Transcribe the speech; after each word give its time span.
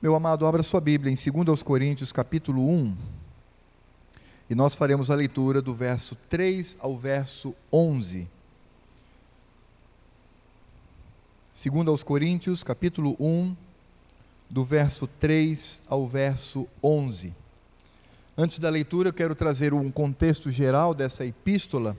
Meu 0.00 0.14
amado, 0.14 0.46
abra 0.46 0.62
sua 0.62 0.80
Bíblia 0.80 1.12
em 1.12 1.42
2 1.42 1.60
Coríntios, 1.64 2.12
capítulo 2.12 2.70
1, 2.70 2.96
e 4.48 4.54
nós 4.54 4.72
faremos 4.76 5.10
a 5.10 5.14
leitura 5.16 5.60
do 5.60 5.74
verso 5.74 6.14
3 6.30 6.78
ao 6.78 6.96
verso 6.96 7.52
11. 7.72 8.28
2 11.52 12.02
Coríntios, 12.04 12.62
capítulo 12.62 13.16
1, 13.18 13.56
do 14.48 14.64
verso 14.64 15.08
3 15.08 15.82
ao 15.88 16.06
verso 16.06 16.68
11. 16.80 17.34
Antes 18.36 18.60
da 18.60 18.70
leitura, 18.70 19.08
eu 19.08 19.12
quero 19.12 19.34
trazer 19.34 19.74
um 19.74 19.90
contexto 19.90 20.48
geral 20.48 20.94
dessa 20.94 21.26
epístola. 21.26 21.96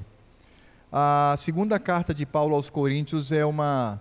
A 0.89 1.35
segunda 1.37 1.77
carta 1.77 2.13
de 2.13 2.25
Paulo 2.25 2.55
aos 2.55 2.69
Coríntios 2.69 3.33
é 3.33 3.43
uma, 3.45 3.99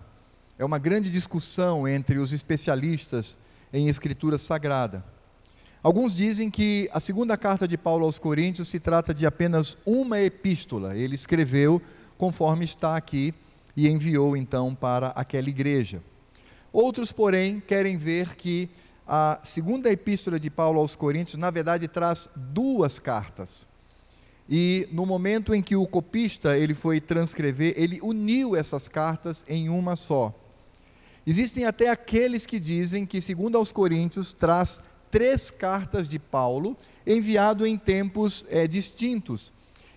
é 0.56 0.64
uma 0.64 0.78
grande 0.78 1.10
discussão 1.10 1.88
entre 1.88 2.18
os 2.18 2.32
especialistas 2.32 3.40
em 3.72 3.88
Escritura 3.88 4.38
Sagrada. 4.38 5.04
Alguns 5.82 6.14
dizem 6.14 6.50
que 6.50 6.88
a 6.92 7.00
segunda 7.00 7.36
carta 7.36 7.68
de 7.68 7.78
Paulo 7.78 8.04
aos 8.04 8.18
Coríntios 8.18 8.68
se 8.68 8.80
trata 8.80 9.14
de 9.14 9.24
apenas 9.24 9.78
uma 9.86 10.20
epístola. 10.20 10.96
Ele 10.96 11.14
escreveu 11.14 11.80
conforme 12.16 12.64
está 12.64 12.96
aqui 12.96 13.32
e 13.76 13.88
enviou 13.88 14.36
então 14.36 14.74
para 14.74 15.08
aquela 15.08 15.48
igreja. 15.48 16.02
Outros, 16.72 17.12
porém, 17.12 17.60
querem 17.60 17.96
ver 17.96 18.34
que 18.34 18.68
a 19.06 19.38
segunda 19.42 19.90
epístola 19.90 20.38
de 20.38 20.50
Paulo 20.50 20.80
aos 20.80 20.96
Coríntios, 20.96 21.38
na 21.38 21.50
verdade, 21.50 21.88
traz 21.88 22.28
duas 22.34 22.98
cartas. 22.98 23.66
E 24.48 24.88
no 24.90 25.06
momento 25.06 25.54
em 25.54 25.62
que 25.62 25.76
o 25.76 25.86
copista 25.86 26.58
ele 26.58 26.74
foi 26.74 27.00
transcrever, 27.00 27.74
ele 27.76 28.00
uniu 28.02 28.56
essas 28.56 28.88
cartas 28.88 29.44
em 29.48 29.68
uma 29.68 29.94
só. 29.94 30.34
Existem 31.30 31.66
até 31.66 31.90
aqueles 31.90 32.46
que 32.46 32.58
dizem 32.58 33.04
que, 33.04 33.20
segundo 33.20 33.58
aos 33.58 33.70
Coríntios, 33.70 34.32
traz 34.32 34.80
três 35.10 35.50
cartas 35.50 36.08
de 36.08 36.18
Paulo, 36.18 36.74
enviado 37.06 37.66
em 37.66 37.76
tempos 37.76 38.46
é, 38.48 38.66
distintos. 38.66 39.52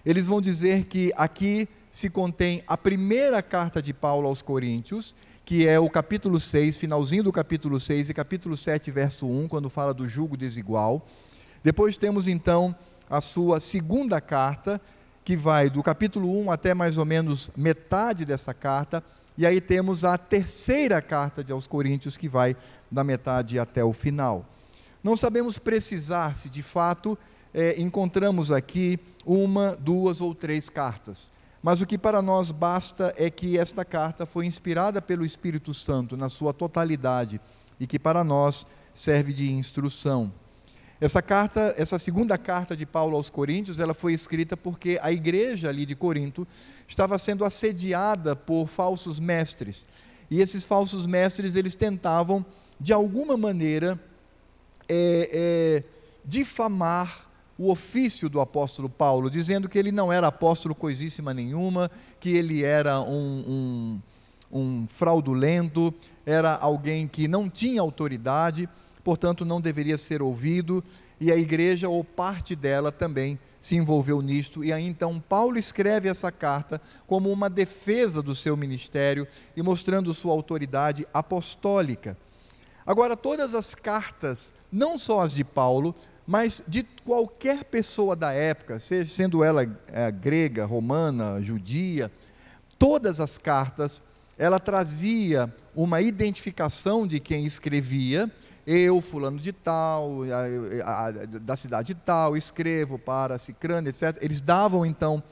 Eles 0.05 0.27
vão 0.27 0.41
dizer 0.41 0.87
que 0.87 1.13
aqui 1.15 1.69
se 1.89 2.09
contém 2.09 2.61
a 2.67 2.75
primeira 2.75 3.41
carta 3.41 3.81
de 3.81 3.93
Paulo 3.93 4.27
aos 4.27 4.41
Coríntios, 4.41 5.15
que 5.45 5.65
é 5.65 5.79
o 5.79 5.89
capítulo 5.89 6.37
6, 6.37 6.77
finalzinho 6.77 7.23
do 7.23 7.31
capítulo 7.31 7.79
6 7.79 8.09
e 8.09 8.13
capítulo 8.13 8.57
7, 8.57 8.91
verso 8.91 9.25
1, 9.25 9.47
quando 9.47 9.69
fala 9.69 9.93
do 9.93 10.09
julgo 10.09 10.35
desigual. 10.35 11.07
Depois 11.63 11.95
temos 11.95 12.27
então 12.27 12.75
a 13.09 13.21
sua 13.21 13.61
segunda 13.61 14.19
carta, 14.19 14.81
que 15.23 15.37
vai 15.37 15.69
do 15.69 15.81
capítulo 15.81 16.29
1 16.41 16.51
até 16.51 16.73
mais 16.73 16.97
ou 16.97 17.05
menos 17.05 17.49
metade 17.55 18.25
dessa 18.25 18.53
carta, 18.53 19.01
e 19.37 19.45
aí 19.45 19.61
temos 19.61 20.03
a 20.03 20.17
terceira 20.17 21.01
carta 21.01 21.43
de 21.43 21.51
aos 21.51 21.67
Coríntios, 21.67 22.17
que 22.17 22.27
vai 22.27 22.55
da 22.89 23.03
metade 23.03 23.57
até 23.57 23.83
o 23.83 23.93
final. 23.93 24.45
Não 25.03 25.15
sabemos 25.15 25.57
precisar 25.57 26.35
se 26.35 26.49
de 26.49 26.61
fato 26.61 27.17
é, 27.53 27.79
encontramos 27.81 28.51
aqui 28.51 28.99
uma, 29.25 29.75
duas 29.75 30.21
ou 30.21 30.35
três 30.35 30.69
cartas. 30.69 31.29
Mas 31.63 31.79
o 31.81 31.85
que 31.85 31.97
para 31.97 32.21
nós 32.21 32.51
basta 32.51 33.13
é 33.17 33.29
que 33.29 33.57
esta 33.57 33.85
carta 33.85 34.25
foi 34.25 34.45
inspirada 34.45 35.01
pelo 35.01 35.23
Espírito 35.23 35.73
Santo 35.73 36.17
na 36.17 36.27
sua 36.27 36.53
totalidade 36.53 37.39
e 37.79 37.85
que 37.85 37.99
para 37.99 38.23
nós 38.23 38.65
serve 38.93 39.31
de 39.31 39.51
instrução. 39.51 40.31
Essa 40.99 41.21
carta, 41.21 41.73
essa 41.77 41.97
segunda 41.97 42.37
carta 42.37 42.75
de 42.75 42.85
Paulo 42.85 43.15
aos 43.15 43.29
Coríntios, 43.29 43.79
ela 43.79 43.93
foi 43.93 44.13
escrita 44.13 44.55
porque 44.55 44.99
a 45.01 45.11
igreja 45.11 45.69
ali 45.69 45.83
de 45.83 45.95
Corinto 45.95 46.47
estava 46.91 47.17
sendo 47.17 47.45
assediada 47.45 48.35
por 48.35 48.67
falsos 48.67 49.17
mestres. 49.17 49.87
E 50.29 50.41
esses 50.41 50.65
falsos 50.65 51.07
mestres, 51.07 51.55
eles 51.55 51.73
tentavam, 51.73 52.45
de 52.79 52.91
alguma 52.91 53.37
maneira, 53.37 53.99
é, 54.89 55.29
é, 55.31 55.83
difamar 56.25 57.29
o 57.57 57.71
ofício 57.71 58.27
do 58.27 58.41
apóstolo 58.41 58.89
Paulo, 58.89 59.29
dizendo 59.29 59.69
que 59.69 59.79
ele 59.79 59.91
não 59.91 60.11
era 60.11 60.27
apóstolo 60.27 60.75
coisíssima 60.75 61.33
nenhuma, 61.33 61.89
que 62.19 62.31
ele 62.31 62.63
era 62.63 62.99
um, 62.99 64.01
um, 64.51 64.59
um 64.59 64.87
fraudulento, 64.87 65.93
era 66.25 66.55
alguém 66.57 67.07
que 67.07 67.25
não 67.25 67.49
tinha 67.49 67.79
autoridade, 67.79 68.67
portanto 69.01 69.45
não 69.45 69.61
deveria 69.61 69.97
ser 69.97 70.21
ouvido, 70.21 70.83
e 71.21 71.31
a 71.31 71.37
igreja, 71.37 71.87
ou 71.87 72.03
parte 72.03 72.55
dela, 72.55 72.91
também 72.91 73.39
se 73.61 73.75
envolveu 73.75 74.21
nisto, 74.21 74.63
e 74.63 74.73
aí 74.73 74.83
então 74.83 75.19
Paulo 75.19 75.57
escreve 75.57 76.09
essa 76.09 76.31
carta 76.31 76.81
como 77.05 77.31
uma 77.31 77.47
defesa 77.47 78.21
do 78.21 78.33
seu 78.33 78.57
ministério 78.57 79.27
e 79.55 79.61
mostrando 79.61 80.13
sua 80.15 80.33
autoridade 80.33 81.07
apostólica. 81.13 82.17
Agora, 82.83 83.15
todas 83.15 83.53
as 83.53 83.75
cartas, 83.75 84.51
não 84.71 84.97
só 84.97 85.21
as 85.21 85.33
de 85.33 85.43
Paulo, 85.43 85.95
mas 86.25 86.63
de 86.67 86.83
qualquer 87.05 87.63
pessoa 87.65 88.15
da 88.15 88.33
época, 88.33 88.79
sendo 88.79 89.43
ela 89.43 89.63
é, 89.87 90.11
grega, 90.11 90.65
romana, 90.65 91.39
judia, 91.39 92.11
todas 92.79 93.19
as 93.19 93.37
cartas, 93.37 94.01
ela 94.37 94.59
trazia 94.59 95.53
uma 95.75 96.01
identificação 96.01 97.05
de 97.05 97.19
quem 97.19 97.45
escrevia 97.45 98.31
eu, 98.65 99.01
fulano 99.01 99.39
de 99.39 99.51
tal, 99.51 100.21
a, 100.83 101.05
a, 101.07 101.11
da 101.11 101.55
cidade 101.55 101.95
tal, 101.95 102.37
escrevo 102.37 102.99
para 102.99 103.37
Cicrano, 103.37 103.89
etc. 103.89 104.17
Eles 104.21 104.41
davam 104.41 104.85
então 104.85 105.23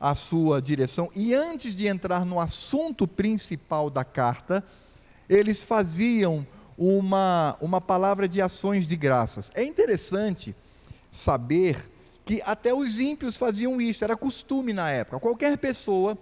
a 0.00 0.14
sua 0.14 0.62
direção 0.62 1.10
e 1.14 1.34
antes 1.34 1.74
de 1.74 1.86
entrar 1.86 2.24
no 2.24 2.40
assunto 2.40 3.06
principal 3.06 3.90
da 3.90 4.04
carta, 4.04 4.64
eles 5.28 5.64
faziam 5.64 6.46
uma, 6.76 7.56
uma 7.60 7.80
palavra 7.80 8.28
de 8.28 8.40
ações 8.40 8.86
de 8.86 8.96
graças. 8.96 9.50
É 9.54 9.64
interessante 9.64 10.54
saber 11.10 11.90
que 12.24 12.40
até 12.44 12.72
os 12.72 13.00
ímpios 13.00 13.36
faziam 13.36 13.80
isso, 13.80 14.04
era 14.04 14.16
costume 14.16 14.72
na 14.72 14.90
época. 14.90 15.18
Qualquer 15.18 15.58
pessoa 15.58 16.16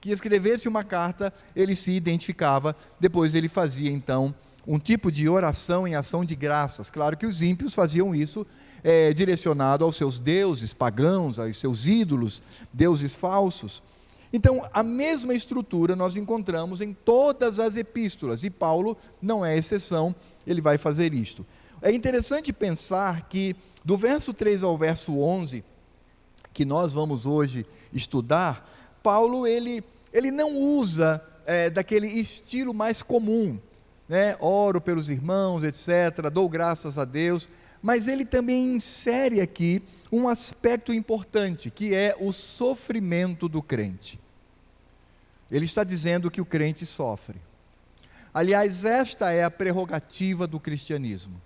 que 0.00 0.10
escrevesse 0.10 0.66
uma 0.66 0.82
carta, 0.82 1.32
ele 1.54 1.76
se 1.76 1.92
identificava, 1.92 2.74
depois 2.98 3.34
ele 3.34 3.48
fazia 3.48 3.90
então 3.90 4.34
um 4.70 4.78
tipo 4.78 5.10
de 5.10 5.28
oração 5.28 5.84
em 5.84 5.96
ação 5.96 6.24
de 6.24 6.36
graças. 6.36 6.92
Claro 6.92 7.18
que 7.18 7.26
os 7.26 7.42
ímpios 7.42 7.74
faziam 7.74 8.14
isso 8.14 8.46
é, 8.84 9.12
direcionado 9.12 9.84
aos 9.84 9.96
seus 9.96 10.20
deuses 10.20 10.72
pagãos, 10.72 11.40
aos 11.40 11.56
seus 11.56 11.88
ídolos, 11.88 12.40
deuses 12.72 13.16
falsos. 13.16 13.82
Então, 14.32 14.62
a 14.72 14.84
mesma 14.84 15.34
estrutura 15.34 15.96
nós 15.96 16.16
encontramos 16.16 16.80
em 16.80 16.92
todas 16.92 17.58
as 17.58 17.74
epístolas, 17.74 18.44
e 18.44 18.48
Paulo 18.48 18.96
não 19.20 19.44
é 19.44 19.58
exceção, 19.58 20.14
ele 20.46 20.60
vai 20.60 20.78
fazer 20.78 21.12
isto. 21.12 21.44
É 21.82 21.90
interessante 21.90 22.52
pensar 22.52 23.22
que, 23.22 23.56
do 23.84 23.96
verso 23.96 24.32
3 24.32 24.62
ao 24.62 24.78
verso 24.78 25.18
11, 25.18 25.64
que 26.54 26.64
nós 26.64 26.92
vamos 26.92 27.26
hoje 27.26 27.66
estudar, 27.92 28.70
Paulo 29.02 29.48
ele, 29.48 29.82
ele 30.12 30.30
não 30.30 30.56
usa 30.56 31.20
é, 31.44 31.68
daquele 31.68 32.06
estilo 32.06 32.72
mais 32.72 33.02
comum 33.02 33.58
né, 34.10 34.36
oro 34.40 34.80
pelos 34.80 35.08
irmãos, 35.08 35.62
etc., 35.62 36.28
dou 36.32 36.48
graças 36.48 36.98
a 36.98 37.04
Deus, 37.04 37.48
mas 37.80 38.08
ele 38.08 38.24
também 38.24 38.74
insere 38.74 39.40
aqui 39.40 39.84
um 40.10 40.28
aspecto 40.28 40.92
importante, 40.92 41.70
que 41.70 41.94
é 41.94 42.16
o 42.18 42.32
sofrimento 42.32 43.48
do 43.48 43.62
crente. 43.62 44.18
Ele 45.48 45.64
está 45.64 45.84
dizendo 45.84 46.28
que 46.28 46.40
o 46.40 46.44
crente 46.44 46.84
sofre. 46.84 47.40
Aliás, 48.34 48.84
esta 48.84 49.30
é 49.30 49.44
a 49.44 49.50
prerrogativa 49.50 50.44
do 50.44 50.58
cristianismo. 50.58 51.40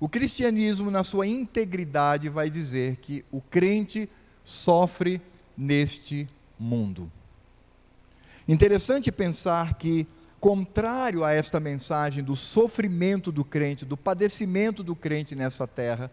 O 0.00 0.08
cristianismo, 0.08 0.90
na 0.90 1.04
sua 1.04 1.28
integridade, 1.28 2.28
vai 2.28 2.50
dizer 2.50 2.96
que 2.96 3.24
o 3.30 3.40
crente 3.40 4.10
sofre 4.42 5.22
neste 5.56 6.28
mundo. 6.58 7.10
Interessante 8.48 9.12
pensar 9.12 9.74
que 9.74 10.08
contrário 10.40 11.22
a 11.22 11.32
esta 11.32 11.60
mensagem 11.60 12.24
do 12.24 12.34
sofrimento 12.34 13.30
do 13.30 13.44
crente, 13.44 13.84
do 13.84 13.96
padecimento 13.96 14.82
do 14.82 14.96
crente 14.96 15.34
nessa 15.34 15.66
terra, 15.66 16.10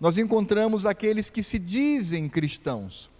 nós 0.00 0.16
encontramos 0.16 0.86
aqueles 0.86 1.28
que 1.28 1.42
se 1.42 1.58
dizem 1.58 2.28
cristãos 2.28 3.10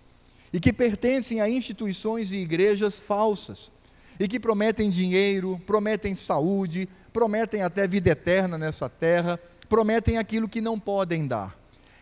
e 0.52 0.60
que 0.60 0.72
pertencem 0.72 1.40
a 1.40 1.48
instituições 1.48 2.31
e 2.32 2.37
igrejas 2.37 3.00
falsas 3.00 3.72
e 4.20 4.28
que 4.28 4.38
prometem 4.38 4.88
dinheiro, 4.88 5.60
prometem 5.66 6.14
saúde, 6.14 6.88
prometem 7.12 7.62
até 7.62 7.87
vida 7.87 8.10
eterna 8.10 8.56
nessa 8.56 8.88
terra, 8.88 9.40
prometem 9.69 10.16
aquilo 10.16 10.48
que 10.48 10.60
não 10.60 10.78
podem 10.78 11.26
dar. 11.26 11.58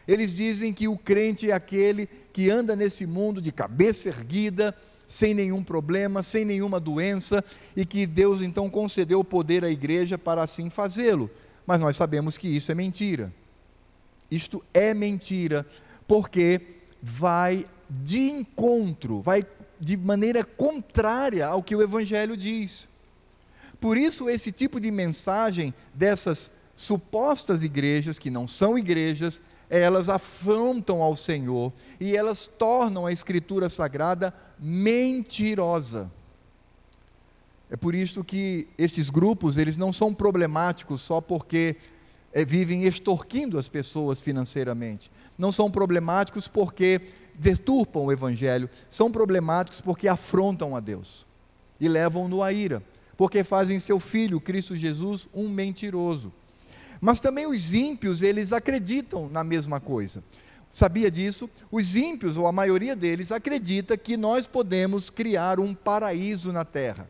Eles 0.06 0.35
dizem 0.35 0.73
que 0.73 0.87
o 0.87 0.99
crente 0.99 1.50
é 1.50 1.55
aquele 1.55 2.06
que 2.32 2.50
anda 2.50 2.76
nesse 2.76 3.06
mundo 3.06 3.41
de 3.41 3.50
cabeça 3.50 4.08
erguida, 4.08 4.76
sem 5.06 5.35
nenhum 5.35 5.62
problema, 5.62 6.23
sem 6.23 6.45
nenhuma 6.45 6.81
doença, 6.81 7.45
e 7.77 7.85
que 7.85 8.06
Deus 8.06 8.43
então 8.43 8.69
concedeu 8.71 9.21
o 9.21 9.25
poder 9.25 9.65
à 9.65 9.71
igreja 9.71 10.17
para 10.17 10.43
assim 10.43 10.71
fazê-lo. 10.71 11.31
Mas 11.67 11.81
nós 11.81 11.97
sabemos 11.97 12.37
que 12.37 12.49
isso 12.49 12.71
é 12.71 12.75
mentira. 12.75 13.33
Isto 14.31 14.65
é 14.73 14.93
mentira, 14.95 15.67
porque 16.06 16.61
vai 17.03 17.67
de 17.89 18.31
encontro, 18.31 19.21
vai 19.21 19.45
de 19.79 19.97
maneira 19.97 20.45
contrária 20.45 21.47
ao 21.47 21.62
que 21.62 21.77
o 21.77 21.83
Evangelho 21.83 22.37
diz. 22.37 22.89
Por 23.81 23.99
isso, 23.99 24.31
esse 24.31 24.51
tipo 24.51 24.81
de 24.81 24.91
mensagem 24.91 25.75
dessas 25.93 26.51
supostas 26.75 27.62
igrejas, 27.62 28.19
que 28.19 28.31
não 28.31 28.49
são 28.49 28.79
igrejas, 28.79 29.43
elas 29.69 30.09
afrontam 30.09 31.03
ao 31.03 31.17
Senhor 31.17 31.73
e 32.01 32.17
elas 32.17 32.47
tornam 32.47 33.06
a 33.06 33.12
Escritura 33.12 33.69
Sagrada 33.69 34.33
mentirosa. 34.66 36.11
É 37.69 37.76
por 37.76 37.94
isso 37.94 38.25
que 38.25 38.66
estes 38.78 39.11
grupos, 39.11 39.58
eles 39.58 39.76
não 39.76 39.93
são 39.93 40.14
problemáticos 40.14 41.02
só 41.02 41.20
porque 41.20 41.76
é, 42.32 42.46
vivem 42.46 42.84
extorquindo 42.84 43.58
as 43.58 43.69
pessoas 43.69 44.22
financeiramente. 44.22 45.11
Não 45.37 45.52
são 45.52 45.70
problemáticos 45.70 46.49
porque 46.49 47.02
deturpam 47.34 48.05
o 48.05 48.12
evangelho, 48.12 48.70
são 48.88 49.11
problemáticos 49.11 49.82
porque 49.82 50.08
afrontam 50.08 50.75
a 50.75 50.81
Deus 50.81 51.26
e 51.78 51.87
levam-no 51.87 52.43
à 52.43 52.50
ira, 52.50 52.82
porque 53.19 53.44
fazem 53.44 53.78
seu 53.78 54.00
filho, 54.00 54.40
Cristo 54.40 54.75
Jesus, 54.75 55.28
um 55.34 55.46
mentiroso. 55.46 56.32
Mas 57.02 57.20
também 57.20 57.46
os 57.46 57.75
ímpios, 57.75 58.22
eles 58.22 58.50
acreditam 58.50 59.28
na 59.28 59.44
mesma 59.44 59.78
coisa. 59.78 60.25
Sabia 60.75 61.09
disso? 61.09 61.49
Os 61.71 61.94
ímpios, 61.94 62.37
ou 62.37 62.49
a 62.49 62.53
maioria 62.53 62.97
deles, 62.97 63.31
acredita 63.31 63.97
que 63.97 64.17
nós 64.17 64.44
podemos 64.44 65.09
criar 65.09 65.61
um 65.61 65.73
paraíso 65.73 66.53
na 66.53 66.65
terra. 66.65 67.09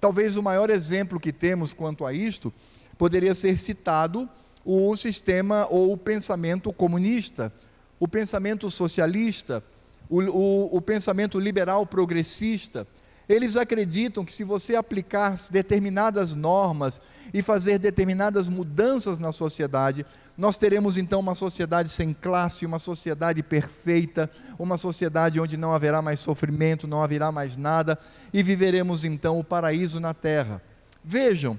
Talvez 0.00 0.38
o 0.38 0.42
maior 0.42 0.70
exemplo 0.70 1.20
que 1.20 1.30
temos 1.30 1.74
quanto 1.74 2.06
a 2.06 2.14
isto 2.14 2.50
poderia 2.96 3.34
ser 3.34 3.58
citado 3.58 4.26
o 4.64 4.96
sistema 4.96 5.66
ou 5.68 5.92
o 5.92 5.98
pensamento 5.98 6.72
comunista, 6.72 7.52
o 8.00 8.08
pensamento 8.08 8.70
socialista, 8.70 9.62
o, 10.08 10.22
o, 10.22 10.76
o 10.78 10.80
pensamento 10.80 11.38
liberal 11.38 11.84
progressista, 11.84 12.86
eles 13.28 13.56
acreditam 13.56 14.24
que 14.24 14.32
se 14.32 14.42
você 14.42 14.74
aplicar 14.74 15.36
determinadas 15.50 16.34
normas 16.34 16.98
e 17.34 17.42
fazer 17.42 17.78
determinadas 17.78 18.48
mudanças 18.48 19.18
na 19.18 19.32
sociedade, 19.32 20.06
nós 20.36 20.58
teremos 20.58 20.98
então 20.98 21.20
uma 21.20 21.34
sociedade 21.34 21.88
sem 21.88 22.12
classe, 22.12 22.66
uma 22.66 22.78
sociedade 22.78 23.42
perfeita, 23.42 24.30
uma 24.58 24.76
sociedade 24.76 25.40
onde 25.40 25.56
não 25.56 25.72
haverá 25.72 26.02
mais 26.02 26.20
sofrimento, 26.20 26.86
não 26.86 27.02
haverá 27.02 27.32
mais 27.32 27.56
nada 27.56 27.98
e 28.32 28.42
viveremos 28.42 29.04
então 29.04 29.38
o 29.38 29.44
paraíso 29.44 29.98
na 29.98 30.12
terra. 30.12 30.62
Vejam, 31.02 31.58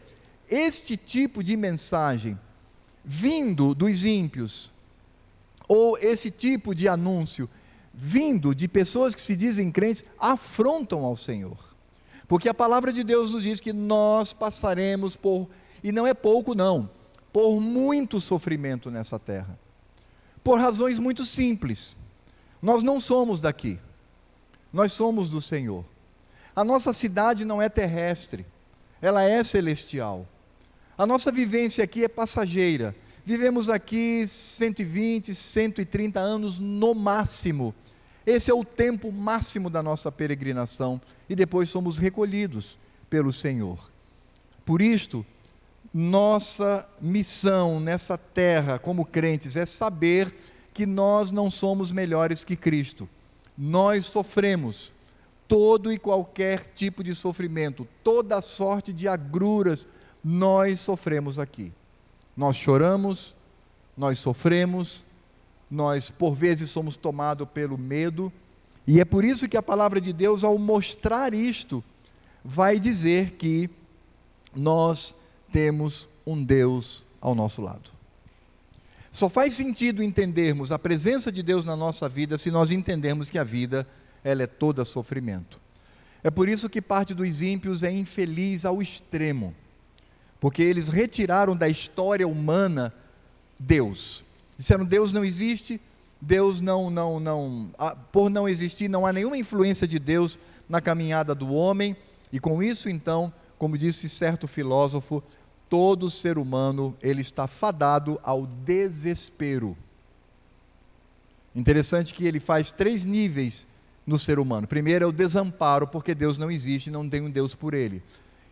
este 0.50 0.96
tipo 0.96 1.44
de 1.44 1.58
mensagem 1.58 2.38
vindo 3.04 3.74
dos 3.74 4.06
ímpios, 4.06 4.74
ou 5.68 5.98
esse 5.98 6.30
tipo 6.30 6.76
de 6.76 6.88
anúncio 6.88 7.50
vindo 7.94 8.54
de 8.54 8.68
pessoas 8.68 9.16
que 9.16 9.22
se 9.22 9.36
dizem 9.36 9.72
crentes, 9.72 10.04
afrontam 10.20 11.04
ao 11.04 11.18
Senhor. 11.18 11.58
Porque 12.28 12.48
a 12.48 12.54
palavra 12.54 12.94
de 12.94 13.04
Deus 13.04 13.32
nos 13.32 13.42
diz 13.42 13.60
que 13.60 13.74
nós 13.74 14.34
passaremos 14.34 15.16
por, 15.16 15.50
e 15.84 15.92
não 15.92 16.06
é 16.06 16.14
pouco 16.14 16.54
não, 16.54 16.90
por 17.32 17.60
muito 17.60 18.20
sofrimento 18.20 18.90
nessa 18.90 19.20
terra. 19.20 19.58
Por 20.44 20.60
razões 20.60 21.00
muito 21.00 21.26
simples. 21.26 21.96
Nós 22.62 22.82
não 22.82 23.00
somos 23.00 23.40
daqui. 23.40 23.80
Nós 24.72 24.92
somos 24.92 25.30
do 25.30 25.42
Senhor. 25.42 25.86
A 26.56 26.64
nossa 26.64 26.92
cidade 26.92 27.46
não 27.46 27.62
é 27.62 27.70
terrestre, 27.70 28.46
ela 29.00 29.24
é 29.24 29.44
celestial. 29.44 30.28
A 30.98 31.06
nossa 31.06 31.32
vivência 31.32 31.84
aqui 31.84 32.04
é 32.04 32.08
passageira. 32.08 32.96
Vivemos 33.24 33.70
aqui 33.70 34.26
120, 34.28 35.36
130 35.36 36.20
anos 36.20 36.58
no 36.60 36.96
máximo. 36.96 37.76
Esse 38.26 38.50
é 38.50 38.54
o 38.54 38.66
tempo 38.66 39.12
máximo 39.12 39.70
da 39.70 39.84
nossa 39.84 40.12
peregrinação 40.12 41.00
e 41.30 41.36
depois 41.36 41.70
somos 41.70 41.98
recolhidos 41.98 42.78
pelo 43.10 43.32
Senhor. 43.32 43.92
Por 44.66 44.82
isto, 44.82 45.26
nossa 45.98 46.88
missão 47.02 47.80
nessa 47.80 48.20
terra 48.20 48.78
como 48.78 49.04
crentes 49.04 49.58
é 49.58 49.66
saber 49.66 50.32
que 50.72 50.86
nós 50.86 51.32
não 51.32 51.50
somos 51.50 51.92
melhores 51.92 52.44
que 52.44 52.56
Cristo. 52.56 53.10
Nós 53.58 54.06
sofremos 54.06 54.94
todo 55.48 55.92
e 55.92 55.98
qualquer 55.98 56.68
tipo 56.76 57.04
de 57.04 57.16
sofrimento, 57.16 57.88
toda 58.04 58.42
sorte 58.42 58.94
de 58.94 59.08
agruras, 59.08 59.88
nós 60.24 60.80
sofremos 60.80 61.40
aqui. 61.40 61.74
Nós 62.36 62.56
choramos, 62.56 63.34
nós 63.98 64.20
sofremos, 64.20 65.04
nós 65.72 66.12
por 66.12 66.36
vezes 66.36 66.70
somos 66.70 66.96
tomados 66.96 67.48
pelo 67.52 67.76
medo, 67.76 68.32
e 68.86 69.02
é 69.02 69.06
por 69.06 69.26
isso 69.26 69.50
que 69.50 69.58
a 69.58 69.64
palavra 69.64 70.00
de 70.00 70.14
Deus, 70.14 70.44
ao 70.44 70.60
mostrar 70.60 71.34
isto, 71.34 71.84
vai 72.46 72.80
dizer 72.80 73.32
que 73.32 73.68
nós 74.56 75.16
temos 75.52 76.10
um 76.26 76.44
Deus 76.44 77.06
ao 77.22 77.34
nosso 77.34 77.62
lado. 77.62 77.92
Só 79.12 79.30
faz 79.30 79.56
sentido 79.56 80.04
entendermos 80.04 80.72
a 80.72 80.78
presença 80.78 81.32
de 81.32 81.42
Deus 81.42 81.66
na 81.66 81.76
nossa 81.76 82.08
vida 82.08 82.38
se 82.38 82.52
nós 82.52 82.72
entendermos 82.72 83.30
que 83.30 83.40
a 83.40 83.44
vida 83.44 83.88
ela 84.24 84.44
é 84.44 84.48
toda 84.48 84.86
sofrimento. 84.86 85.60
É 86.24 86.30
por 86.30 86.50
isso 86.50 86.70
que 86.70 86.82
parte 86.82 87.14
dos 87.14 87.42
ímpios 87.42 87.84
é 87.84 87.92
infeliz 87.92 88.66
ao 88.66 88.82
extremo, 88.82 89.56
porque 90.40 90.62
eles 90.62 90.90
retiraram 90.90 91.56
da 91.56 91.70
história 91.70 92.28
humana 92.28 92.94
Deus. 93.60 94.24
Disseram: 94.58 94.86
Deus 94.86 95.12
não 95.12 95.24
existe, 95.24 95.80
Deus 96.22 96.60
não, 96.62 96.90
não, 96.90 97.20
não, 97.20 97.72
por 98.12 98.30
não 98.30 98.48
existir, 98.48 98.88
não 98.88 99.06
há 99.06 99.14
nenhuma 99.14 99.38
influência 99.38 99.88
de 99.88 100.00
Deus 100.00 100.38
na 100.68 100.82
caminhada 100.82 101.34
do 101.34 101.54
homem, 101.54 101.96
e 102.32 102.40
com 102.40 102.62
isso, 102.62 102.90
então, 102.90 103.34
como 103.58 103.78
disse 103.78 104.10
certo 104.10 104.48
filósofo, 104.48 105.24
todo 105.70 106.10
ser 106.10 106.38
humano 106.38 106.96
ele 107.02 107.22
está 107.22 107.48
fadado 107.48 108.20
ao 108.24 108.46
desespero. 108.46 109.78
Interessante 111.56 112.14
que 112.14 112.26
ele 112.26 112.40
faz 112.40 112.72
três 112.72 113.04
níveis 113.04 113.68
no 114.06 114.18
ser 114.18 114.40
humano. 114.40 114.68
Primeiro 114.68 115.06
é 115.06 115.08
o 115.08 115.12
desamparo, 115.12 115.88
porque 115.88 116.16
Deus 116.16 116.38
não 116.38 116.50
existe, 116.50 116.90
não 116.90 117.10
tem 117.10 117.22
um 117.22 117.30
Deus 117.30 117.56
por 117.56 117.74
ele. 117.74 118.02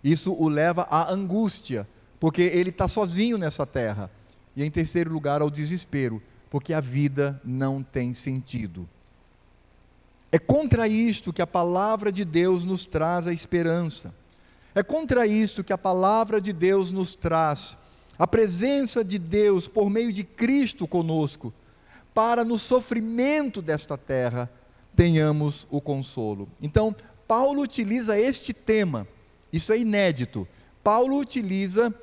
Isso 0.04 0.34
o 0.34 0.50
leva 0.50 0.84
à 0.90 1.12
angústia, 1.12 1.88
porque 2.20 2.42
ele 2.42 2.72
está 2.72 2.88
sozinho 2.88 3.38
nessa 3.38 3.66
terra. 3.66 4.10
E 4.56 4.64
em 4.64 4.70
terceiro 4.70 5.12
lugar, 5.12 5.42
ao 5.42 5.50
desespero, 5.50 6.22
porque 6.50 6.74
a 6.74 6.82
vida 6.82 7.40
não 7.44 7.82
tem 7.82 8.14
sentido. 8.14 8.88
É 10.32 10.40
contra 10.40 10.88
isto 10.88 11.32
que 11.32 11.42
a 11.42 11.48
palavra 11.48 12.12
de 12.12 12.26
Deus 12.26 12.66
nos 12.66 12.86
traz 12.86 13.28
a 13.28 13.34
esperança. 13.34 14.14
É 14.76 14.84
contra 14.84 15.26
isto 15.26 15.64
que 15.64 15.72
a 15.72 15.78
palavra 15.78 16.42
de 16.42 16.52
Deus 16.52 16.92
nos 16.92 17.16
traz 17.16 17.78
a 18.20 18.28
presença 18.28 19.04
de 19.04 19.18
Deus 19.18 19.68
por 19.68 19.90
meio 19.90 20.12
de 20.12 20.24
Cristo 20.24 20.88
conosco, 20.88 21.54
para 22.14 22.44
no 22.44 22.58
sofrimento 22.58 23.62
desta 23.62 23.98
terra 23.98 24.50
tenhamos 24.96 25.68
o 25.70 25.82
consolo. 25.82 26.48
Então, 26.62 26.96
Paulo 27.28 27.62
utiliza 27.62 28.18
este 28.18 28.54
tema, 28.54 29.08
isso 29.52 29.74
é 29.74 29.80
inédito. 29.80 30.48
Paulo 30.84 31.18
utiliza 31.18 31.94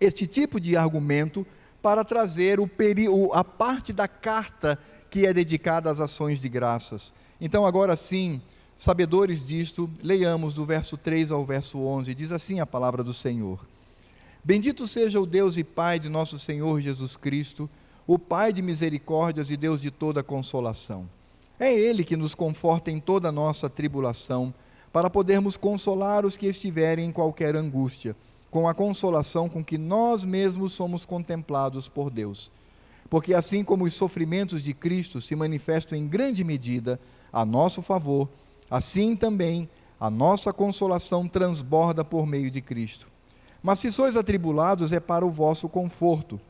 este 0.00 0.26
tipo 0.26 0.58
de 0.58 0.76
argumento 0.76 1.46
para 1.82 2.04
trazer 2.04 2.58
o 2.58 2.66
peri 2.66 3.06
a 3.32 3.44
parte 3.44 3.92
da 3.92 4.08
carta 4.08 4.78
que 5.08 5.26
é 5.26 5.32
dedicada 5.32 5.90
às 5.90 6.00
ações 6.00 6.40
de 6.40 6.48
graças. 6.48 7.12
Então, 7.40 7.66
agora 7.66 7.96
sim, 7.96 8.40
sabedores 8.80 9.44
disto, 9.44 9.90
leiamos 10.02 10.54
do 10.54 10.64
verso 10.64 10.96
3 10.96 11.30
ao 11.30 11.44
verso 11.44 11.78
11, 11.78 12.14
diz 12.14 12.32
assim 12.32 12.60
a 12.60 12.66
palavra 12.66 13.04
do 13.04 13.12
Senhor: 13.12 13.60
Bendito 14.42 14.86
seja 14.86 15.20
o 15.20 15.26
Deus 15.26 15.58
e 15.58 15.62
Pai 15.62 15.98
de 15.98 16.08
nosso 16.08 16.38
Senhor 16.38 16.80
Jesus 16.80 17.14
Cristo, 17.14 17.68
o 18.06 18.18
Pai 18.18 18.54
de 18.54 18.62
misericórdias 18.62 19.50
e 19.50 19.56
Deus 19.58 19.82
de 19.82 19.90
toda 19.90 20.22
consolação. 20.22 21.06
É 21.58 21.70
Ele 21.70 22.02
que 22.02 22.16
nos 22.16 22.34
conforta 22.34 22.90
em 22.90 22.98
toda 22.98 23.28
a 23.28 23.32
nossa 23.32 23.68
tribulação, 23.68 24.54
para 24.90 25.10
podermos 25.10 25.58
consolar 25.58 26.24
os 26.24 26.38
que 26.38 26.46
estiverem 26.46 27.04
em 27.04 27.12
qualquer 27.12 27.54
angústia 27.54 28.16
com 28.50 28.66
a 28.66 28.74
consolação 28.74 29.48
com 29.48 29.62
que 29.62 29.78
nós 29.78 30.24
mesmos 30.24 30.72
somos 30.72 31.06
contemplados 31.06 31.86
por 31.86 32.10
Deus. 32.10 32.50
Porque 33.10 33.34
assim 33.34 33.62
como 33.62 33.84
os 33.84 33.92
sofrimentos 33.94 34.62
de 34.62 34.72
Cristo 34.72 35.20
se 35.20 35.36
manifestam 35.36 35.96
em 35.96 36.08
grande 36.08 36.42
medida 36.42 36.98
a 37.32 37.44
nosso 37.44 37.82
favor, 37.82 38.28
assim 38.70 39.16
também 39.16 39.68
a 39.98 40.08
nossa 40.08 40.52
consolação 40.52 41.28
transborda 41.28 42.04
por 42.04 42.26
meio 42.26 42.50
de 42.50 42.60
Cristo. 42.60 43.08
Mas 43.62 43.80
se 43.80 43.92
sois 43.92 44.16
atribulados, 44.16 44.92
é 44.92 45.00
para 45.00 45.26
o 45.26 45.30
vosso 45.30 45.68
conforto 45.68 46.40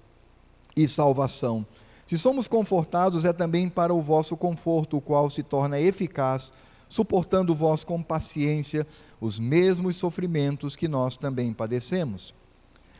e 0.76 0.86
salvação. 0.86 1.66
Se 2.06 2.18
somos 2.18 2.46
confortados, 2.46 3.24
é 3.24 3.32
também 3.32 3.68
para 3.68 3.94
o 3.94 4.02
vosso 4.02 4.36
conforto, 4.36 4.96
o 4.96 5.00
qual 5.00 5.28
se 5.30 5.42
torna 5.42 5.80
eficaz, 5.80 6.52
suportando 6.88 7.54
vós 7.54 7.84
com 7.84 8.02
paciência 8.02 8.86
os 9.20 9.38
mesmos 9.38 9.96
sofrimentos 9.96 10.74
que 10.74 10.88
nós 10.88 11.16
também 11.16 11.52
padecemos. 11.52 12.34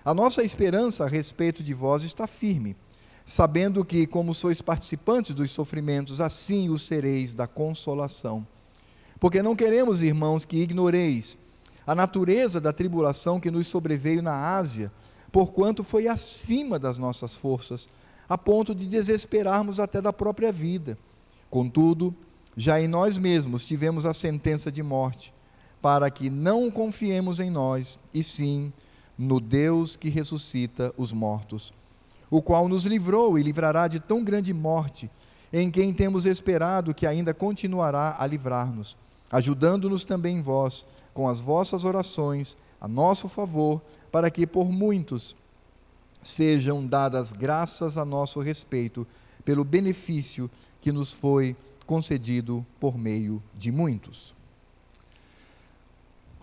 A 0.05 0.15
nossa 0.15 0.43
esperança 0.43 1.05
a 1.05 1.09
respeito 1.09 1.63
de 1.63 1.75
vós 1.75 2.03
está 2.03 2.27
firme, 2.27 2.77
sabendo 3.25 3.85
que, 3.85 4.07
como 4.07 4.35
sois 4.35 4.61
participantes 4.63 5.35
dos 5.35 5.51
sofrimentos, 5.51 6.21
assim 6.21 6.71
o 6.71 6.79
sereis 6.79 7.35
da 7.35 7.47
consolação. 7.47 8.47
Porque 9.21 9.43
não 9.43 9.55
queremos, 9.55 10.03
irmãos, 10.03 10.47
que 10.47 10.57
ignoreis 10.57 11.37
a 11.87 11.95
natureza 11.95 12.61
da 12.61 12.73
tribulação 12.73 13.39
que 13.39 13.51
nos 13.51 13.67
sobreveio 13.67 14.23
na 14.23 14.57
Ásia, 14.57 14.91
porquanto 15.31 15.85
foi 15.85 16.09
acima 16.09 16.79
das 16.79 16.97
nossas 16.97 17.37
forças, 17.37 17.89
a 18.29 18.39
ponto 18.39 18.75
de 18.75 18.87
desesperarmos 18.87 19.79
até 19.79 20.01
da 20.01 20.13
própria 20.13 20.51
vida. 20.51 20.97
Contudo, 21.51 22.15
já 22.57 22.81
em 22.81 22.89
nós 22.89 23.19
mesmos 23.19 23.67
tivemos 23.67 24.07
a 24.07 24.15
sentença 24.15 24.73
de 24.73 24.83
morte, 24.83 25.35
para 25.83 26.11
que 26.11 26.31
não 26.31 26.71
confiemos 26.71 27.41
em 27.41 27.51
nós, 27.51 27.99
e 28.15 28.23
sim 28.23 28.73
no 29.19 29.39
Deus 29.39 29.97
que 29.97 30.09
ressuscita 30.09 30.95
os 30.97 31.13
mortos, 31.13 31.73
o 32.31 32.41
qual 32.41 32.69
nos 32.69 32.87
livrou 32.87 33.39
e 33.39 33.43
livrará 33.43 33.87
de 33.87 34.01
tão 34.01 34.25
grande 34.25 34.55
morte, 34.55 35.11
em 35.53 35.71
quem 35.71 35.93
temos 35.93 36.25
esperado 36.25 36.95
que 36.95 37.07
ainda 37.07 37.35
continuará 37.35 38.17
a 38.19 38.27
livrar-nos, 38.27 38.97
ajudando-nos 39.31 40.05
também 40.05 40.43
vós, 40.43 40.85
com 41.15 41.29
as 41.29 41.41
vossas 41.41 41.85
orações, 41.85 42.57
a 42.81 42.89
nosso 42.89 43.29
favor, 43.29 43.81
para 44.11 44.31
que 44.31 44.47
por 44.47 44.71
muitos 44.71 45.37
sejam 46.23 46.87
dadas 46.87 47.33
graças 47.33 47.97
a 47.97 48.05
nosso 48.05 48.41
respeito 48.41 49.07
pelo 49.45 49.65
benefício 49.65 50.51
que 50.81 50.93
nos 50.93 51.13
foi 51.13 51.57
concedido 51.87 52.65
por 52.79 52.97
meio 52.97 53.43
de 53.55 53.73
muitos. 53.73 54.35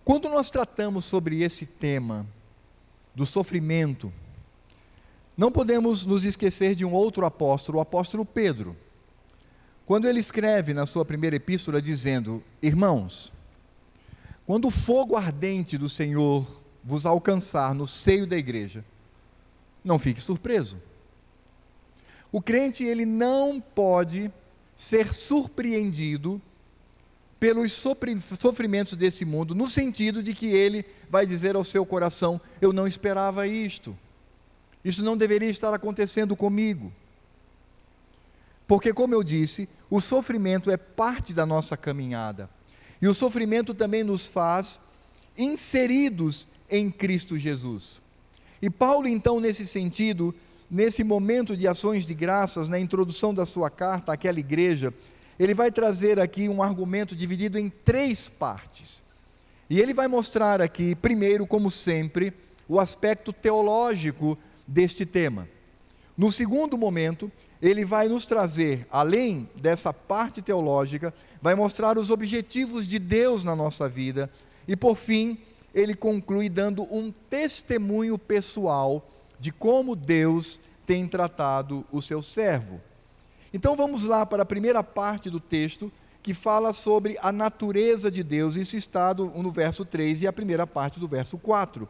Quando 0.03 0.29
nós 0.29 0.50
tratamos 0.50 1.06
sobre 1.06 1.41
esse 1.44 1.65
tema 1.65 2.25
do 3.13 3.25
sofrimento, 3.25 4.12
não 5.36 5.51
podemos 5.51 6.06
nos 6.06 6.24
esquecer 6.24 6.75
de 6.75 6.86
um 6.86 6.94
outro 6.94 7.25
apóstolo, 7.25 7.77
o 7.77 7.82
apóstolo 7.82 8.25
Pedro. 8.25 8.75
Quando 9.88 10.06
ele 10.06 10.20
escreve 10.20 10.74
na 10.74 10.86
sua 10.86 11.06
primeira 11.06 11.38
epístola 11.38 11.82
dizendo: 11.82 12.44
Irmãos, 12.62 13.32
quando 14.46 14.67
o 14.67 14.72
fogo 14.72 15.15
ardente 15.15 15.77
do 15.77 15.88
Senhor 15.88 16.46
vos 16.84 17.06
alcançar 17.06 17.74
no 17.74 17.88
seio 17.88 18.27
da 18.27 18.38
igreja, 18.38 18.84
não 19.82 19.98
fique 19.98 20.20
surpreso. 20.20 20.77
O 22.29 22.41
crente 22.41 22.84
ele 22.84 23.06
não 23.06 23.62
pode 23.62 24.29
ser 24.75 25.15
surpreendido 25.15 26.41
pelos 27.39 27.72
sofrimentos 27.72 28.98
desse 28.98 29.24
mundo, 29.24 29.56
no 29.56 29.70
sentido 29.70 30.22
de 30.22 30.34
que 30.34 30.48
ele 30.48 30.86
vai 31.10 31.25
dizer 31.25 31.56
ao 31.56 31.63
seu 31.63 31.86
coração: 31.86 32.41
Eu 32.60 32.74
não 32.74 32.86
esperava 32.86 33.48
isto, 33.48 33.98
isso 34.84 35.01
não 35.01 35.15
deveria 35.15 35.50
estar 35.50 35.74
acontecendo 35.74 36.36
comigo. 36.36 36.91
Porque, 38.67 38.94
como 38.94 39.13
eu 39.13 39.24
disse, 39.24 39.70
o 39.89 40.01
sofrimento 40.01 40.70
é 40.70 40.77
parte 40.77 41.34
da 41.34 41.46
nossa 41.46 41.77
caminhada, 41.77 42.50
e 43.01 43.08
o 43.08 43.13
sofrimento 43.13 43.74
também 43.74 44.03
nos 44.03 44.27
faz 44.27 44.79
inseridos 45.38 46.48
em 46.70 46.89
Cristo 46.89 47.38
Jesus. 47.38 48.01
E 48.62 48.70
Paulo, 48.70 49.08
então, 49.08 49.39
nesse 49.39 49.67
sentido, 49.67 50.34
nesse 50.70 51.03
momento 51.03 51.56
de 51.56 51.67
ações 51.67 52.06
de 52.06 52.13
graças, 52.13 52.70
na 52.70 52.79
introdução 52.79 53.34
da 53.34 53.46
sua 53.46 53.70
carta 53.70 54.12
àquela 54.12 54.39
igreja, 54.39 54.94
ele 55.39 55.53
vai 55.53 55.72
trazer 55.72 56.20
aqui 56.20 56.50
um 56.50 56.63
argumento 56.63 57.15
dividido 57.15 57.60
em 57.60 57.70
três 57.70 58.27
partes. 58.27 59.03
E 59.70 59.79
ele 59.79 59.94
vai 59.94 60.08
mostrar 60.08 60.62
aqui, 60.62 60.96
primeiro, 60.96 61.46
como 61.46 61.70
sempre, 61.70 62.34
o 62.67 62.79
aspecto 62.79 63.32
teológico 63.32 64.38
deste 64.65 65.06
tema. 65.06 65.48
No 66.17 66.32
segundo 66.32 66.77
momento, 66.77 67.32
ele 67.61 67.83
vai 67.83 68.07
nos 68.07 68.25
trazer, 68.25 68.85
além 68.91 69.49
dessa 69.55 69.93
parte 69.93 70.41
teológica, 70.41 71.13
vai 71.41 71.55
mostrar 71.55 71.97
os 71.97 72.11
objetivos 72.11 72.87
de 72.87 72.99
Deus 72.99 73.43
na 73.43 73.55
nossa 73.55 73.87
vida. 73.87 74.29
E 74.67 74.75
por 74.75 74.95
fim, 74.95 75.37
ele 75.73 75.93
conclui 75.93 76.49
dando 76.49 76.83
um 76.83 77.11
testemunho 77.29 78.17
pessoal 78.17 79.07
de 79.39 79.51
como 79.51 79.95
Deus 79.95 80.59
tem 80.85 81.07
tratado 81.07 81.85
o 81.91 82.01
seu 82.01 82.21
servo. 82.21 82.81
Então 83.53 83.75
vamos 83.75 84.03
lá 84.03 84.25
para 84.25 84.43
a 84.43 84.45
primeira 84.45 84.83
parte 84.83 85.29
do 85.29 85.39
texto, 85.39 85.91
que 86.21 86.33
fala 86.33 86.73
sobre 86.73 87.17
a 87.21 87.31
natureza 87.31 88.11
de 88.11 88.21
Deus, 88.21 88.55
isso 88.55 88.75
está 88.75 89.13
no 89.13 89.49
verso 89.49 89.85
3 89.85 90.23
e 90.23 90.27
a 90.27 90.33
primeira 90.33 90.67
parte 90.67 90.99
do 90.99 91.07
verso 91.07 91.37
4. 91.37 91.87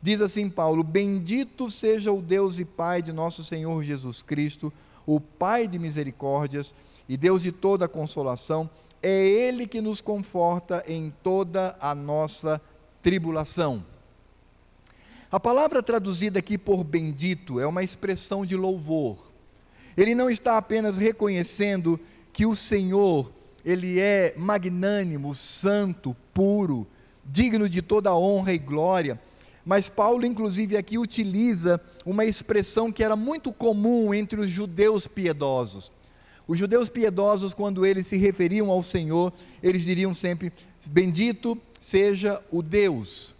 Diz 0.00 0.20
assim 0.20 0.50
Paulo: 0.50 0.82
Bendito 0.82 1.70
seja 1.70 2.12
o 2.12 2.20
Deus 2.20 2.58
e 2.58 2.64
Pai 2.64 3.00
de 3.00 3.12
nosso 3.12 3.42
Senhor 3.42 3.82
Jesus 3.82 4.22
Cristo, 4.22 4.72
o 5.08 5.18
Pai 5.18 5.66
de 5.66 5.78
misericórdias 5.78 6.74
e 7.08 7.16
Deus 7.16 7.42
de 7.42 7.50
toda 7.50 7.88
consolação, 7.88 8.68
é 9.02 9.08
Ele 9.08 9.66
que 9.66 9.80
nos 9.80 10.02
conforta 10.02 10.84
em 10.86 11.10
toda 11.22 11.74
a 11.80 11.94
nossa 11.94 12.60
tribulação. 13.00 13.82
A 15.32 15.40
palavra 15.40 15.82
traduzida 15.82 16.40
aqui 16.40 16.58
por 16.58 16.84
bendito 16.84 17.58
é 17.58 17.66
uma 17.66 17.82
expressão 17.82 18.44
de 18.44 18.54
louvor. 18.54 19.32
Ele 19.96 20.14
não 20.14 20.28
está 20.28 20.58
apenas 20.58 20.98
reconhecendo 20.98 21.98
que 22.30 22.44
o 22.44 22.54
Senhor, 22.54 23.32
ele 23.64 23.98
é 23.98 24.34
magnânimo, 24.36 25.34
santo, 25.34 26.14
puro, 26.34 26.86
digno 27.24 27.66
de 27.66 27.80
toda 27.80 28.14
honra 28.14 28.52
e 28.52 28.58
glória, 28.58 29.18
mas 29.68 29.90
Paulo, 29.90 30.24
inclusive, 30.24 30.78
aqui 30.78 30.96
utiliza 30.96 31.78
uma 32.06 32.24
expressão 32.24 32.90
que 32.90 33.04
era 33.04 33.14
muito 33.14 33.52
comum 33.52 34.14
entre 34.14 34.40
os 34.40 34.48
judeus 34.48 35.06
piedosos. 35.06 35.92
Os 36.46 36.56
judeus 36.56 36.88
piedosos, 36.88 37.52
quando 37.52 37.84
eles 37.84 38.06
se 38.06 38.16
referiam 38.16 38.70
ao 38.70 38.82
Senhor, 38.82 39.30
eles 39.62 39.84
diriam 39.84 40.14
sempre: 40.14 40.50
Bendito 40.90 41.58
seja 41.78 42.42
o 42.50 42.62
Deus. 42.62 43.34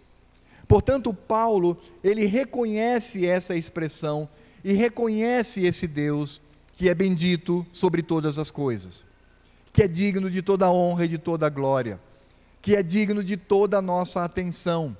Portanto, 0.67 1.15
Paulo, 1.15 1.75
ele 2.03 2.27
reconhece 2.27 3.25
essa 3.25 3.55
expressão 3.55 4.29
e 4.63 4.71
reconhece 4.73 5.65
esse 5.65 5.87
Deus 5.87 6.43
que 6.75 6.89
é 6.89 6.93
bendito 6.93 7.65
sobre 7.71 8.03
todas 8.03 8.37
as 8.37 8.51
coisas, 8.51 9.03
que 9.73 9.81
é 9.81 9.87
digno 9.87 10.29
de 10.29 10.43
toda 10.43 10.69
honra 10.69 11.05
e 11.05 11.07
de 11.07 11.17
toda 11.17 11.49
glória, 11.49 11.99
que 12.61 12.75
é 12.75 12.83
digno 12.83 13.23
de 13.23 13.35
toda 13.35 13.79
a 13.79 13.81
nossa 13.81 14.23
atenção. 14.23 14.95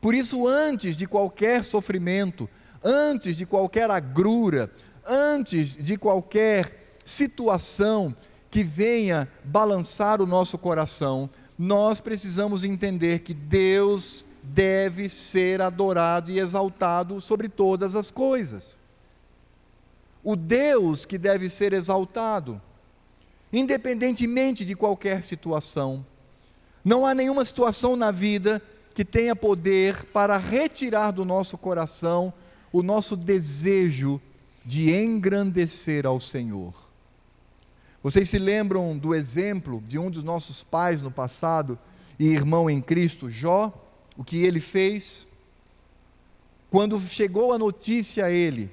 Por 0.00 0.14
isso, 0.14 0.46
antes 0.46 0.96
de 0.96 1.06
qualquer 1.06 1.64
sofrimento, 1.64 2.48
antes 2.82 3.36
de 3.36 3.46
qualquer 3.46 3.90
agrura, 3.90 4.70
antes 5.06 5.76
de 5.76 5.96
qualquer 5.96 6.96
situação 7.04 8.14
que 8.50 8.62
venha 8.62 9.28
balançar 9.44 10.20
o 10.20 10.26
nosso 10.26 10.58
coração, 10.58 11.28
nós 11.58 12.00
precisamos 12.00 12.64
entender 12.64 13.20
que 13.20 13.32
Deus 13.32 14.24
deve 14.42 15.08
ser 15.08 15.60
adorado 15.60 16.30
e 16.30 16.38
exaltado 16.38 17.20
sobre 17.20 17.48
todas 17.48 17.96
as 17.96 18.10
coisas. 18.10 18.78
O 20.22 20.36
Deus 20.36 21.04
que 21.04 21.18
deve 21.18 21.48
ser 21.48 21.72
exaltado, 21.72 22.60
independentemente 23.52 24.64
de 24.64 24.74
qualquer 24.74 25.22
situação. 25.22 26.04
Não 26.84 27.06
há 27.06 27.14
nenhuma 27.14 27.44
situação 27.44 27.96
na 27.96 28.10
vida 28.10 28.62
que 28.96 29.04
tenha 29.04 29.36
poder 29.36 30.04
para 30.06 30.38
retirar 30.38 31.10
do 31.10 31.22
nosso 31.22 31.58
coração 31.58 32.32
o 32.72 32.82
nosso 32.82 33.14
desejo 33.14 34.18
de 34.64 34.90
engrandecer 34.90 36.06
ao 36.06 36.18
Senhor. 36.18 36.72
Vocês 38.02 38.26
se 38.30 38.38
lembram 38.38 38.96
do 38.96 39.14
exemplo 39.14 39.82
de 39.86 39.98
um 39.98 40.10
dos 40.10 40.22
nossos 40.22 40.64
pais 40.64 41.02
no 41.02 41.10
passado 41.10 41.78
e 42.18 42.24
irmão 42.24 42.70
em 42.70 42.80
Cristo, 42.80 43.30
Jó? 43.30 43.70
O 44.16 44.24
que 44.24 44.38
ele 44.38 44.60
fez? 44.60 45.28
Quando 46.70 46.98
chegou 46.98 47.52
a 47.52 47.58
notícia 47.58 48.24
a 48.24 48.30
ele 48.30 48.70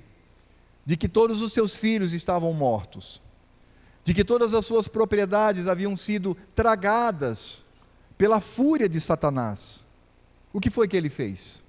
de 0.85 0.95
que 0.95 1.09
todos 1.09 1.41
os 1.41 1.51
seus 1.51 1.75
filhos 1.75 2.13
estavam 2.13 2.53
mortos, 2.53 3.21
de 4.05 4.13
que 4.13 4.23
todas 4.23 4.53
as 4.53 4.65
suas 4.65 4.87
propriedades 4.87 5.67
haviam 5.67 5.97
sido 5.97 6.33
tragadas 6.55 7.65
pela 8.17 8.39
fúria 8.39 8.87
de 8.87 9.01
Satanás, 9.01 9.82
o 10.53 10.62
que 10.62 10.69
foi 10.69 10.88
que 10.88 10.95
ele 10.95 11.10
fez? 11.10 11.63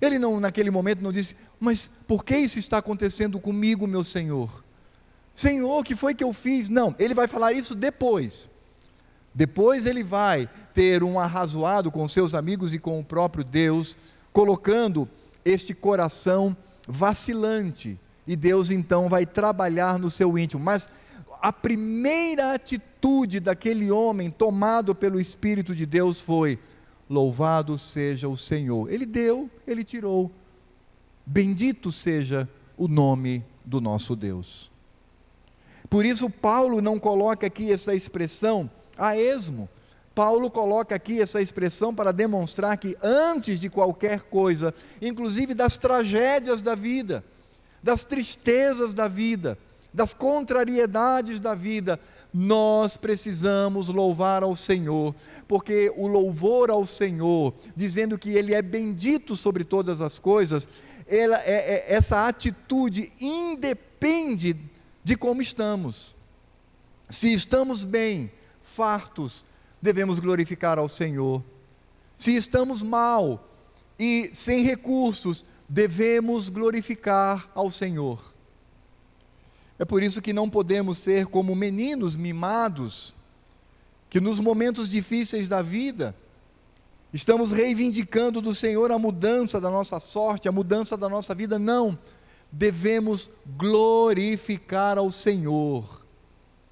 Ele 0.00 0.18
não, 0.18 0.40
naquele 0.40 0.70
momento, 0.70 1.02
não 1.02 1.12
disse: 1.12 1.36
Mas 1.60 1.90
por 2.08 2.24
que 2.24 2.36
isso 2.36 2.58
está 2.58 2.78
acontecendo 2.78 3.38
comigo, 3.38 3.86
meu 3.86 4.02
Senhor? 4.02 4.64
Senhor, 5.34 5.80
o 5.80 5.84
que 5.84 5.94
foi 5.94 6.14
que 6.14 6.24
eu 6.24 6.32
fiz? 6.32 6.70
Não, 6.70 6.94
ele 6.98 7.14
vai 7.14 7.28
falar 7.28 7.52
isso 7.52 7.74
depois. 7.74 8.48
Depois 9.34 9.84
ele 9.84 10.02
vai 10.02 10.48
ter 10.72 11.04
um 11.04 11.20
arrazoado 11.20 11.92
com 11.92 12.08
seus 12.08 12.34
amigos 12.34 12.72
e 12.72 12.78
com 12.78 12.98
o 12.98 13.04
próprio 13.04 13.44
Deus, 13.44 13.98
colocando 14.32 15.06
este 15.44 15.74
coração 15.74 16.56
vacilante. 16.88 18.00
E 18.26 18.34
Deus 18.34 18.70
então 18.70 19.10
vai 19.10 19.26
trabalhar 19.26 19.98
no 19.98 20.10
seu 20.10 20.38
íntimo. 20.38 20.62
Mas 20.62 20.88
a 21.42 21.52
primeira 21.52 22.54
atitude 22.54 23.38
daquele 23.38 23.90
homem 23.90 24.30
tomado 24.30 24.94
pelo 24.94 25.20
Espírito 25.20 25.74
de 25.74 25.84
Deus 25.84 26.18
foi: 26.18 26.58
Louvado 27.08 27.78
seja 27.78 28.28
o 28.28 28.36
Senhor. 28.36 28.90
Ele 28.92 29.06
deu, 29.06 29.50
ele 29.66 29.84
tirou. 29.84 30.30
Bendito 31.24 31.92
seja 31.92 32.48
o 32.76 32.88
nome 32.88 33.44
do 33.64 33.80
nosso 33.80 34.14
Deus. 34.14 34.70
Por 35.88 36.04
isso, 36.04 36.28
Paulo 36.28 36.82
não 36.82 36.98
coloca 36.98 37.46
aqui 37.46 37.72
essa 37.72 37.94
expressão 37.94 38.70
a 38.98 39.16
esmo, 39.16 39.68
Paulo 40.16 40.50
coloca 40.50 40.94
aqui 40.94 41.20
essa 41.20 41.42
expressão 41.42 41.94
para 41.94 42.10
demonstrar 42.10 42.78
que 42.78 42.96
antes 43.02 43.60
de 43.60 43.68
qualquer 43.68 44.22
coisa, 44.22 44.74
inclusive 45.00 45.52
das 45.52 45.76
tragédias 45.76 46.62
da 46.62 46.74
vida, 46.74 47.22
das 47.82 48.02
tristezas 48.02 48.94
da 48.94 49.06
vida, 49.08 49.58
das 49.92 50.14
contrariedades 50.14 51.38
da 51.38 51.54
vida, 51.54 52.00
nós 52.38 52.98
precisamos 52.98 53.88
louvar 53.88 54.42
ao 54.42 54.54
Senhor, 54.54 55.14
porque 55.48 55.90
o 55.96 56.06
louvor 56.06 56.70
ao 56.70 56.84
Senhor, 56.84 57.54
dizendo 57.74 58.18
que 58.18 58.28
Ele 58.28 58.52
é 58.52 58.60
bendito 58.60 59.34
sobre 59.34 59.64
todas 59.64 60.02
as 60.02 60.18
coisas, 60.18 60.68
ela, 61.06 61.38
é, 61.44 61.86
é, 61.88 61.94
essa 61.94 62.28
atitude 62.28 63.10
independe 63.18 64.54
de 65.02 65.16
como 65.16 65.40
estamos. 65.40 66.14
Se 67.08 67.32
estamos 67.32 67.84
bem, 67.84 68.30
fartos, 68.62 69.42
devemos 69.80 70.18
glorificar 70.18 70.78
ao 70.78 70.90
Senhor. 70.90 71.42
Se 72.18 72.36
estamos 72.36 72.82
mal 72.82 73.48
e 73.98 74.28
sem 74.34 74.62
recursos, 74.62 75.46
devemos 75.66 76.50
glorificar 76.50 77.50
ao 77.54 77.70
Senhor. 77.70 78.35
É 79.78 79.84
por 79.84 80.02
isso 80.02 80.22
que 80.22 80.32
não 80.32 80.48
podemos 80.48 80.98
ser 80.98 81.26
como 81.26 81.54
meninos 81.54 82.16
mimados, 82.16 83.14
que 84.08 84.20
nos 84.20 84.40
momentos 84.40 84.88
difíceis 84.88 85.48
da 85.48 85.60
vida, 85.60 86.14
estamos 87.12 87.52
reivindicando 87.52 88.40
do 88.40 88.54
Senhor 88.54 88.90
a 88.90 88.98
mudança 88.98 89.60
da 89.60 89.70
nossa 89.70 90.00
sorte, 90.00 90.48
a 90.48 90.52
mudança 90.52 90.96
da 90.96 91.08
nossa 91.08 91.34
vida. 91.34 91.58
Não, 91.58 91.98
devemos 92.50 93.30
glorificar 93.56 94.96
ao 94.96 95.10
Senhor, 95.10 96.04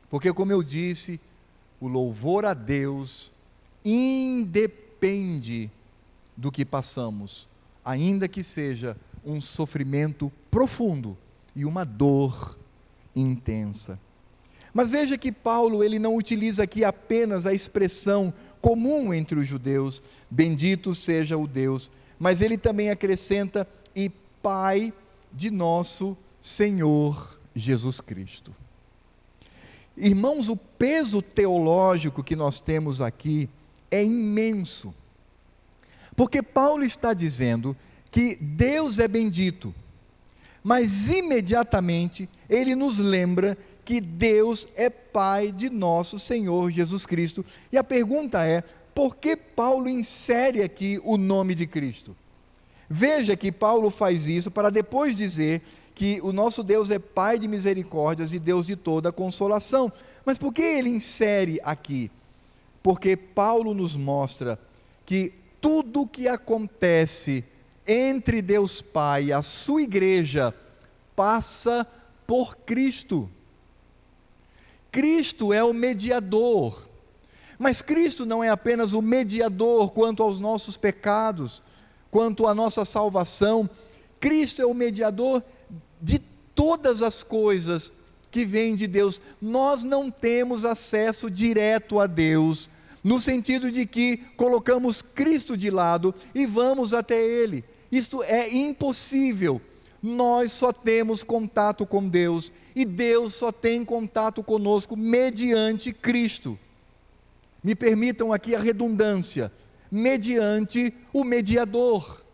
porque, 0.08 0.32
como 0.32 0.52
eu 0.52 0.62
disse, 0.62 1.20
o 1.80 1.88
louvor 1.88 2.46
a 2.46 2.54
Deus 2.54 3.32
independe 3.84 5.70
do 6.34 6.50
que 6.50 6.64
passamos, 6.64 7.46
ainda 7.84 8.26
que 8.26 8.42
seja 8.42 8.96
um 9.24 9.40
sofrimento 9.40 10.32
profundo 10.50 11.18
e 11.54 11.64
uma 11.64 11.84
dor 11.84 12.56
intensa. 13.14 13.98
Mas 14.72 14.90
veja 14.90 15.16
que 15.16 15.30
Paulo 15.30 15.84
ele 15.84 15.98
não 15.98 16.16
utiliza 16.16 16.64
aqui 16.64 16.84
apenas 16.84 17.46
a 17.46 17.54
expressão 17.54 18.34
comum 18.60 19.14
entre 19.14 19.38
os 19.38 19.46
judeus, 19.46 20.02
bendito 20.30 20.94
seja 20.94 21.36
o 21.36 21.46
Deus, 21.46 21.90
mas 22.18 22.42
ele 22.42 22.58
também 22.58 22.90
acrescenta 22.90 23.68
e 23.94 24.10
Pai 24.42 24.92
de 25.32 25.50
nosso 25.50 26.16
Senhor 26.40 27.38
Jesus 27.54 28.00
Cristo. 28.00 28.54
Irmãos, 29.96 30.48
o 30.48 30.56
peso 30.56 31.22
teológico 31.22 32.22
que 32.22 32.34
nós 32.34 32.60
temos 32.60 33.00
aqui 33.00 33.48
é 33.90 34.02
imenso. 34.04 34.92
Porque 36.16 36.42
Paulo 36.42 36.84
está 36.84 37.14
dizendo 37.14 37.76
que 38.10 38.36
Deus 38.36 38.98
é 38.98 39.08
bendito, 39.08 39.74
mas 40.64 41.10
imediatamente 41.10 42.26
ele 42.48 42.74
nos 42.74 42.98
lembra 42.98 43.56
que 43.84 44.00
Deus 44.00 44.66
é 44.74 44.88
Pai 44.88 45.52
de 45.52 45.68
nosso 45.68 46.18
Senhor 46.18 46.70
Jesus 46.70 47.04
Cristo. 47.04 47.44
E 47.70 47.76
a 47.76 47.84
pergunta 47.84 48.42
é: 48.42 48.64
por 48.94 49.14
que 49.16 49.36
Paulo 49.36 49.90
insere 49.90 50.62
aqui 50.62 50.98
o 51.04 51.18
nome 51.18 51.54
de 51.54 51.66
Cristo? 51.66 52.16
Veja 52.88 53.36
que 53.36 53.52
Paulo 53.52 53.90
faz 53.90 54.26
isso 54.26 54.50
para 54.50 54.70
depois 54.70 55.14
dizer 55.14 55.60
que 55.94 56.18
o 56.22 56.32
nosso 56.32 56.62
Deus 56.62 56.90
é 56.90 56.98
Pai 56.98 57.38
de 57.38 57.46
misericórdias 57.46 58.32
e 58.32 58.38
Deus 58.38 58.66
de 58.66 58.74
toda 58.74 59.12
consolação. 59.12 59.92
Mas 60.24 60.38
por 60.38 60.52
que 60.52 60.62
ele 60.62 60.88
insere 60.88 61.60
aqui? 61.62 62.10
Porque 62.82 63.16
Paulo 63.16 63.74
nos 63.74 63.96
mostra 63.96 64.58
que 65.04 65.34
tudo 65.60 66.02
o 66.02 66.06
que 66.06 66.26
acontece 66.26 67.44
entre 67.86 68.40
Deus 68.40 68.80
Pai 68.80 69.24
e 69.24 69.32
a 69.32 69.42
sua 69.42 69.82
igreja 69.82 70.54
passa 71.14 71.86
por 72.26 72.56
Cristo. 72.56 73.30
Cristo 74.90 75.52
é 75.52 75.62
o 75.62 75.72
mediador. 75.72 76.88
Mas 77.58 77.82
Cristo 77.82 78.26
não 78.26 78.42
é 78.42 78.48
apenas 78.48 78.92
o 78.92 79.02
mediador 79.02 79.90
quanto 79.90 80.22
aos 80.22 80.38
nossos 80.40 80.76
pecados, 80.76 81.62
quanto 82.10 82.46
à 82.46 82.54
nossa 82.54 82.84
salvação. 82.84 83.68
Cristo 84.18 84.62
é 84.62 84.66
o 84.66 84.74
mediador 84.74 85.42
de 86.00 86.20
todas 86.54 87.02
as 87.02 87.22
coisas 87.22 87.92
que 88.30 88.44
vêm 88.44 88.74
de 88.74 88.86
Deus. 88.86 89.20
Nós 89.40 89.84
não 89.84 90.10
temos 90.10 90.64
acesso 90.64 91.30
direto 91.30 92.00
a 92.00 92.06
Deus, 92.06 92.68
no 93.02 93.20
sentido 93.20 93.70
de 93.70 93.86
que 93.86 94.16
colocamos 94.36 95.02
Cristo 95.02 95.56
de 95.56 95.70
lado 95.70 96.14
e 96.34 96.46
vamos 96.46 96.92
até 96.92 97.22
Ele. 97.22 97.64
Isto 97.94 98.24
é 98.24 98.52
impossível. 98.52 99.60
Nós 100.02 100.50
só 100.50 100.72
temos 100.72 101.22
contato 101.22 101.86
com 101.86 102.08
Deus 102.08 102.52
e 102.74 102.84
Deus 102.84 103.34
só 103.34 103.52
tem 103.52 103.84
contato 103.84 104.42
conosco 104.42 104.96
mediante 104.96 105.92
Cristo. 105.92 106.58
Me 107.62 107.76
permitam 107.76 108.32
aqui 108.32 108.52
a 108.52 108.58
redundância: 108.58 109.52
mediante 109.88 110.92
o 111.12 111.22
mediador. 111.22 112.24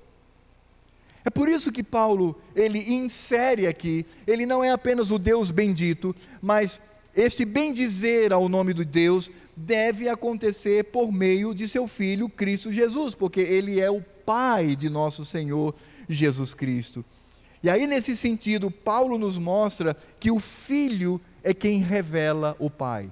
É 1.27 1.29
por 1.29 1.46
isso 1.46 1.70
que 1.70 1.83
Paulo, 1.83 2.40
ele 2.57 2.79
insere 2.94 3.66
aqui, 3.66 4.07
ele 4.27 4.46
não 4.46 4.64
é 4.64 4.70
apenas 4.70 5.11
o 5.11 5.18
Deus 5.18 5.51
bendito, 5.51 6.16
mas 6.40 6.81
esse 7.14 7.44
bendizer 7.44 8.33
ao 8.33 8.49
nome 8.49 8.73
do 8.73 8.83
Deus 8.83 9.31
deve 9.55 10.09
acontecer 10.09 10.85
por 10.85 11.12
meio 11.12 11.55
de 11.55 11.68
seu 11.68 11.87
filho 11.87 12.31
Cristo 12.31 12.73
Jesus, 12.73 13.14
porque 13.14 13.40
ele 13.42 13.79
é 13.79 13.90
o 13.90 14.03
pai 14.31 14.77
de 14.77 14.88
nosso 14.88 15.25
Senhor 15.25 15.75
Jesus 16.09 16.55
Cristo. 16.55 17.05
E 17.64 17.69
aí 17.69 17.85
nesse 17.85 18.16
sentido, 18.16 18.71
Paulo 18.71 19.19
nos 19.19 19.38
mostra 19.38 19.97
que 20.21 20.31
o 20.31 20.38
filho 20.38 21.21
é 21.43 21.53
quem 21.53 21.81
revela 21.81 22.55
o 22.61 22.71
pai. 22.71 23.11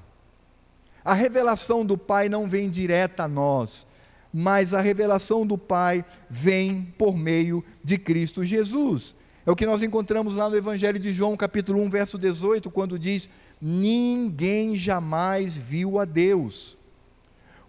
A 1.05 1.15
revelação 1.15 1.85
do 1.85 1.99
pai 1.99 2.29
não 2.29 2.49
vem 2.49 2.71
direta 2.71 3.25
a 3.25 3.29
nós, 3.29 3.85
mas 4.33 4.73
a 4.73 4.81
revelação 4.81 5.45
do 5.45 5.59
Pai 5.59 6.05
vem 6.31 6.95
por 6.97 7.17
meio 7.17 7.65
de 7.83 7.99
Cristo 7.99 8.45
Jesus. 8.45 9.17
É 9.45 9.51
o 9.51 9.57
que 9.57 9.67
nós 9.67 9.83
encontramos 9.83 10.35
lá 10.35 10.49
no 10.49 10.57
Evangelho 10.57 11.01
de 11.01 11.11
João, 11.11 11.37
capítulo 11.37 11.81
1, 11.83 11.91
verso 11.91 12.19
18, 12.19 12.71
quando 12.71 12.99
diz: 12.99 13.29
Ninguém 13.61 14.77
jamais 14.77 15.57
viu 15.57 15.99
a 15.99 16.05
Deus. 16.05 16.77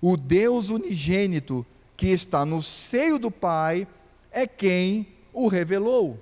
O 0.01 0.15
Deus 0.15 0.69
unigênito 0.69 1.65
que 1.99 2.07
está 2.07 2.45
no 2.45 2.61
seio 2.61 3.19
do 3.19 3.29
Pai 3.29 3.85
é 4.31 4.47
quem 4.47 5.05
o 5.33 5.49
revelou. 5.49 6.17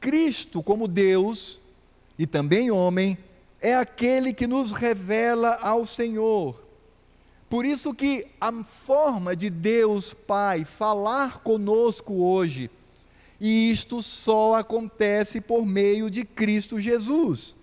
Cristo, 0.00 0.62
como 0.62 0.88
Deus 0.88 1.60
e 2.18 2.26
também 2.26 2.70
homem, 2.70 3.18
é 3.60 3.74
aquele 3.74 4.32
que 4.32 4.46
nos 4.46 4.72
revela 4.72 5.58
ao 5.60 5.84
Senhor. 5.84 6.64
Por 7.50 7.66
isso 7.66 7.92
que 7.92 8.26
a 8.40 8.50
forma 8.64 9.36
de 9.36 9.50
Deus 9.50 10.14
Pai 10.14 10.64
falar 10.64 11.40
conosco 11.40 12.14
hoje, 12.24 12.70
e 13.38 13.70
isto 13.70 14.02
só 14.02 14.54
acontece 14.54 15.38
por 15.38 15.66
meio 15.66 16.08
de 16.08 16.24
Cristo 16.24 16.80
Jesus. 16.80 17.54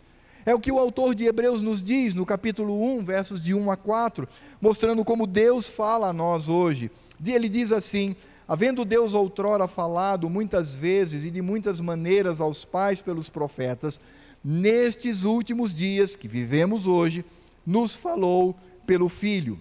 É 0.46 0.54
o 0.56 0.60
que 0.60 0.72
o 0.72 0.80
autor 0.80 1.14
de 1.14 1.26
Hebreus 1.26 1.62
nos 1.62 1.82
diz 1.82 2.14
no 2.14 2.26
capítulo 2.26 2.82
1, 2.96 3.04
versos 3.04 3.42
de 3.42 3.54
1 3.54 3.72
a 3.72 3.78
4, 3.78 4.28
mostrando 4.60 5.04
como 5.04 5.28
Deus 5.28 5.70
fala 5.70 6.10
a 6.10 6.14
nós 6.14 6.50
hoje. 6.50 6.90
Ele 7.26 7.48
diz 7.48 7.72
assim: 7.72 8.16
Havendo 8.48 8.84
Deus 8.84 9.14
outrora 9.14 9.68
falado 9.68 10.30
muitas 10.30 10.76
vezes 10.76 11.24
e 11.24 11.32
de 11.32 11.42
muitas 11.42 11.80
maneiras 11.80 12.42
aos 12.42 12.66
pais 12.66 13.02
pelos 13.02 13.30
profetas, 13.30 14.00
nestes 14.44 15.24
últimos 15.24 15.74
dias 15.74 16.16
que 16.16 16.28
vivemos 16.28 16.88
hoje, 16.88 17.24
nos 17.66 17.96
falou 17.96 18.56
pelo 18.86 19.08
Filho 19.08 19.60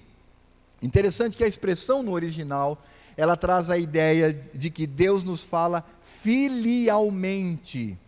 Interessante 0.82 1.36
que 1.36 1.44
a 1.44 1.48
expressão 1.48 2.02
no 2.02 2.12
original, 2.12 2.82
ela 3.16 3.36
traz 3.36 3.68
a 3.68 3.76
ideia 3.76 4.32
de 4.32 4.70
que 4.70 4.86
Deus 4.86 5.22
nos 5.22 5.44
fala 5.44 5.84
filialmente, 6.02 7.98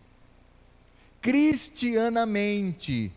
cristianamente, 1.23 3.11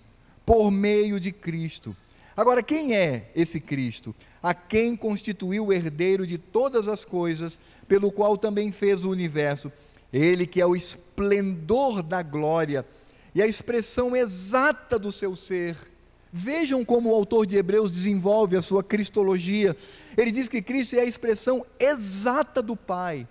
por 0.46 0.70
meio 0.70 1.20
de 1.20 1.30
Cristo. 1.30 1.94
Agora, 2.34 2.62
quem 2.62 2.96
é 2.96 3.30
esse 3.36 3.60
Cristo? 3.60 4.14
A 4.42 4.54
quem 4.54 4.96
constituiu 4.96 5.66
o 5.66 5.72
herdeiro 5.72 6.26
de 6.26 6.38
todas 6.38 6.88
as 6.88 7.04
coisas, 7.04 7.60
pelo 7.86 8.10
qual 8.10 8.38
também 8.38 8.72
fez 8.72 9.04
o 9.04 9.10
universo. 9.10 9.70
Ele 10.10 10.46
que 10.46 10.62
é 10.62 10.66
o 10.66 10.74
esplendor 10.74 12.02
da 12.02 12.22
glória 12.22 12.86
e 13.34 13.42
a 13.42 13.46
expressão 13.46 14.16
exata 14.16 14.98
do 14.98 15.12
seu 15.12 15.36
ser 15.36 15.76
Vejam 16.38 16.84
como 16.84 17.10
o 17.10 17.14
autor 17.14 17.46
de 17.46 17.56
Hebreus 17.56 17.90
desenvolve 17.90 18.58
a 18.58 18.62
sua 18.62 18.84
cristologia. 18.84 19.74
Ele 20.18 20.30
diz 20.30 20.50
que 20.50 20.60
Cristo 20.60 20.94
é 20.94 21.00
a 21.00 21.04
expressão 21.06 21.64
exata 21.80 22.60
do 22.60 22.76
Pai, 22.76 23.26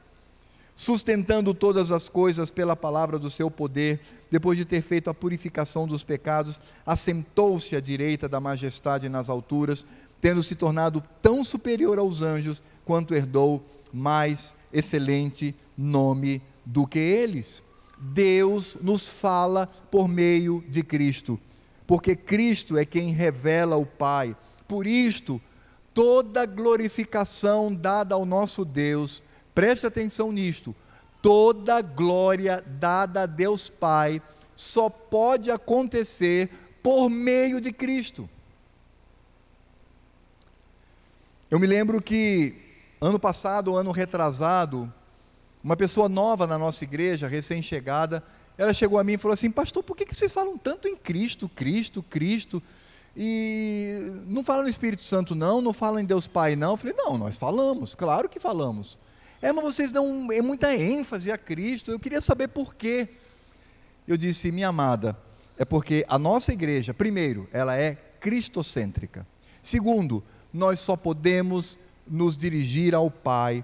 sustentando 0.75 1.53
todas 1.53 1.91
as 1.91 2.09
coisas 2.09 2.49
pela 2.49 2.75
palavra 2.75 3.19
do 3.19 3.29
seu 3.29 3.51
poder, 3.51 3.99
depois 4.29 4.57
de 4.57 4.65
ter 4.65 4.81
feito 4.81 5.09
a 5.09 5.13
purificação 5.13 5.87
dos 5.87 6.03
pecados, 6.03 6.59
assentou-se 6.85 7.75
à 7.75 7.79
direita 7.79 8.27
da 8.27 8.39
majestade 8.39 9.07
nas 9.09 9.29
alturas, 9.29 9.85
tendo 10.19 10.41
se 10.41 10.55
tornado 10.55 11.03
tão 11.21 11.43
superior 11.43 11.99
aos 11.99 12.21
anjos 12.21 12.63
quanto 12.83 13.13
herdou 13.13 13.63
mais 13.93 14.55
excelente 14.73 15.55
nome 15.77 16.41
do 16.65 16.87
que 16.87 16.99
eles. 16.99 17.63
Deus 17.97 18.77
nos 18.81 19.07
fala 19.07 19.67
por 19.89 20.07
meio 20.07 20.63
de 20.67 20.83
Cristo, 20.83 21.39
porque 21.87 22.15
Cristo 22.15 22.77
é 22.77 22.85
quem 22.85 23.11
revela 23.11 23.77
o 23.77 23.85
Pai. 23.85 24.35
Por 24.67 24.85
isto, 24.85 25.41
toda 25.93 26.45
glorificação 26.45 27.73
dada 27.73 28.15
ao 28.15 28.25
nosso 28.25 28.65
Deus, 28.65 29.23
preste 29.53 29.87
atenção 29.87 30.31
nisto, 30.31 30.75
toda 31.25 31.81
glória 31.81 32.63
dada 32.67 33.23
a 33.23 33.25
Deus 33.25 33.67
Pai 33.67 34.21
só 34.55 34.91
pode 34.91 35.49
acontecer 35.49 36.51
por 36.83 37.09
meio 37.09 37.59
de 37.59 37.73
Cristo. 37.73 38.29
Eu 41.49 41.57
me 41.57 41.65
lembro 41.65 41.99
que 41.99 42.55
ano 43.01 43.17
passado, 43.17 43.75
ano 43.75 43.89
retrasado, 43.89 44.93
uma 45.63 45.75
pessoa 45.75 46.07
nova 46.07 46.45
na 46.45 46.59
nossa 46.59 46.83
igreja, 46.83 47.27
recém-chegada, 47.27 48.23
ela 48.55 48.71
chegou 48.71 48.99
a 48.99 49.03
mim 49.03 49.13
e 49.13 49.17
falou 49.17 49.33
assim: 49.33 49.49
Pastor, 49.49 49.81
por 49.81 49.97
que 49.97 50.05
vocês 50.05 50.31
falam 50.31 50.59
tanto 50.59 50.87
em 50.87 50.95
Cristo, 50.95 51.49
Cristo, 51.49 52.03
Cristo? 52.03 52.61
E 53.17 54.23
não 54.27 54.43
fala 54.43 54.61
no 54.61 54.69
Espírito 54.69 55.01
Santo, 55.01 55.33
não, 55.33 55.59
não 55.59 55.73
fala 55.73 55.99
em 55.99 56.05
Deus 56.05 56.27
Pai, 56.27 56.55
não. 56.55 56.73
Eu 56.73 56.77
falei: 56.77 56.95
Não, 56.95 57.17
nós 57.17 57.35
falamos, 57.35 57.95
claro 57.95 58.29
que 58.29 58.39
falamos. 58.39 58.99
É, 59.41 59.51
mas 59.51 59.63
vocês 59.63 59.91
dão 59.91 60.31
é 60.31 60.41
muita 60.41 60.75
ênfase 60.75 61.31
a 61.31 61.37
Cristo, 61.37 61.91
eu 61.91 61.99
queria 61.99 62.21
saber 62.21 62.47
por 62.47 62.75
quê. 62.75 63.09
Eu 64.07 64.17
disse: 64.17 64.51
Minha 64.51 64.69
amada, 64.69 65.17
é 65.57 65.65
porque 65.65 66.05
a 66.07 66.17
nossa 66.17 66.51
igreja, 66.53 66.93
primeiro, 66.93 67.47
ela 67.51 67.75
é 67.77 67.95
cristocêntrica. 68.19 69.25
Segundo, 69.61 70.23
nós 70.53 70.79
só 70.79 70.95
podemos 70.95 71.77
nos 72.07 72.37
dirigir 72.37 72.93
ao 72.93 73.09
Pai 73.09 73.63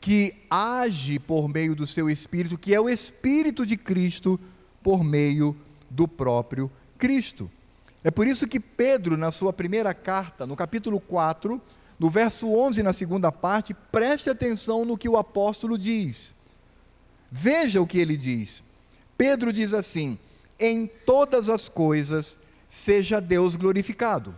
que 0.00 0.34
age 0.48 1.18
por 1.18 1.48
meio 1.48 1.74
do 1.74 1.86
seu 1.86 2.08
Espírito, 2.08 2.58
que 2.58 2.74
é 2.74 2.80
o 2.80 2.88
Espírito 2.88 3.66
de 3.66 3.76
Cristo, 3.76 4.38
por 4.82 5.02
meio 5.02 5.56
do 5.90 6.06
próprio 6.06 6.70
Cristo. 6.96 7.50
É 8.04 8.10
por 8.10 8.26
isso 8.26 8.46
que 8.46 8.60
Pedro, 8.60 9.16
na 9.16 9.32
sua 9.32 9.52
primeira 9.52 9.92
carta, 9.92 10.46
no 10.46 10.54
capítulo 10.54 11.00
4, 11.00 11.60
no 11.98 12.10
verso 12.10 12.52
11, 12.52 12.82
na 12.82 12.92
segunda 12.92 13.32
parte, 13.32 13.74
preste 13.74 14.28
atenção 14.28 14.84
no 14.84 14.98
que 14.98 15.08
o 15.08 15.16
apóstolo 15.16 15.78
diz. 15.78 16.34
Veja 17.30 17.80
o 17.80 17.86
que 17.86 17.98
ele 17.98 18.16
diz. 18.16 18.62
Pedro 19.16 19.52
diz 19.52 19.72
assim: 19.72 20.18
em 20.58 20.86
todas 20.86 21.48
as 21.48 21.68
coisas 21.68 22.38
seja 22.68 23.20
Deus 23.20 23.56
glorificado. 23.56 24.34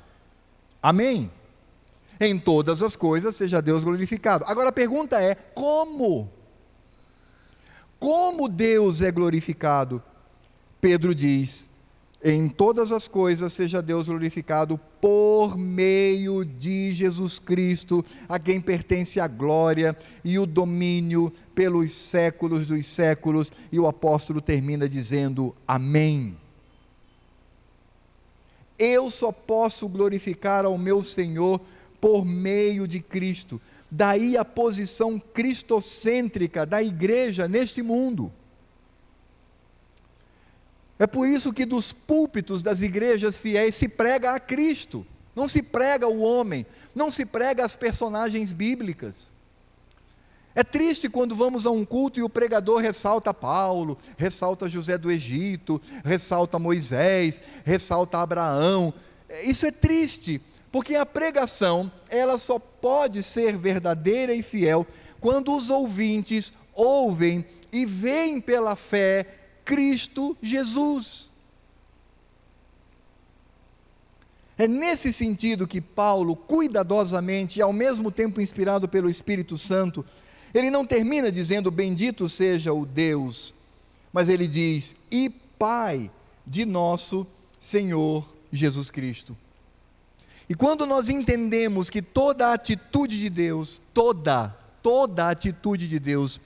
Amém? 0.83 1.31
Em 2.21 2.38
todas 2.38 2.83
as 2.83 2.97
coisas 2.97 3.37
seja 3.37 3.61
Deus 3.61 3.85
glorificado. 3.85 4.44
Agora 4.47 4.68
a 4.68 4.73
pergunta 4.73 5.21
é: 5.21 5.35
como? 5.35 6.31
Como 7.99 8.49
Deus 8.49 9.03
é 9.03 9.11
glorificado? 9.11 10.03
Pedro 10.81 11.14
diz: 11.14 11.67
em 12.22 12.48
todas 12.48 12.90
as 12.90 13.07
coisas 13.07 13.52
seja 13.52 13.81
Deus 13.81 14.07
glorificado 14.07 14.78
por 15.00 15.57
meio 15.57 16.44
de 16.44 16.90
Jesus 16.90 17.38
Cristo, 17.38 18.04
a 18.28 18.38
quem 18.38 18.61
pertence 18.61 19.20
a 19.20 19.28
glória 19.28 19.96
e 20.24 20.38
o 20.38 20.44
domínio 20.44 21.33
pelos 21.54 21.92
séculos 21.92 22.66
dos 22.66 22.87
séculos. 22.87 23.52
E 23.70 23.78
o 23.78 23.87
apóstolo 23.87 24.40
termina 24.40 24.88
dizendo: 24.88 25.54
Amém. 25.66 26.37
Eu 28.76 29.11
só 29.11 29.31
posso 29.31 29.88
glorificar 29.88 30.64
ao 30.64 30.76
meu 30.76 31.02
Senhor 31.02 31.61
por 32.00 32.24
meio 32.24 32.87
de 32.87 33.00
Cristo. 33.00 33.61
Daí 33.90 34.37
a 34.37 34.44
posição 34.44 35.18
cristocêntrica 35.18 36.66
da 36.66 36.83
igreja 36.83 37.48
neste 37.48 37.83
mundo. 37.83 38.33
É 40.98 41.06
por 41.06 41.28
isso 41.28 41.52
que 41.52 41.64
dos 41.64 41.92
púlpitos 41.92 42.61
das 42.61 42.80
igrejas 42.80 43.38
fiéis 43.38 43.76
se 43.76 43.88
prega 43.88 44.32
a 44.32 44.40
Cristo, 44.40 45.06
não 45.34 45.46
se 45.46 45.62
prega 45.62 46.08
o 46.08 46.20
homem, 46.20 46.66
não 46.94 47.11
se 47.11 47.24
prega 47.24 47.64
as 47.64 47.76
personagens 47.76 48.52
bíblicas. 48.52 49.30
É 50.54 50.64
triste 50.64 51.08
quando 51.08 51.37
vamos 51.37 51.66
a 51.66 51.70
um 51.70 51.84
culto 51.84 52.18
e 52.18 52.22
o 52.24 52.28
pregador 52.28 52.80
ressalta 52.80 53.32
Paulo, 53.32 53.96
ressalta 54.16 54.68
José 54.68 54.98
do 54.98 55.08
Egito, 55.08 55.80
ressalta 56.04 56.58
Moisés, 56.58 57.40
ressalta 57.64 58.18
Abraão. 58.18 58.92
Isso 59.44 59.66
é 59.66 59.70
triste, 59.70 60.40
porque 60.72 60.96
a 60.96 61.06
pregação, 61.06 61.92
ela 62.08 62.38
só 62.40 62.58
pode 62.58 63.22
ser 63.22 63.56
verdadeira 63.56 64.34
e 64.34 64.42
fiel 64.42 64.84
quando 65.20 65.54
os 65.54 65.70
ouvintes 65.70 66.52
ouvem 66.74 67.44
e 67.72 67.87
veem 67.87 68.40
pela 68.40 68.74
fé 68.74 69.38
Cristo 69.68 70.35
Jesus. 70.40 71.31
É 74.57 74.66
nesse 74.66 75.12
sentido 75.12 75.66
que 75.66 75.78
Paulo, 75.78 76.35
cuidadosamente 76.35 77.59
e 77.59 77.62
ao 77.62 77.70
mesmo 77.70 78.11
tempo 78.11 78.40
inspirado 78.40 78.88
pelo 78.88 79.11
Espírito 79.11 79.59
Santo, 79.59 80.02
ele 80.54 80.70
não 80.70 80.87
termina 80.87 81.31
dizendo 81.31 81.70
bendito 81.70 82.31
seja 82.31 82.72
o 82.72 82.87
Deus, 82.87 83.54
mas 84.11 84.31
ele 84.31 84.48
diz 84.48 84.96
e 85.12 85.28
Pai 85.28 86.11
de 86.46 86.64
nosso 86.64 87.26
Senhor 87.61 88.26
Jesus 88.50 88.90
Cristo. 88.90 89.37
E 90.48 90.54
quando 90.54 90.87
nós 90.87 91.11
entendemos 91.11 91.90
que 91.90 92.00
toda 92.00 92.48
a 92.48 92.54
atitude 92.54 93.18
de 93.18 93.28
Deus, 93.28 93.83
toda, 93.92 94.48
toda 94.83 95.26
a 95.26 95.31
atitude 95.31 95.87
de 95.87 95.98
Deus, 95.98 96.40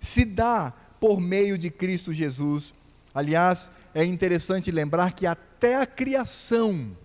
se 0.00 0.24
dá 0.24 0.72
por 1.04 1.20
meio 1.20 1.58
de 1.58 1.68
Cristo 1.68 2.14
Jesus, 2.14 2.72
aliás, 3.14 3.70
é 3.94 4.02
interessante 4.02 4.70
lembrar 4.70 5.12
que 5.12 5.26
até 5.26 5.76
a 5.76 5.84
criação, 5.84 6.96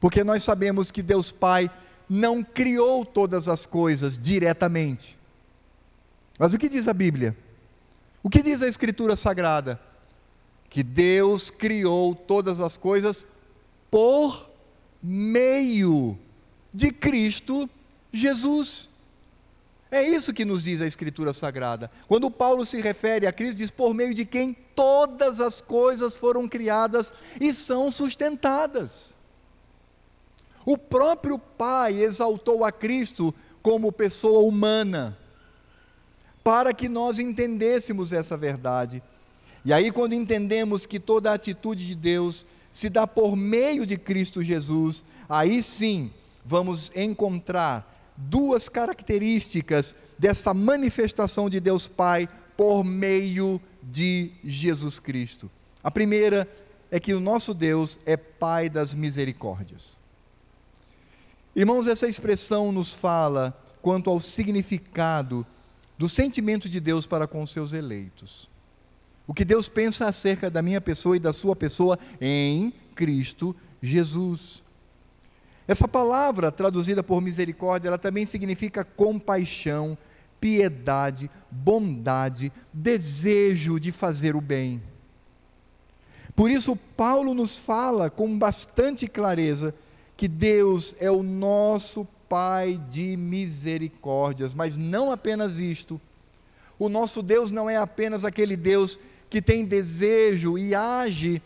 porque 0.00 0.24
nós 0.24 0.42
sabemos 0.42 0.90
que 0.90 1.02
Deus 1.02 1.30
Pai 1.30 1.70
não 2.08 2.42
criou 2.42 3.04
todas 3.04 3.48
as 3.48 3.66
coisas 3.66 4.18
diretamente. 4.18 5.14
Mas 6.38 6.54
o 6.54 6.58
que 6.58 6.70
diz 6.70 6.88
a 6.88 6.94
Bíblia? 6.94 7.36
O 8.22 8.30
que 8.30 8.42
diz 8.42 8.62
a 8.62 8.66
Escritura 8.66 9.14
Sagrada? 9.14 9.78
Que 10.70 10.82
Deus 10.82 11.50
criou 11.50 12.14
todas 12.14 12.60
as 12.60 12.78
coisas 12.78 13.26
por 13.90 14.50
meio 15.02 16.18
de 16.72 16.90
Cristo 16.90 17.68
Jesus. 18.10 18.88
É 19.96 20.02
isso 20.02 20.34
que 20.34 20.44
nos 20.44 20.62
diz 20.62 20.82
a 20.82 20.86
Escritura 20.86 21.32
Sagrada. 21.32 21.90
Quando 22.06 22.30
Paulo 22.30 22.66
se 22.66 22.82
refere 22.82 23.26
a 23.26 23.32
Cristo, 23.32 23.56
diz 23.56 23.70
por 23.70 23.94
meio 23.94 24.12
de 24.12 24.26
quem 24.26 24.52
todas 24.74 25.40
as 25.40 25.62
coisas 25.62 26.14
foram 26.14 26.46
criadas 26.46 27.10
e 27.40 27.50
são 27.50 27.90
sustentadas. 27.90 29.16
O 30.66 30.76
próprio 30.76 31.38
Pai 31.38 31.94
exaltou 31.94 32.62
a 32.62 32.70
Cristo 32.70 33.34
como 33.62 33.90
pessoa 33.90 34.40
humana, 34.46 35.16
para 36.44 36.74
que 36.74 36.90
nós 36.90 37.18
entendêssemos 37.18 38.12
essa 38.12 38.36
verdade. 38.36 39.02
E 39.64 39.72
aí, 39.72 39.90
quando 39.90 40.12
entendemos 40.12 40.84
que 40.84 41.00
toda 41.00 41.30
a 41.30 41.34
atitude 41.34 41.86
de 41.86 41.94
Deus 41.94 42.46
se 42.70 42.90
dá 42.90 43.06
por 43.06 43.34
meio 43.34 43.86
de 43.86 43.96
Cristo 43.96 44.42
Jesus, 44.42 45.02
aí 45.26 45.62
sim 45.62 46.12
vamos 46.44 46.92
encontrar 46.94 47.95
duas 48.16 48.68
características 48.68 49.94
dessa 50.18 50.54
manifestação 50.54 51.50
de 51.50 51.60
Deus 51.60 51.86
Pai 51.86 52.28
por 52.56 52.82
meio 52.82 53.60
de 53.82 54.32
Jesus 54.42 54.98
Cristo. 54.98 55.50
A 55.82 55.90
primeira 55.90 56.48
é 56.90 56.98
que 56.98 57.14
o 57.14 57.20
nosso 57.20 57.52
Deus 57.52 57.98
é 58.06 58.16
Pai 58.16 58.68
das 58.68 58.94
misericórdias. 58.94 59.98
Irmãos, 61.54 61.86
essa 61.86 62.06
expressão 62.06 62.72
nos 62.72 62.94
fala 62.94 63.56
quanto 63.80 64.10
ao 64.10 64.20
significado 64.20 65.46
do 65.96 66.08
sentimento 66.08 66.68
de 66.68 66.80
Deus 66.80 67.06
para 67.06 67.26
com 67.26 67.42
os 67.42 67.50
seus 67.50 67.72
eleitos. 67.72 68.50
O 69.26 69.34
que 69.34 69.44
Deus 69.44 69.68
pensa 69.68 70.06
acerca 70.06 70.50
da 70.50 70.62
minha 70.62 70.80
pessoa 70.80 71.16
e 71.16 71.20
da 71.20 71.32
sua 71.32 71.56
pessoa 71.56 71.98
em 72.20 72.72
Cristo 72.94 73.56
Jesus. 73.82 74.62
Essa 75.68 75.88
palavra, 75.88 76.52
traduzida 76.52 77.02
por 77.02 77.20
misericórdia, 77.20 77.88
ela 77.88 77.98
também 77.98 78.24
significa 78.24 78.84
compaixão, 78.84 79.98
piedade, 80.40 81.30
bondade, 81.50 82.52
desejo 82.72 83.80
de 83.80 83.90
fazer 83.90 84.36
o 84.36 84.40
bem. 84.40 84.80
Por 86.36 86.50
isso, 86.50 86.76
Paulo 86.96 87.34
nos 87.34 87.58
fala 87.58 88.10
com 88.10 88.38
bastante 88.38 89.06
clareza 89.08 89.74
que 90.16 90.28
Deus 90.28 90.94
é 91.00 91.10
o 91.10 91.22
nosso 91.22 92.06
Pai 92.28 92.80
de 92.90 93.16
misericórdias, 93.16 94.52
mas 94.52 94.76
não 94.76 95.12
apenas 95.12 95.60
isto. 95.60 96.00
O 96.76 96.88
nosso 96.88 97.22
Deus 97.22 97.52
não 97.52 97.70
é 97.70 97.76
apenas 97.76 98.24
aquele 98.24 98.56
Deus 98.56 98.98
que 99.30 99.40
tem 99.40 99.64
desejo 99.64 100.58
e 100.58 100.74
age 100.74 101.40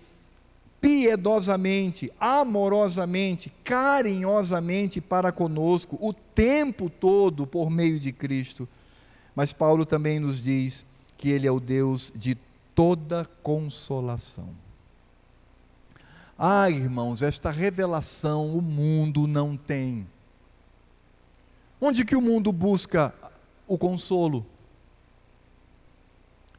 piedosamente, 0.80 2.10
amorosamente, 2.18 3.52
carinhosamente 3.62 5.00
para 5.00 5.30
conosco, 5.30 5.98
o 6.00 6.12
tempo 6.12 6.88
todo 6.88 7.46
por 7.46 7.70
meio 7.70 8.00
de 8.00 8.12
Cristo. 8.12 8.68
Mas 9.34 9.52
Paulo 9.52 9.84
também 9.84 10.18
nos 10.18 10.42
diz 10.42 10.86
que 11.18 11.28
Ele 11.28 11.46
é 11.46 11.52
o 11.52 11.60
Deus 11.60 12.10
de 12.14 12.36
toda 12.74 13.28
consolação. 13.42 14.48
Ah, 16.38 16.70
irmãos, 16.70 17.20
esta 17.20 17.50
revelação 17.50 18.56
o 18.56 18.62
mundo 18.62 19.26
não 19.26 19.54
tem. 19.58 20.06
Onde 21.78 22.02
que 22.02 22.16
o 22.16 22.22
mundo 22.22 22.50
busca 22.50 23.12
o 23.68 23.76
consolo? 23.76 24.46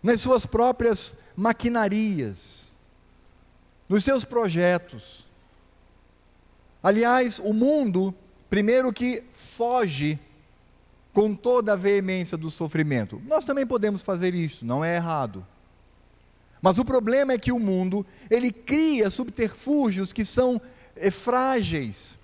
Nas 0.03 0.21
suas 0.21 0.45
próprias 0.45 1.17
maquinarias, 1.35 2.60
nos 3.91 4.05
seus 4.05 4.23
projetos. 4.23 5.27
Aliás, 6.81 7.39
o 7.39 7.51
mundo, 7.51 8.15
primeiro 8.49 8.93
que 8.93 9.21
foge 9.33 10.17
com 11.13 11.35
toda 11.35 11.73
a 11.73 11.75
veemência 11.75 12.37
do 12.37 12.49
sofrimento. 12.49 13.21
Nós 13.27 13.43
também 13.43 13.67
podemos 13.67 14.01
fazer 14.01 14.33
isso, 14.33 14.65
não 14.65 14.81
é 14.81 14.95
errado. 14.95 15.45
Mas 16.61 16.79
o 16.79 16.85
problema 16.85 17.33
é 17.33 17.37
que 17.37 17.51
o 17.51 17.59
mundo, 17.59 18.05
ele 18.29 18.49
cria 18.49 19.09
subterfúgios 19.09 20.13
que 20.13 20.23
são 20.23 20.61
é, 20.95 21.11
frágeis, 21.11 22.17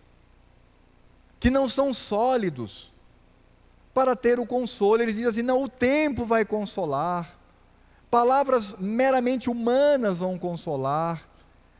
que 1.37 1.49
não 1.49 1.67
são 1.67 1.93
sólidos, 1.93 2.93
para 3.93 4.15
ter 4.15 4.39
o 4.39 4.45
consolo. 4.45 5.01
Eles 5.01 5.15
dizem 5.15 5.29
assim: 5.29 5.41
não, 5.41 5.63
o 5.63 5.67
tempo 5.67 6.25
vai 6.25 6.45
consolar, 6.45 7.37
palavras 8.09 8.73
meramente 8.79 9.49
humanas 9.49 10.19
vão 10.19 10.39
consolar. 10.39 11.27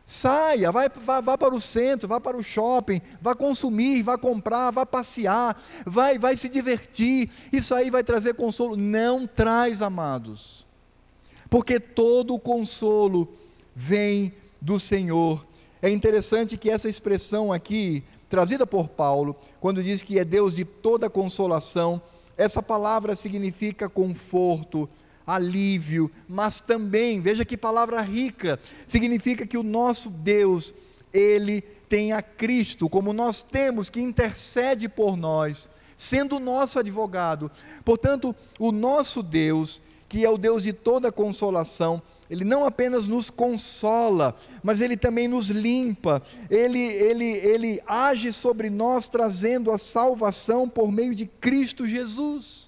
Saia, 0.08 0.72
vai, 0.72 0.90
vá, 0.90 1.22
vá, 1.22 1.38
para 1.38 1.54
o 1.54 1.62
centro, 1.62 2.08
vá 2.08 2.20
para 2.20 2.38
o 2.38 2.44
shopping, 2.44 3.02
vá 3.22 3.36
consumir, 3.36 4.02
vá 4.02 4.18
comprar, 4.18 4.72
vá 4.72 4.86
passear, 4.86 5.62
vai, 5.86 6.18
vai 6.18 6.36
se 6.36 6.50
divertir. 6.50 7.30
Isso 7.54 7.76
aí 7.76 7.92
vai 7.92 8.04
trazer 8.04 8.34
consolo. 8.34 8.76
Não 8.76 9.28
traz, 9.28 9.82
amados 9.82 10.66
porque 11.50 11.80
todo 11.80 12.34
o 12.34 12.40
consolo 12.40 13.28
vem 13.76 14.34
do 14.62 14.80
Senhor. 14.80 15.46
É 15.82 15.90
interessante 15.90 16.58
que 16.58 16.70
essa 16.70 16.90
expressão 16.90 17.54
aqui, 17.54 18.04
trazida 18.30 18.66
por 18.66 18.90
Paulo, 18.90 19.36
quando 19.60 19.84
diz 19.84 20.04
que 20.04 20.20
é 20.20 20.26
Deus 20.26 20.56
de 20.56 20.66
toda 20.66 21.10
consolação, 21.10 22.02
essa 22.36 22.62
palavra 22.62 23.16
significa 23.16 23.88
conforto, 23.88 24.90
alívio, 25.28 26.10
mas 26.28 26.62
também, 26.62 27.20
veja 27.20 27.44
que 27.44 27.58
palavra 27.58 28.00
rica, 28.00 28.58
significa 28.88 29.46
que 29.46 29.58
o 29.58 29.64
nosso 29.64 30.10
Deus, 30.10 30.74
ele 31.14 31.62
tem 31.90 32.14
a 32.14 32.22
Cristo, 32.22 32.90
como 32.90 33.12
nós 33.12 33.44
temos, 33.44 33.90
que 33.90 34.00
intercede 34.00 34.88
por 34.88 35.18
nós, 35.18 35.68
sendo 35.98 36.38
o 36.38 36.40
nosso 36.40 36.80
advogado. 36.80 37.52
Portanto, 37.84 38.34
o 38.58 38.72
nosso 38.72 39.22
Deus, 39.22 39.82
que 40.08 40.24
é 40.24 40.30
o 40.30 40.38
Deus 40.38 40.64
de 40.64 40.72
toda 40.72 41.12
consolação, 41.12 42.02
ele 42.30 42.44
não 42.44 42.66
apenas 42.66 43.08
nos 43.08 43.30
consola, 43.30 44.38
mas 44.62 44.82
ele 44.82 44.98
também 44.98 45.28
nos 45.28 45.50
limpa, 45.50 46.22
ele, 46.50 46.80
ele, 46.80 47.26
ele 47.26 47.82
age 47.86 48.34
sobre 48.34 48.70
nós 48.70 49.08
trazendo 49.08 49.72
a 49.72 49.78
salvação 49.78 50.68
por 50.68 50.92
meio 50.92 51.16
de 51.16 51.26
Cristo 51.26 51.86
Jesus. 51.86 52.67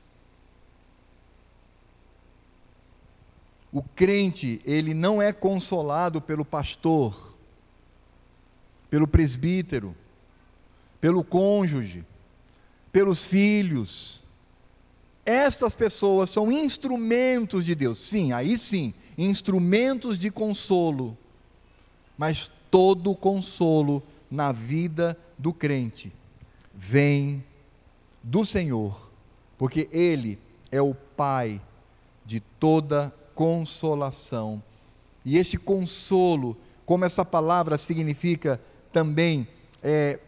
O 3.72 3.84
crente, 3.84 4.60
ele 4.66 4.94
não 4.94 5.22
é 5.22 5.32
consolado 5.32 6.22
pelo 6.22 6.44
pastor, 6.44 7.36
pelo 8.90 9.08
presbítero, 9.08 9.96
pelo 11.00 11.24
cônjuge, 11.24 12.04
pelos 12.92 13.26
filhos, 13.26 14.24
estas 15.32 15.76
pessoas 15.76 16.32
são 16.32 16.52
instrumentos 16.52 17.64
de 17.64 17.76
Deus. 17.76 18.00
Sim, 18.00 18.32
aí 18.32 18.58
sim, 18.58 18.96
instrumentos 19.16 20.18
de 20.18 20.32
consolo. 20.32 21.16
Mas 22.18 22.50
todo 22.72 23.16
consolo 23.16 24.02
na 24.30 24.52
vida 24.52 25.16
do 25.38 25.54
crente 25.54 26.12
vem 26.74 27.44
do 28.24 28.44
Senhor, 28.44 29.10
porque 29.56 29.88
Ele 29.92 30.40
é 30.72 30.82
o 30.82 30.96
Pai 30.96 31.62
de 32.26 32.40
toda 32.40 33.14
consolação. 33.40 34.62
E 35.24 35.38
esse 35.38 35.56
consolo, 35.56 36.58
como 36.86 37.06
essa 37.06 37.24
palavra 37.24 37.78
significa 37.78 38.60
também, 38.92 39.48
é, 39.82 40.20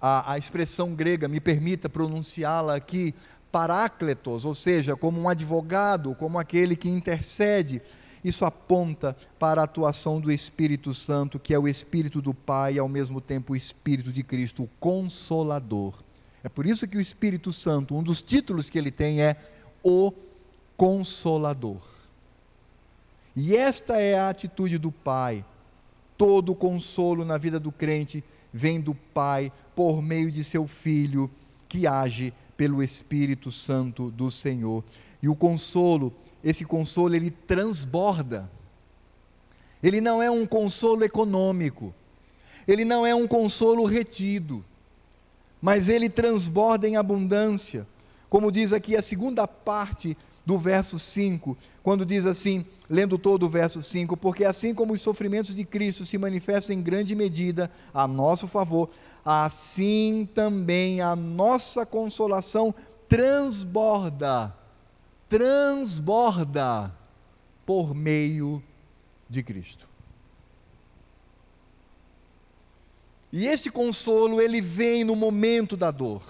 a, 0.00 0.32
a 0.32 0.38
expressão 0.38 0.94
grega, 0.94 1.28
me 1.28 1.38
permita 1.38 1.86
pronunciá-la 1.86 2.74
aqui, 2.74 3.14
parácletos, 3.52 4.46
ou 4.46 4.54
seja, 4.54 4.96
como 4.96 5.20
um 5.20 5.28
advogado, 5.28 6.14
como 6.14 6.38
aquele 6.38 6.74
que 6.76 6.88
intercede. 6.88 7.82
Isso 8.24 8.42
aponta 8.42 9.14
para 9.38 9.60
a 9.60 9.64
atuação 9.64 10.18
do 10.18 10.32
Espírito 10.32 10.94
Santo, 10.94 11.38
que 11.38 11.52
é 11.52 11.58
o 11.58 11.68
Espírito 11.68 12.22
do 12.22 12.32
Pai 12.32 12.76
e 12.76 12.78
ao 12.78 12.88
mesmo 12.88 13.20
tempo 13.20 13.52
o 13.52 13.56
Espírito 13.56 14.10
de 14.10 14.22
Cristo, 14.22 14.62
o 14.62 14.70
Consolador. 14.80 15.92
É 16.42 16.48
por 16.48 16.64
isso 16.64 16.88
que 16.88 16.96
o 16.96 17.02
Espírito 17.02 17.52
Santo, 17.52 17.94
um 17.94 18.02
dos 18.02 18.22
títulos 18.22 18.70
que 18.70 18.78
ele 18.78 18.90
tem 18.90 19.20
é 19.20 19.36
o 19.84 20.10
Consolador. 20.74 21.95
E 23.36 23.54
esta 23.54 24.00
é 24.00 24.18
a 24.18 24.30
atitude 24.30 24.78
do 24.78 24.90
Pai. 24.90 25.44
Todo 26.16 26.54
consolo 26.54 27.22
na 27.22 27.36
vida 27.36 27.60
do 27.60 27.70
crente 27.70 28.24
vem 28.50 28.80
do 28.80 28.94
Pai 28.94 29.52
por 29.74 30.00
meio 30.00 30.32
de 30.32 30.42
seu 30.42 30.66
Filho, 30.66 31.30
que 31.68 31.86
age 31.86 32.32
pelo 32.56 32.82
Espírito 32.82 33.52
Santo 33.52 34.10
do 34.10 34.30
Senhor. 34.30 34.82
E 35.22 35.28
o 35.28 35.36
consolo, 35.36 36.14
esse 36.42 36.64
consolo, 36.64 37.14
ele 37.14 37.30
transborda. 37.30 38.50
Ele 39.82 40.00
não 40.00 40.22
é 40.22 40.30
um 40.30 40.46
consolo 40.46 41.04
econômico, 41.04 41.94
ele 42.66 42.84
não 42.84 43.06
é 43.06 43.14
um 43.14 43.26
consolo 43.26 43.84
retido, 43.84 44.64
mas 45.60 45.88
ele 45.88 46.08
transborda 46.08 46.88
em 46.88 46.96
abundância. 46.96 47.86
Como 48.28 48.50
diz 48.50 48.72
aqui 48.72 48.96
a 48.96 49.02
segunda 49.02 49.46
parte 49.46 50.16
do 50.44 50.58
verso 50.58 50.98
5, 50.98 51.56
quando 51.86 52.04
diz 52.04 52.26
assim, 52.26 52.66
lendo 52.90 53.16
todo 53.16 53.46
o 53.46 53.48
verso 53.48 53.80
5, 53.80 54.16
porque 54.16 54.44
assim 54.44 54.74
como 54.74 54.92
os 54.92 55.00
sofrimentos 55.00 55.54
de 55.54 55.64
Cristo 55.64 56.04
se 56.04 56.18
manifestam 56.18 56.74
em 56.74 56.82
grande 56.82 57.14
medida 57.14 57.70
a 57.94 58.08
nosso 58.08 58.48
favor, 58.48 58.90
assim 59.24 60.28
também 60.34 61.00
a 61.00 61.14
nossa 61.14 61.86
consolação 61.86 62.74
transborda, 63.08 64.52
transborda 65.28 66.92
por 67.64 67.94
meio 67.94 68.60
de 69.30 69.44
Cristo. 69.44 69.86
E 73.32 73.46
esse 73.46 73.70
consolo, 73.70 74.40
ele 74.40 74.60
vem 74.60 75.04
no 75.04 75.14
momento 75.14 75.76
da 75.76 75.92
dor. 75.92 76.24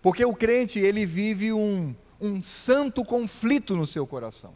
Porque 0.00 0.24
o 0.24 0.34
crente, 0.34 0.78
ele 0.78 1.04
vive 1.04 1.52
um, 1.52 1.94
um 2.20 2.40
santo 2.40 3.04
conflito 3.04 3.76
no 3.76 3.86
seu 3.86 4.06
coração. 4.06 4.54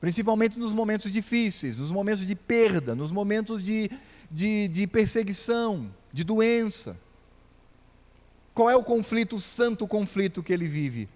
Principalmente 0.00 0.58
nos 0.58 0.72
momentos 0.72 1.12
difíceis, 1.12 1.76
nos 1.76 1.92
momentos 1.92 2.26
de 2.26 2.34
perda, 2.34 2.94
nos 2.94 3.12
momentos 3.12 3.62
de, 3.62 3.90
de, 4.30 4.66
de 4.68 4.86
perseguição, 4.86 5.92
de 6.12 6.24
doença. 6.24 6.98
Qual 8.54 8.68
é 8.68 8.76
o 8.76 8.82
conflito, 8.82 9.36
o 9.36 9.40
santo 9.40 9.86
conflito 9.86 10.42
que 10.42 10.52
ele 10.52 10.66
vive? 10.66 11.08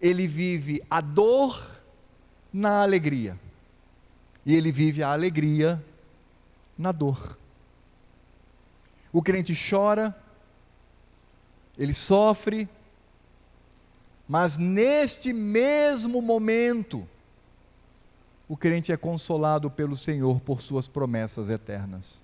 Ele 0.00 0.26
vive 0.26 0.82
a 0.90 1.00
dor 1.00 1.82
na 2.52 2.82
alegria. 2.82 3.38
E 4.44 4.54
ele 4.54 4.70
vive 4.70 5.02
a 5.02 5.12
alegria 5.12 5.82
na 6.76 6.92
dor. 6.92 7.38
O 9.12 9.22
crente 9.22 9.54
chora, 9.68 10.14
ele 11.78 11.94
sofre, 11.94 12.68
mas 14.28 14.56
neste 14.56 15.32
mesmo 15.32 16.20
momento, 16.20 17.06
o 18.48 18.56
crente 18.56 18.92
é 18.92 18.96
consolado 18.96 19.70
pelo 19.70 19.96
Senhor 19.96 20.40
por 20.40 20.60
suas 20.60 20.88
promessas 20.88 21.48
eternas. 21.48 22.22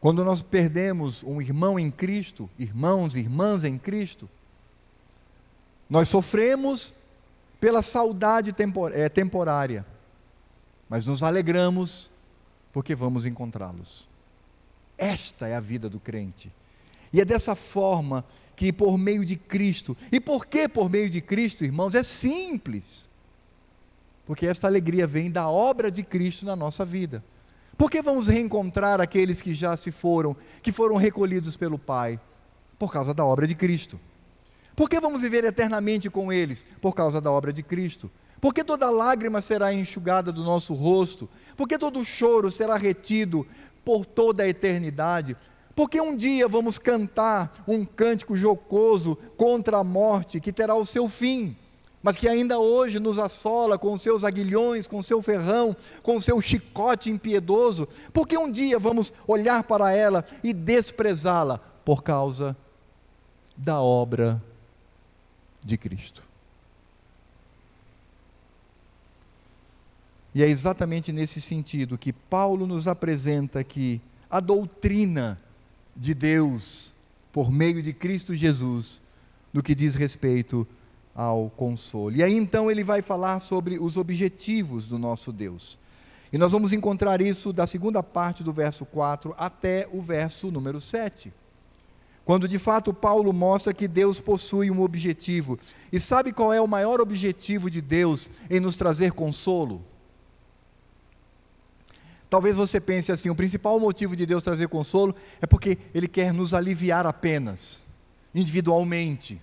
Quando 0.00 0.24
nós 0.24 0.40
perdemos 0.40 1.22
um 1.22 1.42
irmão 1.42 1.78
em 1.78 1.90
Cristo, 1.90 2.48
irmãos 2.58 3.14
e 3.14 3.18
irmãs 3.18 3.64
em 3.64 3.76
Cristo, 3.76 4.28
nós 5.88 6.08
sofremos 6.08 6.94
pela 7.60 7.82
saudade 7.82 8.52
tempor 8.52 8.92
é, 8.94 9.08
temporária, 9.10 9.84
mas 10.88 11.04
nos 11.04 11.22
alegramos 11.22 12.10
porque 12.72 12.94
vamos 12.94 13.26
encontrá-los. 13.26 14.08
Esta 14.96 15.48
é 15.48 15.54
a 15.54 15.60
vida 15.60 15.88
do 15.88 16.00
crente. 16.00 16.50
E 17.12 17.20
é 17.20 17.24
dessa 17.24 17.54
forma 17.54 18.24
que, 18.60 18.74
por 18.74 18.98
meio 18.98 19.24
de 19.24 19.36
Cristo, 19.36 19.96
e 20.12 20.20
por 20.20 20.44
que 20.44 20.68
por 20.68 20.90
meio 20.90 21.08
de 21.08 21.22
Cristo, 21.22 21.64
irmãos? 21.64 21.94
É 21.94 22.02
simples 22.02 23.08
Porque 24.26 24.46
esta 24.46 24.66
alegria 24.66 25.06
vem 25.06 25.30
da 25.30 25.48
obra 25.48 25.90
de 25.90 26.02
Cristo 26.02 26.44
na 26.44 26.54
nossa 26.54 26.84
vida. 26.84 27.24
Por 27.78 27.90
que 27.90 28.02
vamos 28.02 28.28
reencontrar 28.28 29.00
aqueles 29.00 29.40
que 29.40 29.54
já 29.54 29.78
se 29.78 29.90
foram, 29.90 30.36
que 30.62 30.72
foram 30.72 30.96
recolhidos 30.96 31.56
pelo 31.56 31.78
Pai? 31.78 32.20
Por 32.78 32.92
causa 32.92 33.14
da 33.14 33.24
obra 33.24 33.46
de 33.46 33.54
Cristo. 33.54 33.98
Por 34.76 34.90
que 34.90 35.00
vamos 35.00 35.22
viver 35.22 35.42
eternamente 35.44 36.10
com 36.10 36.30
eles? 36.30 36.66
Por 36.82 36.94
causa 36.94 37.18
da 37.18 37.30
obra 37.30 37.54
de 37.54 37.62
Cristo. 37.62 38.10
Por 38.42 38.52
que 38.52 38.62
toda 38.62 38.90
lágrima 38.90 39.40
será 39.40 39.72
enxugada 39.72 40.30
do 40.30 40.44
nosso 40.44 40.74
rosto? 40.74 41.30
Por 41.56 41.66
que 41.66 41.78
todo 41.78 42.04
choro 42.04 42.50
será 42.50 42.76
retido 42.76 43.46
por 43.82 44.04
toda 44.04 44.42
a 44.42 44.48
eternidade? 44.48 45.34
Porque 45.80 45.98
um 45.98 46.14
dia 46.14 46.46
vamos 46.46 46.78
cantar 46.78 47.64
um 47.66 47.86
cântico 47.86 48.36
jocoso 48.36 49.16
contra 49.34 49.78
a 49.78 49.82
morte 49.82 50.38
que 50.38 50.52
terá 50.52 50.74
o 50.74 50.84
seu 50.84 51.08
fim, 51.08 51.56
mas 52.02 52.18
que 52.18 52.28
ainda 52.28 52.58
hoje 52.58 53.00
nos 53.00 53.18
assola 53.18 53.78
com 53.78 53.96
seus 53.96 54.22
aguilhões, 54.22 54.86
com 54.86 55.00
seu 55.00 55.22
ferrão, 55.22 55.74
com 56.02 56.20
seu 56.20 56.38
chicote 56.38 57.08
impiedoso. 57.08 57.88
Porque 58.12 58.36
um 58.36 58.52
dia 58.52 58.78
vamos 58.78 59.10
olhar 59.26 59.62
para 59.62 59.90
ela 59.90 60.22
e 60.44 60.52
desprezá-la 60.52 61.56
por 61.82 62.02
causa 62.02 62.54
da 63.56 63.80
obra 63.80 64.38
de 65.64 65.78
Cristo. 65.78 66.22
E 70.34 70.42
é 70.42 70.46
exatamente 70.46 71.10
nesse 71.10 71.40
sentido 71.40 71.96
que 71.96 72.12
Paulo 72.12 72.66
nos 72.66 72.86
apresenta 72.86 73.64
que 73.64 73.98
a 74.28 74.40
doutrina 74.40 75.40
de 76.00 76.14
Deus 76.14 76.94
por 77.30 77.52
meio 77.52 77.82
de 77.82 77.92
Cristo 77.92 78.34
Jesus 78.34 79.02
no 79.52 79.62
que 79.62 79.74
diz 79.74 79.94
respeito 79.94 80.66
ao 81.14 81.50
consolo. 81.50 82.16
E 82.16 82.22
aí 82.22 82.34
então 82.34 82.70
ele 82.70 82.82
vai 82.82 83.02
falar 83.02 83.38
sobre 83.40 83.78
os 83.78 83.98
objetivos 83.98 84.86
do 84.86 84.98
nosso 84.98 85.30
Deus. 85.30 85.78
E 86.32 86.38
nós 86.38 86.52
vamos 86.52 86.72
encontrar 86.72 87.20
isso 87.20 87.52
da 87.52 87.66
segunda 87.66 88.02
parte 88.02 88.42
do 88.42 88.50
verso 88.50 88.86
4 88.86 89.34
até 89.36 89.86
o 89.92 90.00
verso 90.00 90.50
número 90.50 90.80
7. 90.80 91.30
Quando 92.24 92.48
de 92.48 92.58
fato 92.58 92.94
Paulo 92.94 93.30
mostra 93.30 93.74
que 93.74 93.86
Deus 93.86 94.20
possui 94.20 94.70
um 94.70 94.80
objetivo. 94.80 95.58
E 95.92 96.00
sabe 96.00 96.32
qual 96.32 96.50
é 96.50 96.60
o 96.62 96.68
maior 96.68 96.98
objetivo 97.00 97.70
de 97.70 97.82
Deus 97.82 98.30
em 98.48 98.58
nos 98.58 98.74
trazer 98.74 99.12
consolo? 99.12 99.84
Talvez 102.30 102.56
você 102.56 102.80
pense 102.80 103.10
assim: 103.10 103.28
o 103.28 103.34
principal 103.34 103.78
motivo 103.80 104.14
de 104.14 104.24
Deus 104.24 104.44
trazer 104.44 104.68
consolo 104.68 105.14
é 105.42 105.46
porque 105.46 105.76
Ele 105.92 106.06
quer 106.06 106.32
nos 106.32 106.54
aliviar 106.54 107.04
apenas, 107.04 107.84
individualmente, 108.32 109.42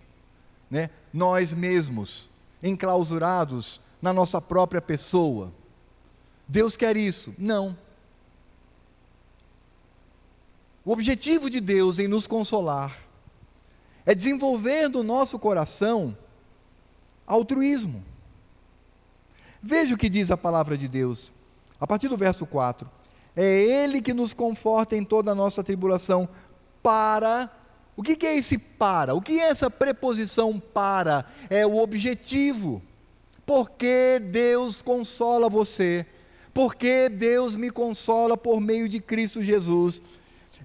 né? 0.71 0.89
nós 1.13 1.53
mesmos, 1.53 2.29
enclausurados 2.63 3.81
na 4.01 4.13
nossa 4.13 4.39
própria 4.39 4.81
pessoa. 4.81 5.51
Deus 6.47 6.77
quer 6.77 6.95
isso? 6.95 7.35
Não. 7.37 7.77
O 10.85 10.91
objetivo 10.93 11.49
de 11.49 11.59
Deus 11.59 11.99
em 11.99 12.07
nos 12.07 12.25
consolar 12.25 12.97
é 14.05 14.15
desenvolver 14.15 14.87
no 14.87 15.03
nosso 15.03 15.37
coração 15.37 16.17
altruísmo. 17.25 18.01
Veja 19.61 19.95
o 19.95 19.97
que 19.97 20.07
diz 20.07 20.31
a 20.31 20.37
palavra 20.37 20.77
de 20.77 20.87
Deus. 20.87 21.33
A 21.79 21.85
partir 21.85 22.07
do 22.07 22.17
verso 22.17 22.45
4. 22.45 22.89
É 23.35 23.43
Ele 23.43 24.01
que 24.01 24.13
nos 24.13 24.33
conforta 24.33 24.95
em 24.95 25.03
toda 25.03 25.31
a 25.31 25.35
nossa 25.35 25.63
tribulação, 25.63 26.27
para. 26.81 27.51
O 27.95 28.03
que, 28.03 28.25
é 28.25 28.37
esse 28.37 28.57
para? 28.57 29.13
O 29.13 29.21
que 29.21 29.39
é 29.39 29.49
essa 29.49 29.69
preposição 29.69 30.59
para? 30.59 31.25
É 31.49 31.65
o 31.65 31.77
objetivo. 31.77 32.81
Porque 33.45 34.19
Deus 34.31 34.81
consola 34.81 35.49
você. 35.49 36.05
Porque 36.53 37.09
Deus 37.09 37.55
me 37.55 37.69
consola 37.69 38.35
por 38.35 38.59
meio 38.59 38.89
de 38.89 38.99
Cristo 38.99 39.41
Jesus. 39.41 40.01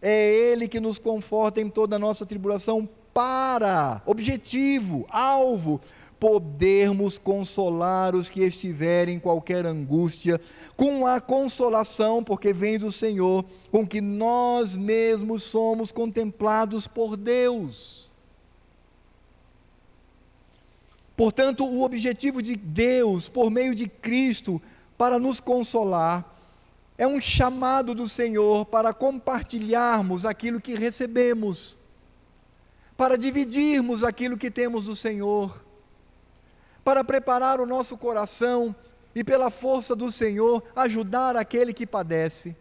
É 0.01 0.33
Ele 0.33 0.67
que 0.67 0.81
nos 0.81 0.99
conforta 0.99 1.61
em 1.61 1.69
toda 1.69 1.97
a 1.97 1.99
nossa 1.99 2.25
tribulação 2.25 2.89
para, 3.13 4.01
objetivo, 4.07 5.07
alvo, 5.11 5.81
podermos 6.23 7.19
consolar 7.19 8.15
os 8.15 8.31
que 8.31 8.43
estiverem 8.43 9.17
em 9.17 9.19
qualquer 9.19 9.67
angústia, 9.67 10.41
com 10.77 11.05
a 11.05 11.21
consolação, 11.21 12.23
porque 12.23 12.53
vem 12.53 12.79
do 12.79 12.93
Senhor, 12.93 13.45
com 13.73 13.85
que 13.85 14.01
nós 14.01 14.77
mesmos 14.77 15.43
somos 15.43 15.91
contemplados 15.91 16.87
por 16.87 17.17
Deus. 17.17 18.13
Portanto, 21.17 21.65
o 21.67 21.83
objetivo 21.83 22.41
de 22.41 22.55
Deus, 22.55 23.29
por 23.29 23.51
meio 23.51 23.75
de 23.75 23.89
Cristo, 23.89 24.63
para 24.97 25.19
nos 25.19 25.41
consolar, 25.41 26.25
é 26.97 27.05
um 27.05 27.21
chamado 27.21 27.97
do 27.97 28.07
Senhor 28.07 28.65
para 28.67 28.95
compartilharmos 28.95 30.25
aquilo 30.25 30.61
que 30.61 30.77
recebemos, 30.77 31.77
para 32.97 33.19
dividirmos 33.19 34.05
aquilo 34.05 34.39
que 34.39 34.53
temos 34.53 34.85
do 34.85 34.95
Senhor 34.95 35.72
para 36.85 37.05
preparar 37.05 37.61
o 37.61 37.67
nosso 37.67 37.97
coração 37.97 38.75
e, 39.15 39.23
pela 39.23 39.51
força 39.51 39.95
do 39.95 40.11
Senhor, 40.11 40.63
ajudar 40.75 41.37
aquele 41.37 41.73
que 41.73 41.87
padece. 41.87 42.57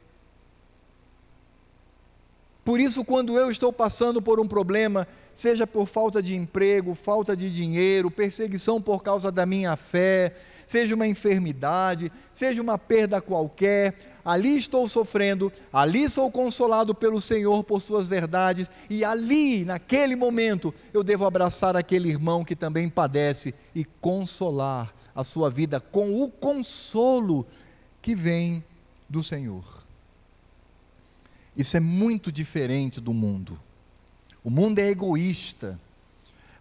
Por 2.64 2.80
isso, 2.80 3.04
quando 3.04 3.38
eu 3.38 3.50
estou 3.50 3.74
passando 3.74 4.22
por 4.22 4.40
um 4.40 4.48
problema, 4.48 5.08
seja 5.34 5.66
por 5.66 5.88
falta 5.88 6.22
de 6.22 6.36
emprego, 6.36 6.94
falta 6.94 7.36
de 7.36 7.50
dinheiro, 7.50 8.12
perseguição 8.12 8.82
por 8.82 9.02
causa 9.02 9.32
da 9.32 9.46
minha 9.46 9.76
fé, 9.76 10.36
seja 10.68 10.94
uma 10.94 11.08
enfermidade, 11.08 12.12
seja 12.32 12.62
uma 12.62 12.78
perda 12.78 13.20
qualquer, 13.20 14.11
ali 14.24 14.58
estou 14.58 14.88
sofrendo, 14.88 15.52
ali 15.72 16.10
sou 16.10 16.32
consolado 16.32 16.94
pelo 16.94 17.20
Senhor 17.22 17.64
por 17.64 17.82
suas 17.82 18.08
verdades, 18.08 18.70
e 18.90 19.04
ali, 19.04 19.66
naquele 19.66 20.16
momento, 20.16 20.74
eu 20.94 21.04
devo 21.04 21.26
abraçar 21.26 21.76
aquele 21.76 22.10
irmão 22.10 22.44
que 22.44 22.56
também 22.56 22.90
padece 22.90 23.54
e 23.74 23.86
consolar 23.86 24.94
a 25.16 25.24
sua 25.24 25.50
vida 25.50 25.80
com 25.80 26.22
o 26.22 26.30
consolo 26.30 27.46
que 28.02 28.16
vem 28.16 28.64
do 29.10 29.24
Senhor. 29.24 29.64
Isso 31.56 31.76
é 31.76 31.80
muito 31.80 32.32
diferente 32.32 33.02
do 33.02 33.14
mundo. 33.14 33.60
O 34.44 34.50
mundo 34.50 34.80
é 34.80 34.90
egoísta 34.90 35.80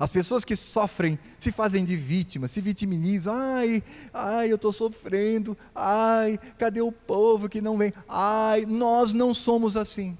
as 0.01 0.11
pessoas 0.11 0.47
que 0.47 0.57
sofrem 0.57 1.19
se 1.39 1.53
fazem 1.53 1.85
de 1.85 1.95
vítimas, 1.95 2.51
se 2.53 2.63
vitimizam. 2.63 3.35
Ai, 3.35 3.83
ai, 4.15 4.51
eu 4.51 4.57
estou 4.57 4.73
sofrendo. 4.73 5.55
Ai, 5.75 6.41
cadê 6.57 6.81
o 6.81 6.91
povo 6.91 7.51
que 7.51 7.61
não 7.61 7.77
vem? 7.77 7.93
Ai, 8.09 8.65
nós 8.65 9.13
não 9.13 9.35
somos 9.35 9.77
assim. 9.77 10.17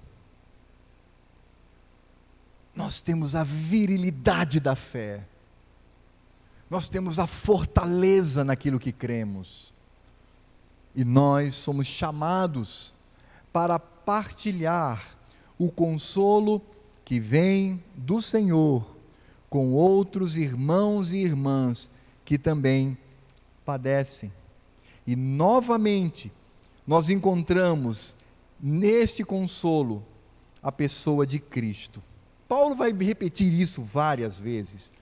Nós 2.77 3.01
temos 3.01 3.35
a 3.35 3.43
virilidade 3.43 4.61
da 4.61 4.77
fé. 4.77 5.27
Nós 6.69 6.87
temos 6.87 7.19
a 7.19 7.27
fortaleza 7.27 8.45
naquilo 8.45 8.79
que 8.79 8.93
cremos. 8.93 9.73
E 10.95 11.07
nós 11.07 11.55
somos 11.55 11.87
chamados 11.87 12.93
para 13.51 13.79
partilhar 13.79 15.17
o 15.59 15.71
consolo 15.71 16.61
que 17.03 17.19
vem 17.19 17.83
do 17.97 18.21
Senhor 18.21 19.00
com 19.51 19.73
outros 19.73 20.37
irmãos 20.37 21.13
e 21.13 21.19
irmãs 21.19 21.91
que 22.25 22.39
também 22.39 22.97
padecem. 23.65 24.33
E 25.05 25.17
novamente, 25.17 26.33
nós 26.87 27.11
encontramos 27.11 28.17
neste 28.63 29.25
consolo 29.25 30.05
a 30.63 30.71
pessoa 30.71 31.27
de 31.27 31.41
Cristo. 31.41 32.01
Paulo 32.49 32.75
vai 32.77 32.93
repetir 32.93 33.53
isso 33.53 33.83
várias 33.83 34.39
vezes. 34.39 34.93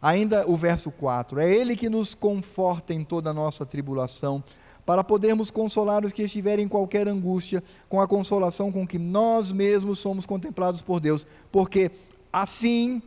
Ainda 0.00 0.46
o 0.46 0.56
verso 0.56 0.90
4: 0.90 1.40
É 1.40 1.50
Ele 1.50 1.74
que 1.74 1.88
nos 1.88 2.14
conforta 2.14 2.92
em 2.92 3.02
toda 3.02 3.30
a 3.30 3.34
nossa 3.34 3.64
tribulação, 3.64 4.44
para 4.84 5.02
podermos 5.02 5.50
consolar 5.50 6.04
os 6.04 6.12
que 6.12 6.22
estiverem 6.22 6.66
em 6.66 6.68
qualquer 6.68 7.08
angústia, 7.08 7.62
com 7.88 8.00
a 8.00 8.06
consolação 8.06 8.70
com 8.70 8.86
que 8.86 8.98
nós 8.98 9.50
mesmos 9.50 9.98
somos 9.98 10.26
contemplados 10.26 10.82
por 10.82 11.00
Deus, 11.00 11.26
porque 11.50 11.90
assim 12.32 13.02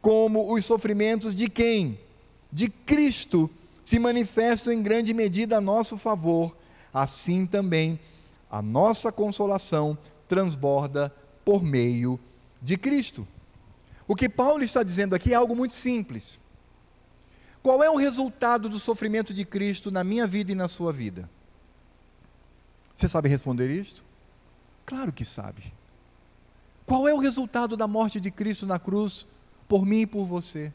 como 0.00 0.52
os 0.52 0.64
sofrimentos 0.64 1.34
de 1.34 1.48
quem? 1.48 1.98
De 2.50 2.68
Cristo 2.68 3.50
se 3.84 3.98
manifestam 3.98 4.72
em 4.72 4.82
grande 4.82 5.12
medida 5.14 5.56
a 5.56 5.60
nosso 5.60 5.96
favor, 5.96 6.56
assim 6.92 7.46
também 7.46 7.98
a 8.50 8.62
nossa 8.62 9.10
consolação 9.12 9.96
transborda 10.26 11.14
por 11.44 11.62
meio 11.62 12.18
de 12.60 12.76
Cristo. 12.76 13.26
O 14.06 14.14
que 14.14 14.28
Paulo 14.28 14.62
está 14.62 14.82
dizendo 14.82 15.14
aqui 15.14 15.32
é 15.32 15.36
algo 15.36 15.54
muito 15.54 15.74
simples. 15.74 16.38
Qual 17.62 17.82
é 17.82 17.90
o 17.90 17.96
resultado 17.96 18.68
do 18.68 18.78
sofrimento 18.78 19.34
de 19.34 19.44
Cristo 19.44 19.90
na 19.90 20.02
minha 20.02 20.26
vida 20.26 20.52
e 20.52 20.54
na 20.54 20.68
sua 20.68 20.92
vida? 20.92 21.28
Você 22.94 23.08
sabe 23.08 23.28
responder 23.28 23.70
isto? 23.70 24.02
Claro 24.86 25.12
que 25.12 25.24
sabe. 25.24 25.72
Qual 26.86 27.06
é 27.06 27.12
o 27.12 27.18
resultado 27.18 27.76
da 27.76 27.86
morte 27.86 28.18
de 28.18 28.30
Cristo 28.30 28.66
na 28.66 28.78
cruz 28.78 29.26
por 29.68 29.84
mim 29.84 30.00
e 30.00 30.06
por 30.06 30.24
você. 30.24 30.72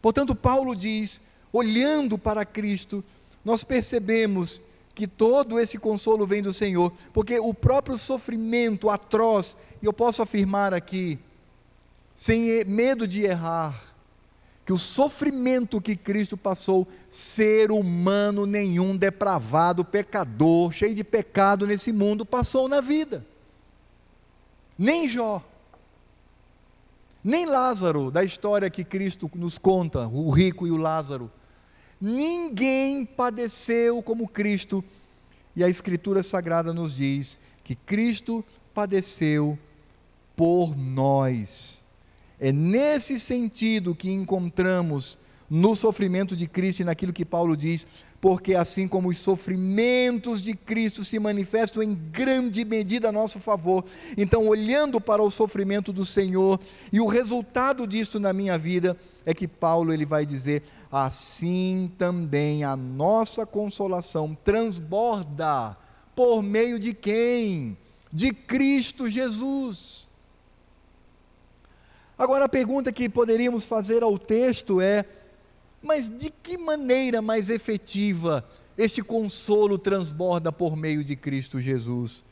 Portanto, 0.00 0.34
Paulo 0.34 0.76
diz: 0.76 1.20
olhando 1.52 2.18
para 2.18 2.44
Cristo, 2.44 3.02
nós 3.44 3.64
percebemos 3.64 4.62
que 4.94 5.06
todo 5.06 5.58
esse 5.58 5.78
consolo 5.78 6.26
vem 6.26 6.42
do 6.42 6.52
Senhor, 6.52 6.92
porque 7.12 7.38
o 7.38 7.52
próprio 7.52 7.98
sofrimento 7.98 8.88
atroz, 8.88 9.56
e 9.82 9.86
eu 9.86 9.92
posso 9.92 10.22
afirmar 10.22 10.72
aqui, 10.72 11.18
sem 12.14 12.64
medo 12.64 13.06
de 13.06 13.22
errar, 13.24 13.94
que 14.64 14.72
o 14.72 14.78
sofrimento 14.78 15.80
que 15.80 15.94
Cristo 15.94 16.36
passou, 16.36 16.88
ser 17.08 17.70
humano 17.70 18.46
nenhum, 18.46 18.96
depravado, 18.96 19.84
pecador, 19.84 20.72
cheio 20.72 20.94
de 20.94 21.04
pecado 21.04 21.66
nesse 21.66 21.92
mundo, 21.92 22.24
passou 22.24 22.68
na 22.68 22.80
vida. 22.80 23.24
Nem 24.78 25.08
Jó, 25.08 25.44
nem 27.26 27.46
Lázaro, 27.46 28.10
da 28.10 28.22
história 28.24 28.70
que 28.70 28.84
Cristo 28.84 29.30
nos 29.34 29.58
conta, 29.58 30.06
o 30.06 30.30
rico 30.30 30.66
e 30.66 30.70
o 30.70 30.76
Lázaro, 30.76 31.30
Ninguém 32.00 33.04
padeceu 33.04 34.02
como 34.02 34.28
Cristo. 34.28 34.84
E 35.54 35.64
a 35.64 35.68
Escritura 35.68 36.22
Sagrada 36.22 36.72
nos 36.72 36.96
diz 36.96 37.40
que 37.64 37.74
Cristo 37.74 38.44
padeceu 38.74 39.58
por 40.36 40.76
nós. 40.76 41.82
É 42.38 42.52
nesse 42.52 43.18
sentido 43.18 43.94
que 43.94 44.10
encontramos 44.10 45.18
no 45.48 45.74
sofrimento 45.74 46.36
de 46.36 46.46
Cristo 46.46 46.80
e 46.80 46.84
naquilo 46.84 47.12
que 47.12 47.24
Paulo 47.24 47.56
diz, 47.56 47.86
porque 48.20 48.54
assim 48.54 48.88
como 48.88 49.08
os 49.08 49.18
sofrimentos 49.18 50.40
de 50.40 50.54
Cristo 50.54 51.04
se 51.04 51.18
manifestam 51.18 51.82
em 51.82 51.94
grande 51.94 52.64
medida 52.64 53.08
a 53.08 53.12
nosso 53.12 53.38
favor, 53.38 53.84
então 54.16 54.46
olhando 54.48 55.00
para 55.00 55.22
o 55.22 55.30
sofrimento 55.30 55.92
do 55.92 56.04
Senhor 56.04 56.58
e 56.92 57.00
o 57.00 57.06
resultado 57.06 57.86
disso 57.86 58.18
na 58.18 58.32
minha 58.32 58.56
vida 58.56 58.96
é 59.24 59.34
que 59.34 59.46
Paulo 59.46 59.92
ele 59.92 60.04
vai 60.04 60.24
dizer: 60.24 60.62
assim 60.90 61.90
também 61.98 62.64
a 62.64 62.76
nossa 62.76 63.44
consolação 63.44 64.36
transborda 64.44 65.76
por 66.14 66.42
meio 66.42 66.78
de 66.78 66.94
quem? 66.94 67.76
De 68.12 68.32
Cristo 68.32 69.08
Jesus. 69.08 70.08
Agora 72.18 72.46
a 72.46 72.48
pergunta 72.48 72.90
que 72.90 73.08
poderíamos 73.08 73.64
fazer 73.64 74.02
ao 74.02 74.18
texto 74.18 74.80
é: 74.80 75.04
mas 75.86 76.10
de 76.10 76.30
que 76.30 76.58
maneira 76.58 77.22
mais 77.22 77.48
efetiva 77.48 78.44
esse 78.76 79.02
consolo 79.02 79.78
transborda 79.78 80.50
por 80.50 80.76
meio 80.76 81.04
de 81.04 81.14
Cristo 81.14 81.60
Jesus? 81.60 82.24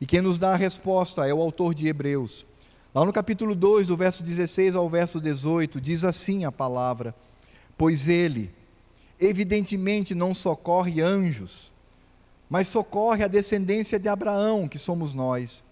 E 0.00 0.06
quem 0.06 0.20
nos 0.22 0.38
dá 0.38 0.52
a 0.52 0.56
resposta 0.56 1.26
é 1.26 1.34
o 1.34 1.42
autor 1.42 1.74
de 1.74 1.88
Hebreus. 1.88 2.46
Lá 2.94 3.04
no 3.04 3.12
capítulo 3.12 3.54
2, 3.54 3.88
do 3.88 3.96
verso 3.96 4.22
16 4.22 4.76
ao 4.76 4.88
verso 4.88 5.20
18, 5.20 5.80
diz 5.80 6.04
assim 6.04 6.44
a 6.44 6.52
palavra: 6.52 7.14
Pois 7.76 8.08
ele, 8.08 8.50
evidentemente, 9.18 10.14
não 10.14 10.32
socorre 10.32 11.02
anjos, 11.02 11.72
mas 12.48 12.68
socorre 12.68 13.24
a 13.24 13.28
descendência 13.28 13.98
de 13.98 14.08
Abraão, 14.08 14.66
que 14.66 14.78
somos 14.78 15.14
nós. 15.14 15.62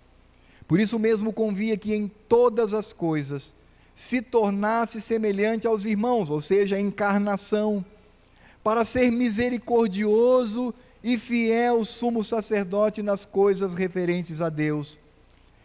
Por 0.66 0.78
isso 0.78 0.98
mesmo 0.98 1.32
convia 1.32 1.76
que 1.76 1.94
em 1.94 2.08
todas 2.28 2.74
as 2.74 2.92
coisas 2.92 3.54
se 3.98 4.22
tornasse 4.22 5.00
semelhante 5.00 5.66
aos 5.66 5.84
irmãos, 5.84 6.30
ou 6.30 6.40
seja, 6.40 6.76
a 6.76 6.80
encarnação, 6.80 7.84
para 8.62 8.84
ser 8.84 9.10
misericordioso 9.10 10.72
e 11.02 11.18
fiel 11.18 11.84
sumo 11.84 12.22
sacerdote 12.22 13.02
nas 13.02 13.26
coisas 13.26 13.74
referentes 13.74 14.40
a 14.40 14.48
Deus, 14.50 15.00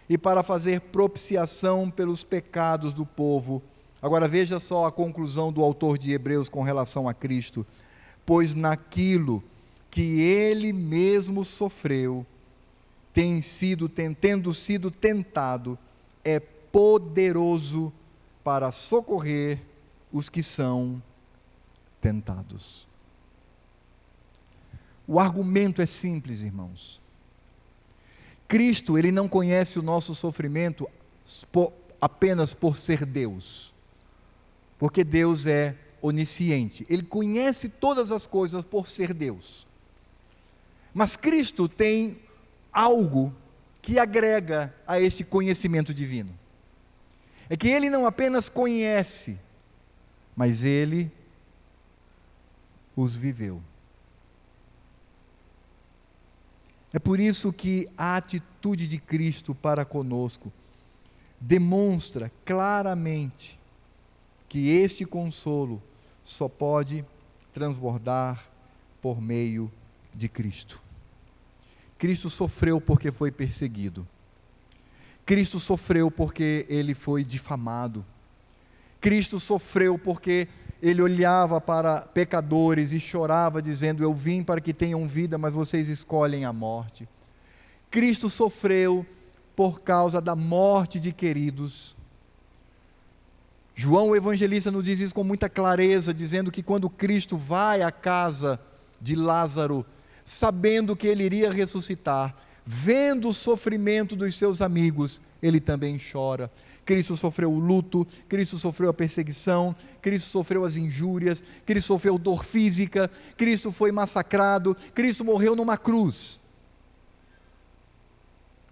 e 0.09 0.17
para 0.17 0.41
fazer 0.41 0.81
propiciação 0.81 1.91
pelos 1.91 2.23
pecados 2.23 2.91
do 2.91 3.05
povo. 3.05 3.61
Agora 4.01 4.27
veja 4.27 4.59
só 4.59 4.85
a 4.85 4.91
conclusão 4.91 5.53
do 5.53 5.63
autor 5.63 5.99
de 5.99 6.11
Hebreus 6.11 6.49
com 6.49 6.63
relação 6.63 7.07
a 7.07 7.13
Cristo. 7.13 7.63
Pois 8.25 8.55
naquilo 8.55 9.43
que 9.91 10.21
ele 10.21 10.73
mesmo 10.73 11.45
sofreu, 11.45 12.25
tem 13.13 13.43
sido, 13.43 13.87
tendo 13.87 14.51
sido 14.55 14.89
tentado, 14.89 15.77
é 16.25 16.39
poderoso 16.39 17.93
para 18.43 18.71
socorrer 18.71 19.59
os 20.11 20.29
que 20.29 20.43
são 20.43 21.01
tentados. 22.01 22.87
O 25.07 25.19
argumento 25.19 25.81
é 25.81 25.85
simples, 25.85 26.41
irmãos. 26.41 27.01
Cristo, 28.47 28.97
ele 28.97 29.11
não 29.11 29.27
conhece 29.27 29.79
o 29.79 29.81
nosso 29.81 30.13
sofrimento 30.13 30.87
apenas 31.99 32.53
por 32.53 32.77
ser 32.77 33.05
Deus. 33.05 33.73
Porque 34.77 35.03
Deus 35.03 35.47
é 35.47 35.75
onisciente. 36.01 36.85
Ele 36.89 37.03
conhece 37.03 37.69
todas 37.69 38.11
as 38.11 38.27
coisas 38.27 38.63
por 38.63 38.87
ser 38.89 39.13
Deus. 39.13 39.65
Mas 40.93 41.15
Cristo 41.15 41.67
tem 41.67 42.19
algo 42.71 43.33
que 43.81 43.97
agrega 43.97 44.73
a 44.85 44.99
esse 44.99 45.23
conhecimento 45.23 45.93
divino 45.93 46.42
é 47.53 47.55
que 47.55 47.67
ele 47.67 47.87
não 47.87 48.07
apenas 48.07 48.49
conhece, 48.49 49.37
mas 50.35 50.63
ele 50.63 51.11
os 52.95 53.15
viveu. 53.15 53.61
É 56.91 56.97
por 56.97 57.19
isso 57.19 57.53
que 57.53 57.87
a 57.95 58.15
atitude 58.17 58.87
de 58.87 58.97
Cristo 58.97 59.53
para 59.53 59.85
conosco 59.85 60.51
demonstra 61.39 62.31
claramente 62.43 63.59
que 64.49 64.69
este 64.69 65.05
consolo 65.05 65.79
só 66.23 66.49
pode 66.49 67.05
transbordar 67.53 68.49
por 68.99 69.21
meio 69.21 69.71
de 70.11 70.27
Cristo. 70.27 70.81
Cristo 71.99 72.31
sofreu 72.31 72.81
porque 72.81 73.11
foi 73.11 73.29
perseguido. 73.31 74.07
Cristo 75.25 75.59
sofreu 75.59 76.11
porque 76.11 76.65
ele 76.69 76.93
foi 76.93 77.23
difamado. 77.23 78.05
Cristo 78.99 79.39
sofreu 79.39 79.97
porque 79.97 80.47
ele 80.81 81.01
olhava 81.01 81.61
para 81.61 82.01
pecadores 82.01 82.91
e 82.91 82.99
chorava, 82.99 83.61
dizendo: 83.61 84.03
Eu 84.03 84.13
vim 84.13 84.43
para 84.43 84.59
que 84.59 84.73
tenham 84.73 85.07
vida, 85.07 85.37
mas 85.37 85.53
vocês 85.53 85.87
escolhem 85.87 86.45
a 86.45 86.51
morte. 86.51 87.07
Cristo 87.89 88.29
sofreu 88.29 89.05
por 89.55 89.81
causa 89.81 90.19
da 90.19 90.35
morte 90.35 90.99
de 90.99 91.11
queridos. 91.11 91.95
João 93.75 94.09
o 94.09 94.15
evangelista 94.15 94.71
nos 94.71 94.83
diz 94.83 94.99
isso 94.99 95.15
com 95.15 95.23
muita 95.23 95.49
clareza, 95.49 96.13
dizendo 96.13 96.51
que 96.51 96.61
quando 96.61 96.89
Cristo 96.89 97.37
vai 97.37 97.81
à 97.81 97.91
casa 97.91 98.59
de 99.01 99.15
Lázaro, 99.15 99.85
sabendo 100.23 100.95
que 100.95 101.07
ele 101.07 101.23
iria 101.23 101.51
ressuscitar, 101.51 102.35
vendo 102.65 103.29
o 103.29 103.33
sofrimento 103.33 104.15
dos 104.15 104.35
seus 104.35 104.61
amigos, 104.61 105.21
ele 105.41 105.59
também 105.59 105.99
chora. 105.99 106.51
Cristo 106.85 107.15
sofreu 107.15 107.51
o 107.51 107.59
luto, 107.59 108.05
Cristo 108.27 108.57
sofreu 108.57 108.89
a 108.89 108.93
perseguição, 108.93 109.75
Cristo 110.01 110.27
sofreu 110.27 110.65
as 110.65 110.75
injúrias, 110.75 111.43
Cristo 111.65 111.87
sofreu 111.87 112.17
dor 112.17 112.43
física, 112.43 113.09
Cristo 113.37 113.71
foi 113.71 113.91
massacrado, 113.91 114.75
Cristo 114.93 115.23
morreu 115.23 115.55
numa 115.55 115.77
cruz. 115.77 116.41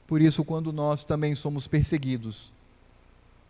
Por 0.06 0.22
isso, 0.22 0.44
quando 0.44 0.74
nós 0.74 1.06
também 1.06 1.34
somos 1.36 1.68
perseguidos, 1.68 2.52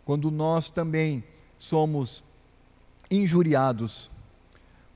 quando 0.04 0.30
nós 0.30 0.70
também 0.70 1.24
somos 1.58 2.22
injuriados, 3.10 4.10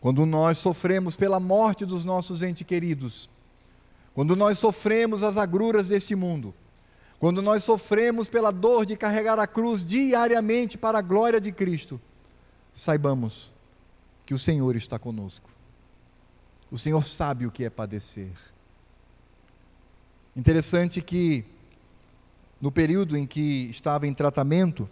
quando 0.01 0.25
nós 0.25 0.59
sofremos 0.59 1.17
pela 1.17 1.41
morte 1.41 1.85
dos 1.85 2.05
nossos 2.05 2.41
entes 2.43 2.65
queridos, 2.65 3.29
quando 4.17 4.35
nós 4.35 4.59
sofremos 4.59 5.23
as 5.23 5.37
agruras 5.37 5.89
deste 5.89 6.15
mundo, 6.15 6.55
quando 7.21 7.43
nós 7.43 7.63
sofremos 7.63 8.31
pela 8.31 8.51
dor 8.51 8.87
de 8.87 8.97
carregar 8.97 9.39
a 9.39 9.47
cruz 9.47 9.85
diariamente 9.85 10.79
para 10.79 11.01
a 11.01 11.03
glória 11.03 11.39
de 11.39 11.53
Cristo, 11.53 12.01
saibamos 12.73 13.53
que 14.25 14.33
o 14.33 14.39
Senhor 14.39 14.75
está 14.75 14.99
conosco. 14.99 15.51
O 16.71 16.79
Senhor 16.79 17.05
sabe 17.05 17.45
o 17.45 17.51
que 17.51 17.63
é 17.63 17.69
padecer. 17.69 18.33
Interessante 20.35 21.03
que, 21.03 21.45
no 22.59 22.73
período 22.73 23.19
em 23.19 23.27
que 23.27 23.69
estava 23.69 24.07
em 24.07 24.15
tratamento 24.15 24.89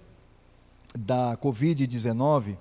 da 0.98 1.34
Covid-19, 1.38 2.58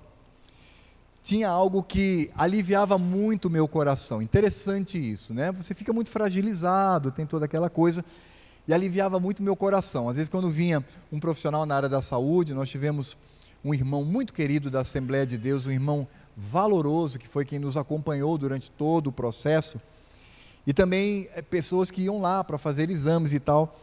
tinha 1.24 1.48
algo 1.48 1.82
que 1.82 2.30
aliviava 2.36 2.98
muito 2.98 3.46
o 3.46 3.50
meu 3.50 3.66
coração. 3.66 4.20
Interessante 4.20 4.98
isso, 4.98 5.32
né? 5.32 5.50
Você 5.52 5.72
fica 5.72 5.90
muito 5.90 6.10
fragilizado, 6.10 7.10
tem 7.10 7.24
toda 7.24 7.46
aquela 7.46 7.70
coisa, 7.70 8.04
e 8.68 8.74
aliviava 8.74 9.18
muito 9.18 9.40
o 9.40 9.42
meu 9.42 9.56
coração. 9.56 10.10
Às 10.10 10.16
vezes, 10.16 10.28
quando 10.28 10.50
vinha 10.50 10.84
um 11.10 11.18
profissional 11.18 11.64
na 11.64 11.76
área 11.76 11.88
da 11.88 12.02
saúde, 12.02 12.52
nós 12.52 12.68
tivemos 12.68 13.16
um 13.64 13.72
irmão 13.72 14.04
muito 14.04 14.34
querido 14.34 14.70
da 14.70 14.80
Assembleia 14.80 15.26
de 15.26 15.38
Deus, 15.38 15.64
um 15.64 15.70
irmão 15.70 16.06
valoroso, 16.36 17.18
que 17.18 17.26
foi 17.26 17.46
quem 17.46 17.58
nos 17.58 17.74
acompanhou 17.74 18.36
durante 18.36 18.70
todo 18.70 19.06
o 19.06 19.12
processo, 19.12 19.80
e 20.66 20.74
também 20.74 21.30
é, 21.34 21.40
pessoas 21.40 21.90
que 21.90 22.02
iam 22.02 22.20
lá 22.20 22.44
para 22.44 22.58
fazer 22.58 22.90
exames 22.90 23.32
e 23.32 23.40
tal. 23.40 23.74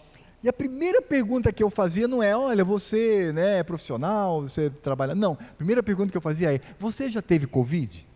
E 0.44 0.50
a 0.50 0.54
primeira 0.54 1.02
pergunta 1.02 1.54
que 1.54 1.62
eu 1.62 1.70
fazia 1.70 2.08
não 2.08 2.24
é, 2.24 2.36
olha, 2.36 2.66
você 2.66 3.32
né, 3.32 3.60
é 3.60 3.64
profissional, 3.64 4.42
você 4.42 4.70
trabalha. 4.70 5.14
Não, 5.14 5.34
a 5.34 5.56
primeira 5.56 5.84
pergunta 5.84 6.12
que 6.12 6.18
eu 6.18 6.22
fazia 6.22 6.54
é: 6.54 6.62
você 6.80 7.10
já 7.10 7.22
teve 7.22 7.46
Covid? 7.46 8.08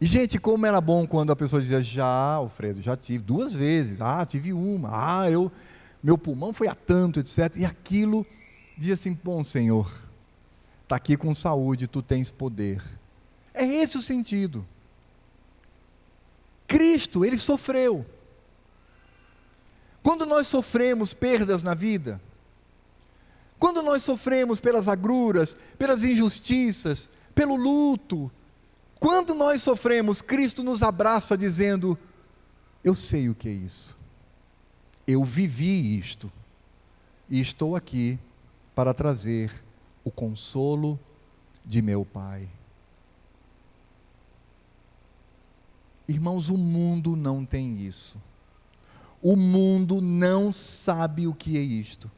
E, 0.00 0.06
gente, 0.06 0.38
como 0.38 0.66
era 0.66 0.80
bom 0.80 1.06
quando 1.06 1.30
a 1.30 1.36
pessoa 1.36 1.62
dizia, 1.62 1.80
já, 1.80 2.34
Alfredo, 2.34 2.82
já 2.82 2.96
tive 2.96 3.22
duas 3.22 3.54
vezes, 3.54 4.00
ah, 4.00 4.26
tive 4.26 4.52
uma, 4.52 4.90
ah, 5.20 5.30
eu, 5.30 5.50
meu 6.02 6.18
pulmão 6.18 6.52
foi 6.52 6.66
a 6.66 6.74
tanto, 6.74 7.20
etc. 7.20 7.54
E 7.56 7.64
aquilo 7.64 8.26
dizia 8.76 8.94
assim, 8.94 9.16
bom 9.22 9.44
Senhor, 9.44 9.88
está 10.82 10.96
aqui 10.96 11.16
com 11.16 11.32
saúde, 11.32 11.86
tu 11.86 12.02
tens 12.02 12.32
poder. 12.32 12.82
É 13.54 13.64
esse 13.64 13.96
o 13.96 14.02
sentido. 14.02 14.66
Cristo, 16.66 17.24
ele 17.24 17.38
sofreu. 17.38 18.04
Quando 20.02 20.26
nós 20.26 20.46
sofremos 20.48 21.14
perdas 21.14 21.62
na 21.62 21.74
vida, 21.74 22.20
quando 23.58 23.82
nós 23.82 24.02
sofremos 24.02 24.60
pelas 24.60 24.88
agruras, 24.88 25.56
pelas 25.78 26.02
injustiças, 26.02 27.08
pelo 27.34 27.54
luto, 27.54 28.30
quando 28.98 29.34
nós 29.34 29.62
sofremos, 29.62 30.20
Cristo 30.20 30.62
nos 30.62 30.82
abraça 30.82 31.36
dizendo: 31.36 31.96
Eu 32.82 32.94
sei 32.94 33.28
o 33.28 33.34
que 33.34 33.48
é 33.48 33.52
isso, 33.52 33.96
eu 35.06 35.24
vivi 35.24 35.96
isto, 35.96 36.30
e 37.30 37.40
estou 37.40 37.76
aqui 37.76 38.18
para 38.74 38.92
trazer 38.92 39.52
o 40.04 40.10
consolo 40.10 40.98
de 41.64 41.80
meu 41.80 42.04
Pai. 42.04 42.48
Irmãos, 46.08 46.48
o 46.48 46.58
mundo 46.58 47.14
não 47.14 47.44
tem 47.44 47.86
isso. 47.86 48.18
O 49.22 49.36
mundo 49.36 50.00
não 50.00 50.50
sabe 50.50 51.28
o 51.28 51.32
que 51.32 51.56
é 51.56 51.60
isto. 51.60 52.10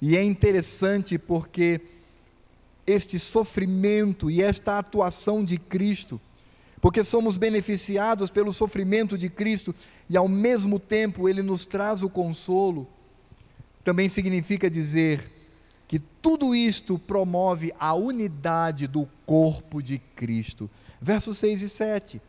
E 0.00 0.16
é 0.16 0.22
interessante 0.22 1.18
porque 1.18 1.80
este 2.86 3.18
sofrimento 3.18 4.30
e 4.30 4.42
esta 4.42 4.78
atuação 4.78 5.44
de 5.44 5.56
Cristo, 5.56 6.20
porque 6.80 7.02
somos 7.02 7.36
beneficiados 7.36 8.30
pelo 8.30 8.52
sofrimento 8.52 9.16
de 9.16 9.28
Cristo 9.28 9.74
e 10.08 10.16
ao 10.16 10.28
mesmo 10.28 10.78
tempo 10.78 11.28
ele 11.28 11.42
nos 11.42 11.64
traz 11.64 12.02
o 12.02 12.10
consolo, 12.10 12.86
também 13.82 14.08
significa 14.08 14.68
dizer 14.68 15.32
que 15.88 15.98
tudo 15.98 16.54
isto 16.54 16.98
promove 16.98 17.72
a 17.78 17.94
unidade 17.94 18.86
do 18.86 19.08
corpo 19.24 19.82
de 19.82 19.98
Cristo. 19.98 20.68
Versos 21.00 21.38
6 21.38 21.62
e 21.62 21.68
7. 21.68 22.22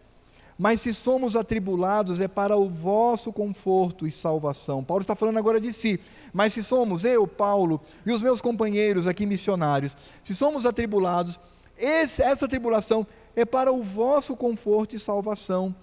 Mas 0.57 0.81
se 0.81 0.93
somos 0.93 1.35
atribulados, 1.35 2.19
é 2.19 2.27
para 2.27 2.57
o 2.57 2.67
vosso 2.67 3.31
conforto 3.31 4.07
e 4.07 4.11
salvação. 4.11 4.83
Paulo 4.83 5.01
está 5.01 5.15
falando 5.15 5.37
agora 5.37 5.59
de 5.59 5.71
si. 5.71 5.99
Mas 6.33 6.53
se 6.53 6.63
somos, 6.63 7.03
eu, 7.03 7.27
Paulo, 7.27 7.79
e 8.05 8.11
os 8.11 8.21
meus 8.21 8.41
companheiros 8.41 9.05
aqui 9.05 9.25
missionários, 9.25 9.95
se 10.23 10.33
somos 10.33 10.65
atribulados, 10.65 11.39
esse, 11.77 12.23
essa 12.23 12.47
tribulação 12.47 13.05
é 13.35 13.45
para 13.45 13.71
o 13.71 13.83
vosso 13.83 14.35
conforto 14.35 14.95
e 14.95 14.99
salvação. 14.99 15.75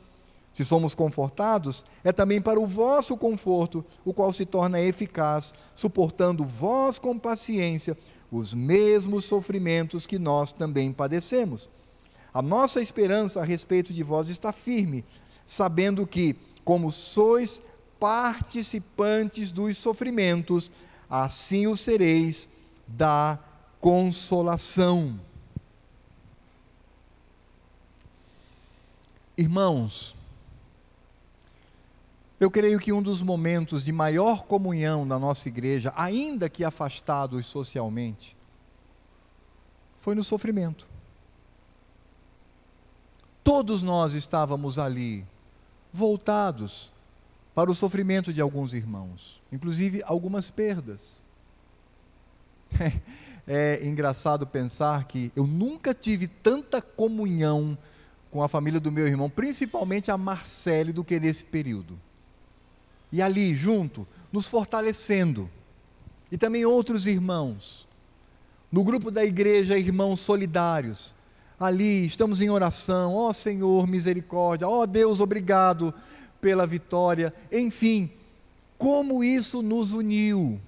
Se 0.52 0.64
somos 0.64 0.94
confortados, 0.94 1.84
é 2.02 2.12
também 2.12 2.40
para 2.40 2.60
o 2.60 2.66
vosso 2.66 3.16
conforto, 3.16 3.84
o 4.04 4.12
qual 4.12 4.32
se 4.32 4.44
torna 4.44 4.80
eficaz, 4.80 5.52
suportando 5.74 6.44
vós 6.44 6.98
com 6.98 7.18
paciência 7.18 7.96
os 8.30 8.52
mesmos 8.52 9.24
sofrimentos 9.24 10.06
que 10.06 10.18
nós 10.18 10.50
também 10.50 10.92
padecemos. 10.92 11.68
A 12.34 12.42
nossa 12.42 12.82
esperança 12.82 13.40
a 13.40 13.44
respeito 13.44 13.94
de 13.94 14.02
vós 14.02 14.28
está 14.28 14.52
firme, 14.52 15.04
sabendo 15.46 16.04
que, 16.04 16.34
como 16.64 16.90
sois 16.90 17.62
participantes 18.00 19.52
dos 19.52 19.78
sofrimentos, 19.78 20.68
assim 21.08 21.68
o 21.68 21.76
sereis 21.76 22.48
da 22.88 23.38
consolação. 23.80 25.20
Irmãos, 29.38 30.16
eu 32.40 32.50
creio 32.50 32.80
que 32.80 32.92
um 32.92 33.00
dos 33.00 33.22
momentos 33.22 33.84
de 33.84 33.92
maior 33.92 34.42
comunhão 34.42 35.04
na 35.04 35.20
nossa 35.20 35.48
igreja, 35.48 35.92
ainda 35.94 36.48
que 36.48 36.64
afastados 36.64 37.46
socialmente, 37.46 38.36
foi 39.96 40.16
no 40.16 40.24
sofrimento. 40.24 40.93
Todos 43.44 43.82
nós 43.82 44.14
estávamos 44.14 44.78
ali, 44.78 45.24
voltados 45.92 46.94
para 47.54 47.70
o 47.70 47.74
sofrimento 47.74 48.32
de 48.32 48.40
alguns 48.40 48.72
irmãos, 48.72 49.42
inclusive 49.52 50.02
algumas 50.04 50.50
perdas. 50.50 51.22
É, 53.46 53.80
é 53.82 53.86
engraçado 53.86 54.46
pensar 54.46 55.04
que 55.04 55.30
eu 55.36 55.46
nunca 55.46 55.92
tive 55.92 56.26
tanta 56.26 56.80
comunhão 56.80 57.76
com 58.30 58.42
a 58.42 58.48
família 58.48 58.80
do 58.80 58.90
meu 58.90 59.06
irmão, 59.06 59.28
principalmente 59.28 60.10
a 60.10 60.16
Marcele, 60.16 60.94
do 60.94 61.04
que 61.04 61.20
nesse 61.20 61.44
período. 61.44 62.00
E 63.12 63.20
ali, 63.20 63.54
junto, 63.54 64.06
nos 64.32 64.48
fortalecendo. 64.48 65.50
E 66.32 66.38
também 66.38 66.64
outros 66.64 67.06
irmãos. 67.06 67.86
No 68.72 68.82
grupo 68.82 69.10
da 69.10 69.22
igreja, 69.22 69.76
irmãos 69.76 70.20
solidários, 70.20 71.14
ali, 71.58 72.06
estamos 72.06 72.40
em 72.40 72.50
oração, 72.50 73.14
ó 73.14 73.28
oh, 73.28 73.32
Senhor, 73.32 73.86
misericórdia, 73.86 74.68
ó 74.68 74.82
oh, 74.82 74.86
Deus, 74.86 75.20
obrigado 75.20 75.94
pela 76.40 76.66
vitória. 76.66 77.32
Enfim, 77.50 78.10
como 78.76 79.24
isso 79.24 79.62
nos 79.62 79.92
uniu. 79.92 80.60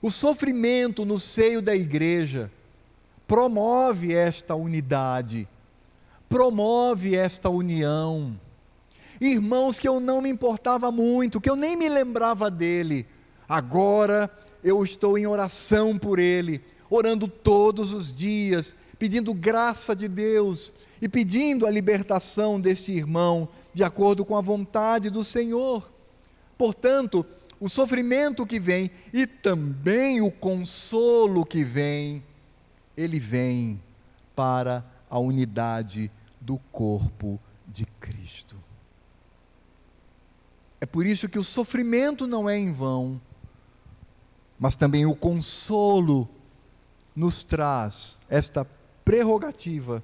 O 0.00 0.10
sofrimento 0.10 1.04
no 1.04 1.18
seio 1.20 1.62
da 1.62 1.76
igreja 1.76 2.50
promove 3.28 4.12
esta 4.12 4.54
unidade, 4.54 5.48
promove 6.28 7.14
esta 7.14 7.48
união. 7.48 8.38
Irmãos 9.20 9.78
que 9.78 9.86
eu 9.86 10.00
não 10.00 10.20
me 10.20 10.28
importava 10.28 10.90
muito, 10.90 11.40
que 11.40 11.48
eu 11.48 11.54
nem 11.54 11.76
me 11.76 11.88
lembrava 11.88 12.50
dele, 12.50 13.06
agora 13.48 14.28
eu 14.64 14.82
estou 14.82 15.16
em 15.16 15.26
oração 15.26 15.96
por 15.96 16.18
ele, 16.18 16.60
orando 16.90 17.28
todos 17.28 17.92
os 17.92 18.12
dias, 18.12 18.74
pedindo 19.02 19.34
graça 19.34 19.96
de 19.96 20.06
Deus 20.06 20.72
e 21.00 21.08
pedindo 21.08 21.66
a 21.66 21.70
libertação 21.72 22.60
deste 22.60 22.92
irmão, 22.92 23.48
de 23.74 23.82
acordo 23.82 24.24
com 24.24 24.36
a 24.36 24.40
vontade 24.40 25.10
do 25.10 25.24
Senhor. 25.24 25.92
Portanto, 26.56 27.26
o 27.58 27.68
sofrimento 27.68 28.46
que 28.46 28.60
vem 28.60 28.92
e 29.12 29.26
também 29.26 30.20
o 30.20 30.30
consolo 30.30 31.44
que 31.44 31.64
vem, 31.64 32.22
ele 32.96 33.18
vem 33.18 33.82
para 34.36 34.84
a 35.10 35.18
unidade 35.18 36.08
do 36.40 36.58
corpo 36.70 37.40
de 37.66 37.84
Cristo. 37.98 38.56
É 40.80 40.86
por 40.86 41.04
isso 41.04 41.28
que 41.28 41.40
o 41.40 41.44
sofrimento 41.44 42.24
não 42.28 42.48
é 42.48 42.56
em 42.56 42.70
vão, 42.70 43.20
mas 44.60 44.76
também 44.76 45.04
o 45.04 45.16
consolo 45.16 46.28
nos 47.16 47.42
traz 47.42 48.20
esta 48.30 48.64
prerrogativa 49.04 50.02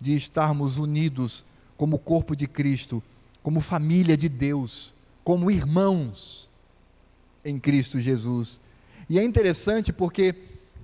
de 0.00 0.16
estarmos 0.16 0.78
unidos 0.78 1.44
como 1.76 1.98
corpo 1.98 2.34
de 2.34 2.46
Cristo, 2.46 3.02
como 3.42 3.60
família 3.60 4.16
de 4.16 4.28
Deus, 4.28 4.94
como 5.24 5.50
irmãos 5.50 6.50
em 7.44 7.58
Cristo 7.58 8.00
Jesus. 8.00 8.60
E 9.08 9.18
é 9.18 9.24
interessante 9.24 9.92
porque 9.92 10.34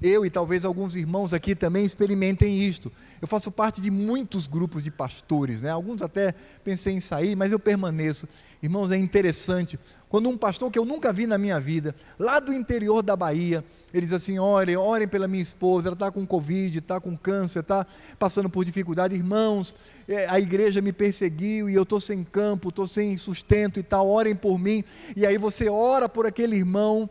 eu 0.00 0.24
e 0.24 0.30
talvez 0.30 0.64
alguns 0.64 0.94
irmãos 0.94 1.32
aqui 1.32 1.54
também 1.54 1.84
experimentem 1.84 2.62
isto. 2.62 2.92
Eu 3.20 3.26
faço 3.26 3.50
parte 3.50 3.80
de 3.80 3.90
muitos 3.90 4.46
grupos 4.46 4.84
de 4.84 4.90
pastores, 4.90 5.62
né? 5.62 5.70
alguns 5.70 6.02
até 6.02 6.34
pensei 6.62 6.94
em 6.94 7.00
sair, 7.00 7.34
mas 7.34 7.50
eu 7.50 7.58
permaneço. 7.58 8.28
Irmãos, 8.62 8.90
é 8.90 8.96
interessante 8.96 9.78
quando 10.08 10.28
um 10.28 10.38
pastor 10.38 10.70
que 10.70 10.78
eu 10.78 10.84
nunca 10.84 11.12
vi 11.12 11.26
na 11.26 11.36
minha 11.36 11.60
vida, 11.60 11.94
lá 12.18 12.40
do 12.40 12.52
interior 12.52 13.02
da 13.02 13.14
Bahia, 13.14 13.62
ele 13.92 14.06
diz 14.06 14.12
assim: 14.12 14.38
orem, 14.38 14.76
orem 14.76 15.06
pela 15.06 15.28
minha 15.28 15.42
esposa, 15.42 15.88
ela 15.88 15.94
está 15.94 16.10
com 16.10 16.26
Covid, 16.26 16.78
está 16.78 17.00
com 17.00 17.16
câncer, 17.16 17.60
está 17.60 17.86
passando 18.18 18.48
por 18.48 18.64
dificuldade. 18.64 19.14
Irmãos, 19.14 19.76
é, 20.08 20.26
a 20.28 20.40
igreja 20.40 20.80
me 20.80 20.92
perseguiu 20.92 21.68
e 21.68 21.74
eu 21.74 21.82
estou 21.82 22.00
sem 22.00 22.24
campo, 22.24 22.70
estou 22.70 22.86
sem 22.86 23.16
sustento 23.18 23.78
e 23.78 23.82
tal, 23.82 24.08
orem 24.08 24.34
por 24.34 24.58
mim. 24.58 24.82
E 25.14 25.26
aí 25.26 25.36
você 25.36 25.68
ora 25.68 26.08
por 26.08 26.26
aquele 26.26 26.56
irmão, 26.56 27.08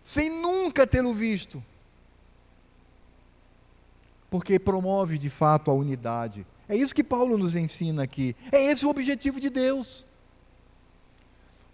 sem 0.00 0.28
nunca 0.28 0.86
tê-lo 0.86 1.14
visto, 1.14 1.62
porque 4.28 4.58
promove 4.58 5.16
de 5.16 5.30
fato 5.30 5.70
a 5.70 5.74
unidade. 5.74 6.46
É 6.68 6.76
isso 6.76 6.94
que 6.94 7.04
Paulo 7.04 7.38
nos 7.38 7.56
ensina 7.56 8.02
aqui. 8.02 8.36
É 8.50 8.62
esse 8.64 8.84
o 8.84 8.90
objetivo 8.90 9.40
de 9.40 9.50
Deus. 9.50 10.06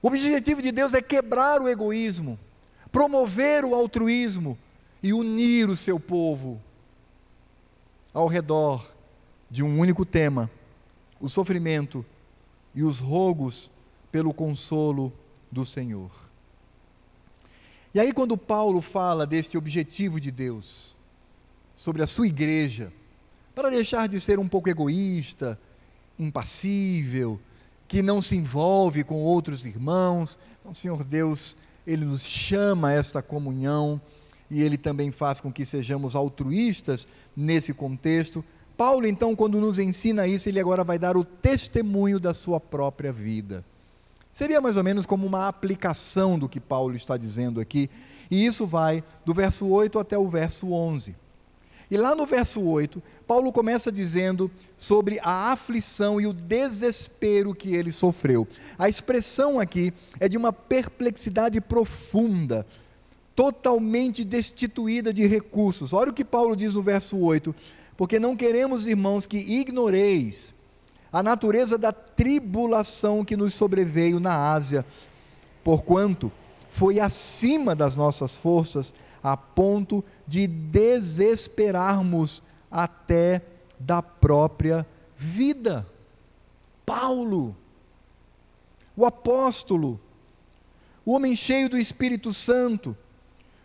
O 0.03 0.09
objetivo 0.09 0.63
de 0.63 0.73
Deus 0.73 0.95
é 0.95 1.03
quebrar 1.03 1.61
o 1.61 1.69
egoísmo, 1.69 2.39
promover 2.91 3.65
o 3.65 3.75
altruísmo 3.75 4.57
e 5.03 5.13
unir 5.13 5.69
o 5.69 5.77
seu 5.77 6.01
povo 6.01 6.61
ao 8.13 8.27
redor 8.27 8.85
de 9.51 9.63
um 9.63 9.79
único 9.79 10.05
tema: 10.07 10.51
o 11.21 11.29
sofrimento 11.29 12.05
e 12.75 12.83
os 12.83 13.01
rogos 13.01 13.71
pelo 14.11 14.33
consolo 14.33 15.13
do 15.51 15.65
Senhor. 15.67 16.11
E 17.93 17.99
aí, 17.99 18.13
quando 18.13 18.37
Paulo 18.37 18.81
fala 18.81 19.27
deste 19.27 19.59
objetivo 19.59 20.21
de 20.21 20.31
Deus 20.31 20.95
sobre 21.75 22.03
a 22.03 22.07
sua 22.07 22.27
igreja, 22.27 22.93
para 23.55 23.69
deixar 23.69 24.09
de 24.09 24.21
ser 24.21 24.39
um 24.39 24.49
pouco 24.49 24.69
egoísta, 24.69 25.59
impassível, 26.19 27.41
que 27.91 28.03
não 28.03 28.23
se 28.23 28.37
envolve 28.37 29.03
com 29.03 29.17
outros 29.17 29.67
irmãos. 29.67 30.39
Então, 30.61 30.73
Senhor 30.73 31.03
Deus, 31.03 31.57
Ele 31.85 32.05
nos 32.05 32.23
chama 32.23 32.87
a 32.87 32.93
esta 32.93 33.21
comunhão 33.21 34.01
e 34.49 34.63
Ele 34.63 34.79
também 34.79 35.11
faz 35.11 35.41
com 35.41 35.53
que 35.53 35.67
sejamos 35.67 36.15
altruístas 36.15 37.09
nesse 37.37 37.75
contexto. 37.75 38.45
Paulo, 38.77 39.09
então, 39.09 39.35
quando 39.35 39.61
nos 39.61 39.81
ensina 39.81 40.29
isso, 40.29 40.49
ele 40.49 40.61
agora 40.61 40.85
vai 40.85 41.01
dar 41.01 41.17
o 41.17 41.25
testemunho 41.25 42.21
da 42.21 42.33
sua 42.33 42.61
própria 42.61 43.13
vida. 43.13 43.65
Seria 44.33 44.61
mais 44.61 44.77
ou 44.77 44.85
menos 44.85 45.05
como 45.05 45.27
uma 45.27 45.49
aplicação 45.49 46.39
do 46.39 46.49
que 46.49 46.61
Paulo 46.61 46.95
está 46.95 47.17
dizendo 47.17 47.61
aqui, 47.61 47.91
e 48.31 48.47
isso 48.47 48.69
vai 48.69 49.03
do 49.27 49.35
verso 49.35 49.67
8 49.67 49.99
até 49.99 50.17
o 50.17 50.29
verso 50.29 50.73
11. 50.73 51.17
E 51.91 51.97
lá 51.97 52.15
no 52.15 52.25
verso 52.25 52.61
8, 52.61 53.03
Paulo 53.27 53.53
começa 53.53 53.91
dizendo 53.91 54.49
sobre 54.77 55.19
a 55.23 55.51
aflição 55.51 56.21
e 56.21 56.27
o 56.27 56.33
desespero 56.33 57.53
que 57.53 57.75
ele 57.75 57.91
sofreu. 57.91 58.47
A 58.79 58.89
expressão 58.89 59.59
aqui 59.59 59.93
é 60.21 60.29
de 60.29 60.37
uma 60.37 60.53
perplexidade 60.53 61.61
profunda, 61.61 62.65
totalmente 63.35 64.25
destituída 64.25 65.13
de 65.13 65.27
recursos. 65.27 65.93
Olha 65.93 66.11
o 66.11 66.15
que 66.15 66.25
Paulo 66.25 66.55
diz 66.55 66.75
no 66.75 66.83
verso 66.83 67.17
8: 67.19 67.53
Porque 67.97 68.21
não 68.21 68.37
queremos, 68.37 68.87
irmãos, 68.87 69.27
que 69.27 69.39
ignoreis 69.39 70.55
a 71.13 71.25
natureza 71.25 71.77
da 71.77 71.93
tribulação 71.93 73.25
que 73.25 73.37
nos 73.37 73.55
sobreveio 73.55 74.21
na 74.21 74.53
Ásia, 74.53 74.87
porquanto 75.65 76.31
foi 76.69 77.01
acima 77.01 77.75
das 77.75 77.97
nossas 77.97 78.37
forças, 78.39 78.95
a 79.23 79.37
ponto 79.37 80.05
de 80.27 80.47
desesperarmos 80.47 82.43
até 82.71 83.43
da 83.79 84.03
própria 84.03 84.87
vida. 85.17 85.87
Paulo, 86.85 87.57
o 88.97 89.05
apóstolo, 89.05 90.01
o 91.05 91.13
homem 91.13 91.35
cheio 91.37 91.69
do 91.69 91.79
Espírito 91.79 92.33
Santo, 92.33 92.97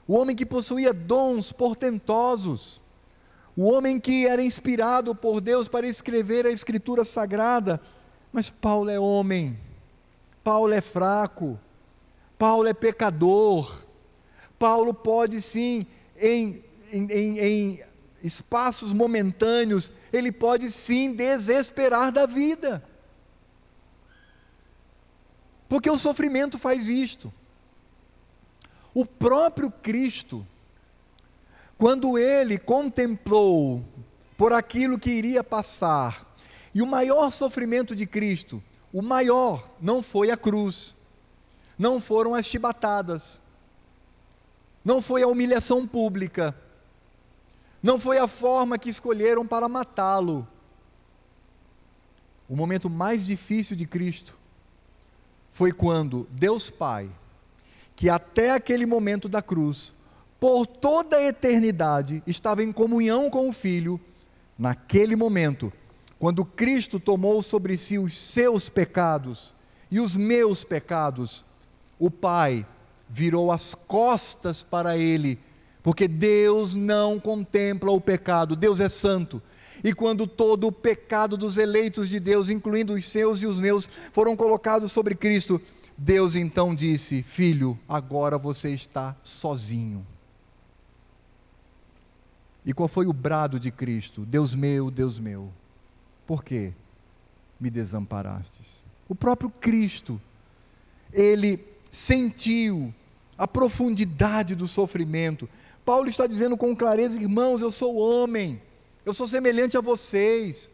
o 0.08 0.16
homem 0.16 0.36
que 0.36 0.46
possuía 0.46 0.94
dons 0.94 1.52
portentosos, 1.52 2.82
o 3.56 3.70
homem 3.70 4.00
que 4.00 4.28
era 4.28 4.44
inspirado 4.44 5.16
por 5.16 5.40
Deus 5.40 5.68
para 5.68 5.88
escrever 5.88 6.46
a 6.46 6.52
Escritura 6.52 7.04
Sagrada, 7.04 7.82
mas 8.32 8.50
Paulo 8.50 8.90
é 8.90 9.00
homem, 9.00 9.58
Paulo 10.44 10.74
é 10.74 10.82
fraco, 10.82 11.60
Paulo 12.38 12.68
é 12.68 12.74
pecador, 12.74 13.85
Paulo 14.58 14.94
pode 14.94 15.42
sim, 15.42 15.86
em, 16.18 16.64
em, 16.92 17.12
em, 17.12 17.40
em 17.40 17.84
espaços 18.24 18.94
momentâneos, 18.94 19.92
ele 20.12 20.32
pode 20.32 20.72
sim 20.72 21.14
desesperar 21.14 22.12
da 22.12 22.26
vida. 22.26 22.84
Porque 25.68 25.90
o 25.90 26.00
sofrimento 26.00 26.58
faz 26.58 26.88
isto. 26.88 27.34
O 28.94 29.06
próprio 29.06 29.70
Cristo, 29.70 30.46
quando 31.78 32.18
ele 32.18 32.58
contemplou 32.58 33.84
por 34.38 34.54
aquilo 34.54 35.00
que 35.00 35.10
iria 35.10 35.44
passar, 35.44 36.26
e 36.74 36.82
o 36.82 36.88
maior 36.88 37.32
sofrimento 37.32 37.96
de 37.96 38.06
Cristo, 38.06 38.62
o 38.92 39.02
maior, 39.02 39.70
não 39.82 40.02
foi 40.02 40.32
a 40.32 40.38
cruz, 40.38 40.96
não 41.78 42.00
foram 42.00 42.34
as 42.34 42.46
chibatadas, 42.46 43.40
não 44.86 45.02
foi 45.02 45.24
a 45.24 45.28
humilhação 45.28 45.88
pública, 45.88 46.56
não 47.82 48.00
foi 48.00 48.20
a 48.20 48.28
forma 48.28 48.78
que 48.78 48.90
escolheram 48.90 49.46
para 49.46 49.68
matá-lo. 49.68 50.48
O 52.48 52.56
momento 52.56 52.88
mais 52.88 53.26
difícil 53.26 53.76
de 53.76 53.88
Cristo 53.88 54.38
foi 55.52 55.72
quando 55.72 56.28
Deus 56.30 56.70
Pai, 56.70 57.10
que 57.96 58.10
até 58.10 58.52
aquele 58.52 58.86
momento 58.86 59.28
da 59.28 59.42
cruz, 59.42 59.96
por 60.40 60.68
toda 60.68 61.18
a 61.18 61.24
eternidade, 61.24 62.22
estava 62.28 62.64
em 62.64 62.72
comunhão 62.72 63.30
com 63.32 63.50
o 63.50 63.54
Filho, 63.54 64.00
naquele 64.58 65.16
momento, 65.16 65.74
quando 66.20 66.46
Cristo 66.46 67.00
tomou 67.00 67.42
sobre 67.42 67.76
si 67.78 67.98
os 67.98 68.16
seus 68.16 68.70
pecados 68.70 69.56
e 69.90 70.00
os 70.00 70.16
meus 70.16 70.64
pecados, 70.64 71.44
o 71.98 72.12
Pai 72.12 72.66
virou 73.10 73.52
as 73.52 73.76
costas 73.76 74.64
para 74.64 74.98
ele, 74.98 75.40
porque 75.84 76.08
Deus 76.08 76.76
não 76.76 77.20
contempla 77.20 77.92
o 77.92 78.02
pecado, 78.02 78.56
Deus 78.56 78.80
é 78.80 78.90
santo. 78.90 79.42
E 79.84 79.94
quando 79.94 80.26
todo 80.26 80.68
o 80.68 80.72
pecado 80.72 81.38
dos 81.38 81.58
eleitos 81.58 82.10
de 82.10 82.20
Deus, 82.20 82.50
incluindo 82.50 82.94
os 82.94 83.06
seus 83.06 83.42
e 83.42 83.46
os 83.46 83.60
meus, 83.60 83.88
foram 84.12 84.36
colocados 84.36 84.92
sobre 84.92 85.14
Cristo, 85.14 85.62
Deus 85.98 86.36
então 86.36 86.74
disse: 86.74 87.22
Filho, 87.22 87.78
agora 87.88 88.38
você 88.38 88.72
está 88.72 89.16
sozinho. 89.22 90.06
E 92.66 92.74
qual 92.74 92.90
foi 92.90 93.06
o 93.06 93.14
brado 93.14 93.60
de 93.60 93.70
Cristo? 93.70 94.26
Deus 94.26 94.56
meu, 94.56 94.90
Deus 94.90 95.20
meu, 95.20 95.52
por 96.26 96.44
que 96.44 96.74
me 97.60 97.70
desamparastes? 97.70 98.84
O 99.08 99.14
próprio 99.14 99.52
Cristo, 99.52 100.20
ele 101.14 101.64
sentiu 101.96 102.94
a 103.38 103.48
profundidade 103.48 104.54
do 104.54 104.68
sofrimento. 104.68 105.48
Paulo 105.86 106.10
está 106.10 106.28
dizendo 106.28 106.58
com 106.58 106.76
clareza, 106.76 107.18
irmãos, 107.18 107.62
eu 107.62 107.72
sou 107.72 107.96
homem, 107.96 108.62
eu 109.06 109.14
sou 109.14 109.26
semelhante 109.26 109.78
a 109.78 109.82
vocês. 109.82 110.70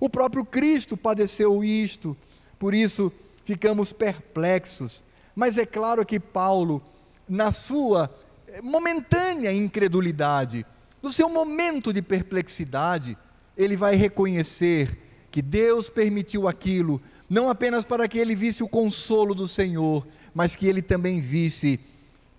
O 0.00 0.10
próprio 0.10 0.44
Cristo 0.44 0.96
padeceu 0.96 1.62
isto, 1.62 2.16
por 2.58 2.74
isso 2.74 3.12
ficamos 3.44 3.92
perplexos. 3.92 5.04
Mas 5.34 5.56
é 5.56 5.64
claro 5.64 6.04
que 6.04 6.18
Paulo, 6.18 6.82
na 7.28 7.52
sua 7.52 8.12
eh, 8.48 8.60
momentânea 8.60 9.52
incredulidade, 9.52 10.66
no 11.00 11.12
seu 11.12 11.28
momento 11.28 11.92
de 11.92 12.02
perplexidade, 12.02 13.16
ele 13.56 13.76
vai 13.76 13.94
reconhecer 13.94 14.98
que 15.30 15.40
Deus 15.40 15.88
permitiu 15.88 16.48
aquilo, 16.48 17.00
não 17.30 17.48
apenas 17.48 17.84
para 17.84 18.08
que 18.08 18.18
ele 18.18 18.34
visse 18.34 18.62
o 18.62 18.68
consolo 18.68 19.34
do 19.34 19.46
Senhor, 19.46 20.04
mas 20.34 20.56
que 20.56 20.66
ele 20.66 20.82
também 20.82 21.20
visse 21.20 21.78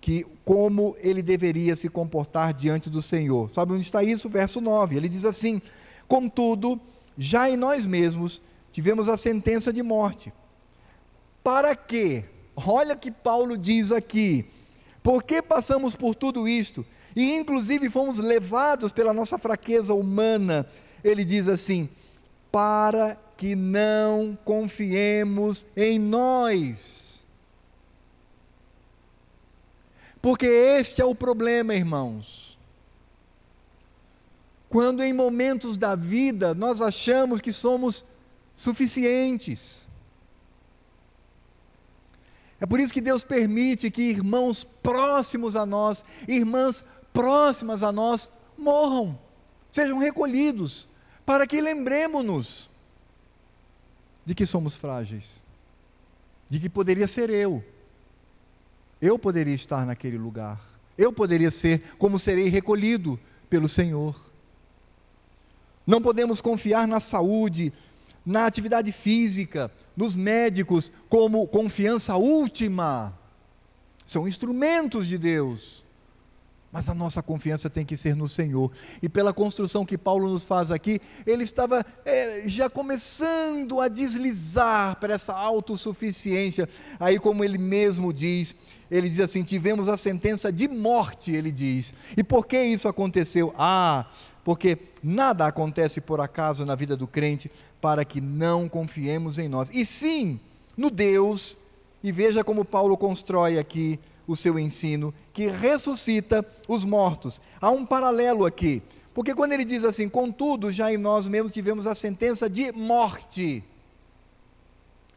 que 0.00 0.26
como 0.44 0.94
ele 1.00 1.22
deveria 1.22 1.74
se 1.74 1.88
comportar 1.88 2.54
diante 2.54 2.90
do 2.90 3.00
Senhor. 3.00 3.50
Sabe 3.50 3.72
onde 3.72 3.84
está 3.84 4.04
isso? 4.04 4.28
Verso 4.28 4.60
9. 4.60 4.96
Ele 4.96 5.08
diz 5.08 5.24
assim: 5.24 5.60
Contudo, 6.06 6.80
já 7.16 7.50
em 7.50 7.56
nós 7.56 7.86
mesmos 7.86 8.42
tivemos 8.70 9.08
a 9.08 9.16
sentença 9.16 9.72
de 9.72 9.82
morte. 9.82 10.32
Para 11.42 11.74
quê? 11.74 12.24
Olha 12.54 12.94
que 12.94 13.10
Paulo 13.10 13.56
diz 13.56 13.90
aqui. 13.90 14.44
Por 15.02 15.22
que 15.22 15.40
passamos 15.40 15.96
por 15.96 16.14
tudo 16.14 16.46
isto? 16.46 16.84
E 17.14 17.32
inclusive 17.32 17.88
fomos 17.88 18.18
levados 18.18 18.92
pela 18.92 19.14
nossa 19.14 19.38
fraqueza 19.38 19.94
humana. 19.94 20.66
Ele 21.02 21.24
diz 21.24 21.48
assim: 21.48 21.88
para 22.52 23.18
que 23.36 23.56
não 23.56 24.38
confiemos 24.44 25.66
em 25.76 25.98
nós 25.98 27.05
Porque 30.26 30.48
este 30.48 31.00
é 31.00 31.04
o 31.04 31.14
problema, 31.14 31.72
irmãos. 31.72 32.58
Quando 34.68 35.00
em 35.04 35.12
momentos 35.12 35.76
da 35.76 35.94
vida 35.94 36.52
nós 36.52 36.82
achamos 36.82 37.40
que 37.40 37.52
somos 37.52 38.04
suficientes. 38.56 39.86
É 42.60 42.66
por 42.66 42.80
isso 42.80 42.92
que 42.92 43.00
Deus 43.00 43.22
permite 43.22 43.88
que 43.88 44.02
irmãos 44.02 44.64
próximos 44.64 45.54
a 45.54 45.64
nós, 45.64 46.04
irmãs 46.26 46.84
próximas 47.12 47.84
a 47.84 47.92
nós, 47.92 48.28
morram, 48.58 49.16
sejam 49.70 49.96
recolhidos, 49.96 50.88
para 51.24 51.46
que 51.46 51.60
lembremos-nos 51.60 52.68
de 54.24 54.34
que 54.34 54.44
somos 54.44 54.74
frágeis, 54.74 55.40
de 56.48 56.58
que 56.58 56.68
poderia 56.68 57.06
ser 57.06 57.30
eu 57.30 57.62
eu 59.00 59.18
poderia 59.18 59.54
estar 59.54 59.84
naquele 59.84 60.18
lugar. 60.18 60.60
Eu 60.96 61.12
poderia 61.12 61.50
ser 61.50 61.82
como 61.98 62.18
serei 62.18 62.48
recolhido 62.48 63.18
pelo 63.50 63.68
Senhor. 63.68 64.16
Não 65.86 66.00
podemos 66.00 66.40
confiar 66.40 66.88
na 66.88 67.00
saúde, 67.00 67.72
na 68.24 68.46
atividade 68.46 68.90
física, 68.90 69.70
nos 69.96 70.16
médicos 70.16 70.90
como 71.08 71.46
confiança 71.46 72.16
última. 72.16 73.16
São 74.04 74.26
instrumentos 74.26 75.06
de 75.06 75.18
Deus. 75.18 75.84
Mas 76.72 76.88
a 76.88 76.94
nossa 76.94 77.22
confiança 77.22 77.70
tem 77.70 77.86
que 77.86 77.96
ser 77.96 78.16
no 78.16 78.28
Senhor. 78.28 78.70
E 79.00 79.08
pela 79.08 79.32
construção 79.32 79.86
que 79.86 79.96
Paulo 79.96 80.28
nos 80.28 80.44
faz 80.44 80.70
aqui, 80.70 81.00
ele 81.24 81.44
estava 81.44 81.84
é, 82.04 82.42
já 82.48 82.68
começando 82.68 83.80
a 83.80 83.88
deslizar 83.88 84.96
para 84.96 85.14
essa 85.14 85.32
autossuficiência. 85.32 86.68
Aí, 86.98 87.18
como 87.18 87.44
ele 87.44 87.56
mesmo 87.56 88.12
diz, 88.12 88.54
ele 88.90 89.08
diz 89.08 89.20
assim: 89.20 89.42
tivemos 89.42 89.88
a 89.88 89.96
sentença 89.96 90.52
de 90.52 90.68
morte, 90.68 91.30
ele 91.30 91.50
diz. 91.50 91.92
E 92.16 92.22
por 92.22 92.46
que 92.46 92.60
isso 92.60 92.88
aconteceu? 92.88 93.54
Ah, 93.56 94.06
porque 94.44 94.78
nada 95.02 95.46
acontece 95.46 96.00
por 96.00 96.20
acaso 96.20 96.64
na 96.64 96.74
vida 96.74 96.96
do 96.96 97.06
crente 97.06 97.50
para 97.80 98.04
que 98.04 98.20
não 98.20 98.68
confiemos 98.68 99.38
em 99.38 99.48
nós. 99.48 99.70
E 99.72 99.84
sim, 99.84 100.40
no 100.76 100.90
Deus, 100.90 101.56
e 102.02 102.12
veja 102.12 102.44
como 102.44 102.64
Paulo 102.64 102.96
constrói 102.96 103.58
aqui 103.58 103.98
o 104.26 104.34
seu 104.34 104.58
ensino, 104.58 105.14
que 105.32 105.46
ressuscita 105.46 106.44
os 106.66 106.84
mortos. 106.84 107.40
Há 107.60 107.70
um 107.70 107.86
paralelo 107.86 108.44
aqui, 108.44 108.82
porque 109.14 109.34
quando 109.34 109.52
ele 109.52 109.64
diz 109.64 109.84
assim, 109.84 110.08
contudo, 110.08 110.72
já 110.72 110.92
em 110.92 110.96
nós 110.96 111.28
mesmos 111.28 111.52
tivemos 111.52 111.86
a 111.86 111.94
sentença 111.94 112.50
de 112.50 112.72
morte. 112.72 113.62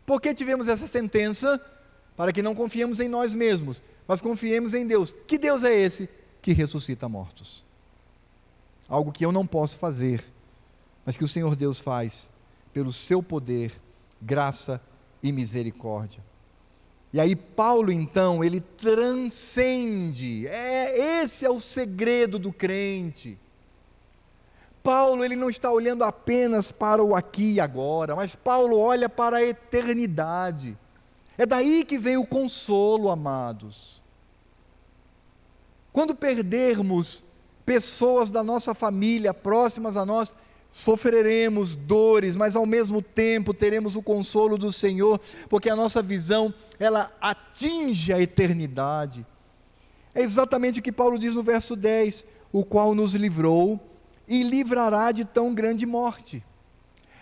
Por 0.06 0.22
que 0.22 0.34
tivemos 0.34 0.68
essa 0.68 0.88
sentença? 0.88 1.62
Para 2.20 2.34
que 2.34 2.42
não 2.42 2.54
confiemos 2.54 3.00
em 3.00 3.08
nós 3.08 3.34
mesmos, 3.34 3.82
mas 4.06 4.20
confiemos 4.20 4.74
em 4.74 4.86
Deus. 4.86 5.16
Que 5.26 5.38
Deus 5.38 5.64
é 5.64 5.74
esse 5.74 6.10
que 6.42 6.52
ressuscita 6.52 7.08
mortos? 7.08 7.64
algo 8.90 9.12
que 9.12 9.24
eu 9.24 9.32
não 9.32 9.46
posso 9.46 9.78
fazer, 9.78 10.26
mas 11.06 11.16
que 11.16 11.24
o 11.24 11.28
Senhor 11.28 11.56
Deus 11.56 11.80
faz 11.80 12.30
pelo 12.74 12.92
seu 12.92 13.22
poder, 13.22 13.72
graça 14.20 14.82
e 15.22 15.32
misericórdia. 15.32 16.24
E 17.14 17.20
aí 17.20 17.36
Paulo 17.36 17.92
então, 17.92 18.44
ele 18.44 18.60
transcende. 18.60 20.48
É 20.48 21.22
esse 21.22 21.46
é 21.46 21.50
o 21.50 21.62
segredo 21.62 22.38
do 22.38 22.52
crente. 22.52 23.38
Paulo, 24.82 25.24
ele 25.24 25.36
não 25.36 25.50
está 25.50 25.72
olhando 25.72 26.04
apenas 26.04 26.72
para 26.72 27.04
o 27.04 27.16
aqui 27.16 27.54
e 27.54 27.60
agora, 27.60 28.16
mas 28.16 28.36
Paulo 28.36 28.78
olha 28.78 29.10
para 29.10 29.38
a 29.38 29.44
eternidade. 29.44 30.78
É 31.40 31.46
daí 31.46 31.86
que 31.86 31.98
vem 31.98 32.18
o 32.18 32.26
consolo, 32.26 33.10
amados. 33.10 34.02
Quando 35.94 36.14
perdermos 36.14 37.24
pessoas 37.66 38.30
da 38.30 38.44
nossa 38.44 38.76
família 38.76 39.34
próximas 39.34 39.96
a 39.96 40.06
nós, 40.06 40.36
sofreremos 40.70 41.78
dores, 41.78 42.36
mas 42.36 42.58
ao 42.58 42.66
mesmo 42.66 43.02
tempo 43.02 43.54
teremos 43.54 43.96
o 43.96 44.04
consolo 44.04 44.58
do 44.58 44.70
Senhor, 44.70 45.18
porque 45.50 45.70
a 45.70 45.78
nossa 45.78 46.02
visão, 46.02 46.54
ela 46.78 47.10
atinge 47.22 48.12
a 48.12 48.20
eternidade. 48.20 49.26
É 50.14 50.22
exatamente 50.22 50.82
o 50.82 50.84
que 50.84 50.92
Paulo 50.92 51.18
diz 51.18 51.36
no 51.36 51.42
verso 51.42 51.74
10: 51.74 52.26
o 52.52 52.66
qual 52.66 52.94
nos 52.94 53.14
livrou 53.14 53.80
e 54.28 54.44
livrará 54.44 55.14
de 55.14 55.24
tão 55.24 55.54
grande 55.54 55.86
morte. 55.86 56.44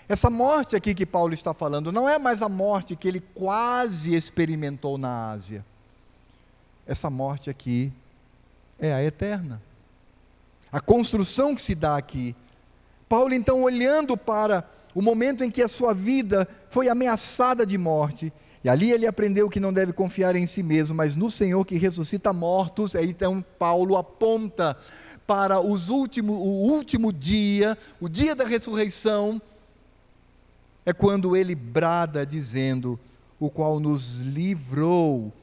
Essa 0.09 0.29
morte 0.29 0.75
aqui 0.75 0.93
que 0.93 1.05
Paulo 1.05 1.33
está 1.33 1.53
falando 1.53 1.91
não 1.91 2.07
é 2.07 2.17
mais 2.17 2.41
a 2.41 2.49
morte 2.49 2.95
que 2.95 3.07
ele 3.07 3.19
quase 3.19 4.15
experimentou 4.15 4.97
na 4.97 5.31
Ásia. 5.31 5.65
Essa 6.85 7.09
morte 7.09 7.49
aqui 7.49 7.91
é 8.79 8.93
a 8.93 9.03
eterna 9.03 9.61
a 10.71 10.79
construção 10.79 11.55
que 11.55 11.61
se 11.61 11.73
dá 11.73 11.97
aqui. 11.97 12.35
Paulo, 13.07 13.33
então, 13.33 13.63
olhando 13.63 14.17
para 14.17 14.67
o 14.93 15.01
momento 15.01 15.43
em 15.43 15.49
que 15.49 15.61
a 15.61 15.67
sua 15.67 15.93
vida 15.93 16.47
foi 16.69 16.89
ameaçada 16.89 17.65
de 17.65 17.77
morte, 17.77 18.33
e 18.63 18.69
ali 18.69 18.91
ele 18.91 19.07
aprendeu 19.07 19.49
que 19.49 19.59
não 19.59 19.71
deve 19.71 19.93
confiar 19.93 20.35
em 20.35 20.45
si 20.45 20.61
mesmo, 20.61 20.95
mas 20.95 21.15
no 21.15 21.29
Senhor 21.31 21.63
que 21.63 21.77
ressuscita 21.77 22.33
mortos. 22.33 22.95
Aí 22.95 23.09
então 23.09 23.43
Paulo 23.57 23.95
aponta 23.95 24.75
para 25.25 25.59
os 25.59 25.89
o 25.89 25.93
último 25.93 27.13
dia, 27.13 27.77
o 27.99 28.09
dia 28.09 28.35
da 28.35 28.45
ressurreição, 28.45 29.41
é 30.87 30.93
quando 30.93 31.35
ele 31.35 31.53
brada 31.53 32.25
dizendo: 32.25 32.97
O 33.37 33.49
qual 33.49 33.77
nos 33.77 34.21
livrou 34.21 35.33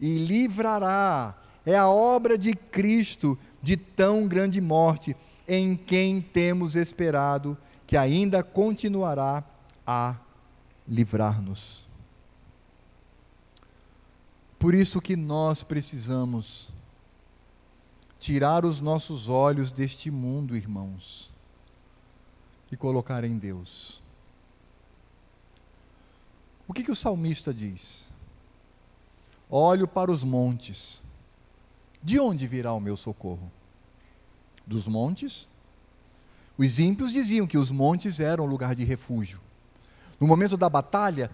e 0.00 0.16
livrará. 0.16 1.36
É 1.66 1.76
a 1.76 1.88
obra 1.88 2.38
de 2.38 2.54
Cristo 2.54 3.36
de 3.60 3.76
tão 3.76 4.28
grande 4.28 4.60
morte, 4.60 5.16
em 5.46 5.76
quem 5.76 6.20
temos 6.20 6.76
esperado 6.76 7.58
que 7.84 7.96
ainda 7.96 8.44
continuará 8.44 9.44
a 9.84 10.16
livrar-nos. 10.86 11.88
Por 14.56 14.72
isso 14.72 15.00
que 15.00 15.16
nós 15.16 15.64
precisamos 15.64 16.68
tirar 18.20 18.64
os 18.64 18.80
nossos 18.80 19.28
olhos 19.28 19.72
deste 19.72 20.12
mundo, 20.12 20.56
irmãos, 20.56 21.28
e 22.70 22.76
colocar 22.76 23.24
em 23.24 23.36
Deus. 23.36 24.01
O 26.72 26.74
que, 26.74 26.84
que 26.84 26.90
o 26.90 26.96
salmista 26.96 27.52
diz? 27.52 28.10
Olho 29.50 29.86
para 29.86 30.10
os 30.10 30.24
montes 30.24 31.02
de 32.02 32.18
onde 32.18 32.46
virá 32.46 32.72
o 32.72 32.80
meu 32.80 32.96
socorro? 32.96 33.52
Dos 34.66 34.88
montes? 34.88 35.50
Os 36.56 36.78
ímpios 36.78 37.12
diziam 37.12 37.46
que 37.46 37.58
os 37.58 37.70
montes 37.70 38.20
eram 38.20 38.46
lugar 38.46 38.74
de 38.74 38.84
refúgio. 38.84 39.38
No 40.18 40.26
momento 40.26 40.56
da 40.56 40.70
batalha, 40.70 41.30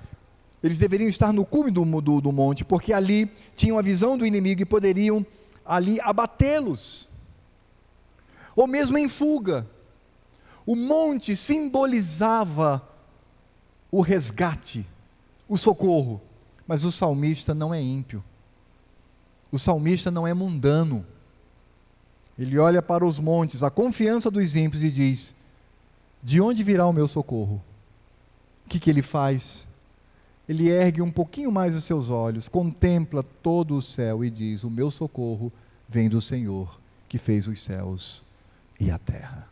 eles 0.61 0.77
deveriam 0.77 1.09
estar 1.09 1.33
no 1.33 1.47
cume 1.47 1.71
do, 1.71 1.85
do, 2.01 2.21
do 2.21 2.33
monte, 2.33 2.65
porque 2.65 2.93
ali 2.93 3.31
tinham 3.55 3.79
a 3.79 3.83
visão 3.83 4.19
do 4.19 4.27
inimigo 4.27 4.63
e 4.63 4.67
poderiam 4.67 5.25
ali 5.65 6.01
abatê-los. 6.01 7.09
Ou 8.57 8.67
mesmo 8.67 8.99
em 8.99 9.09
fuga. 9.09 9.65
O 10.67 10.75
monte 10.75 11.37
simbolizava 11.37 12.83
o 13.89 14.01
resgate, 14.01 14.85
o 15.49 15.57
socorro. 15.57 16.21
Mas 16.67 16.85
o 16.85 16.93
salmista 16.93 17.55
não 17.55 17.73
é 17.73 17.81
ímpio. 17.81 18.23
O 19.51 19.59
salmista 19.59 20.11
não 20.11 20.27
é 20.27 20.35
mundano. 20.35 21.05
Ele 22.39 22.59
olha 22.59 22.83
para 22.83 23.07
os 23.07 23.19
montes, 23.19 23.63
a 23.63 23.71
confiança 23.71 24.31
dos 24.31 24.55
ímpios 24.55 24.85
e 24.85 24.91
diz: 24.91 25.35
De 26.23 26.41
onde 26.41 26.63
virá 26.63 26.87
o 26.87 26.93
meu 26.93 27.09
socorro? 27.09 27.63
O 28.65 28.69
que, 28.69 28.79
que 28.79 28.91
ele 28.91 29.03
faz? 29.03 29.67
Ele 30.49 30.69
ergue 30.69 31.03
um 31.03 31.11
pouquinho 31.11 31.51
mais 31.51 31.75
os 31.75 31.85
seus 31.85 32.11
olhos, 32.11 32.49
contempla 32.49 33.23
todo 33.43 33.77
o 33.77 33.83
céu 33.83 34.23
e 34.23 34.31
diz: 34.31 34.63
O 34.63 34.71
meu 34.71 34.91
socorro 34.91 35.51
vem 35.89 36.09
do 36.09 36.21
Senhor, 36.21 36.79
que 37.09 37.19
fez 37.19 37.49
os 37.49 37.61
céus 37.61 38.23
e 38.79 38.91
a 38.91 38.99
terra. 38.99 39.49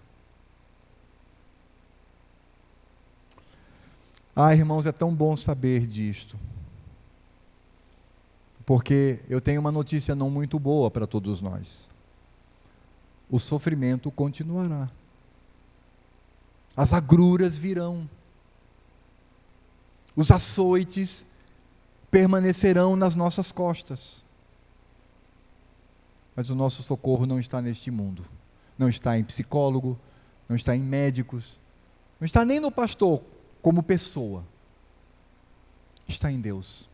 Ah, 4.37 4.55
irmãos, 4.55 4.85
é 4.85 4.93
tão 4.93 5.15
bom 5.15 5.35
saber 5.35 5.87
disto 5.87 6.39
porque 8.67 9.21
eu 9.29 9.41
tenho 9.41 9.61
uma 9.61 9.71
notícia 9.71 10.17
não 10.17 10.29
muito 10.29 10.59
boa 10.59 10.91
para 10.91 11.07
todos 11.07 11.41
nós. 11.41 11.89
O 13.31 13.39
sofrimento 13.39 14.11
continuará. 14.11 14.91
As 16.77 16.93
agruras 16.93 17.57
virão. 17.57 18.11
Os 20.17 20.33
açoites 20.33 21.25
permanecerão 22.11 22.97
nas 22.97 23.15
nossas 23.15 23.53
costas. 23.53 24.25
Mas 26.35 26.51
o 26.51 26.55
nosso 26.57 26.83
socorro 26.83 27.25
não 27.25 27.39
está 27.39 27.63
neste 27.63 27.91
mundo. 27.93 28.25
Não 28.77 28.89
está 28.89 29.17
em 29.17 29.23
psicólogo, 29.23 29.97
não 30.49 30.57
está 30.57 30.75
em 30.75 30.81
médicos, 30.81 31.61
não 32.21 32.27
está 32.27 32.45
nem 32.45 32.61
no 32.61 32.71
pastor 32.71 33.23
como 33.67 33.83
pessoa. 33.83 34.45
Está 36.07 36.31
em 36.31 36.41
Deus 36.41 36.89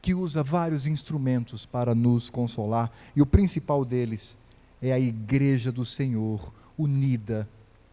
que 0.00 0.14
usa 0.14 0.42
vários 0.42 0.86
instrumentos 0.86 1.66
para 1.66 1.94
nos 1.94 2.30
consolar, 2.30 2.90
e 3.14 3.20
o 3.20 3.26
principal 3.26 3.84
deles 3.84 4.38
é 4.80 4.92
a 4.92 4.98
igreja 4.98 5.70
do 5.70 5.84
Senhor, 5.84 6.50
unida 6.78 7.46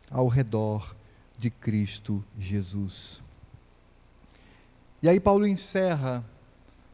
ao 0.09 0.29
redor 0.29 0.95
de 1.37 1.49
Cristo 1.49 2.23
Jesus. 2.39 3.21
E 5.01 5.09
aí 5.09 5.19
Paulo 5.19 5.45
encerra 5.45 6.23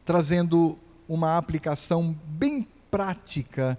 trazendo 0.04 0.76
uma 1.08 1.36
aplicação 1.36 2.18
bem 2.26 2.66
prática 2.90 3.78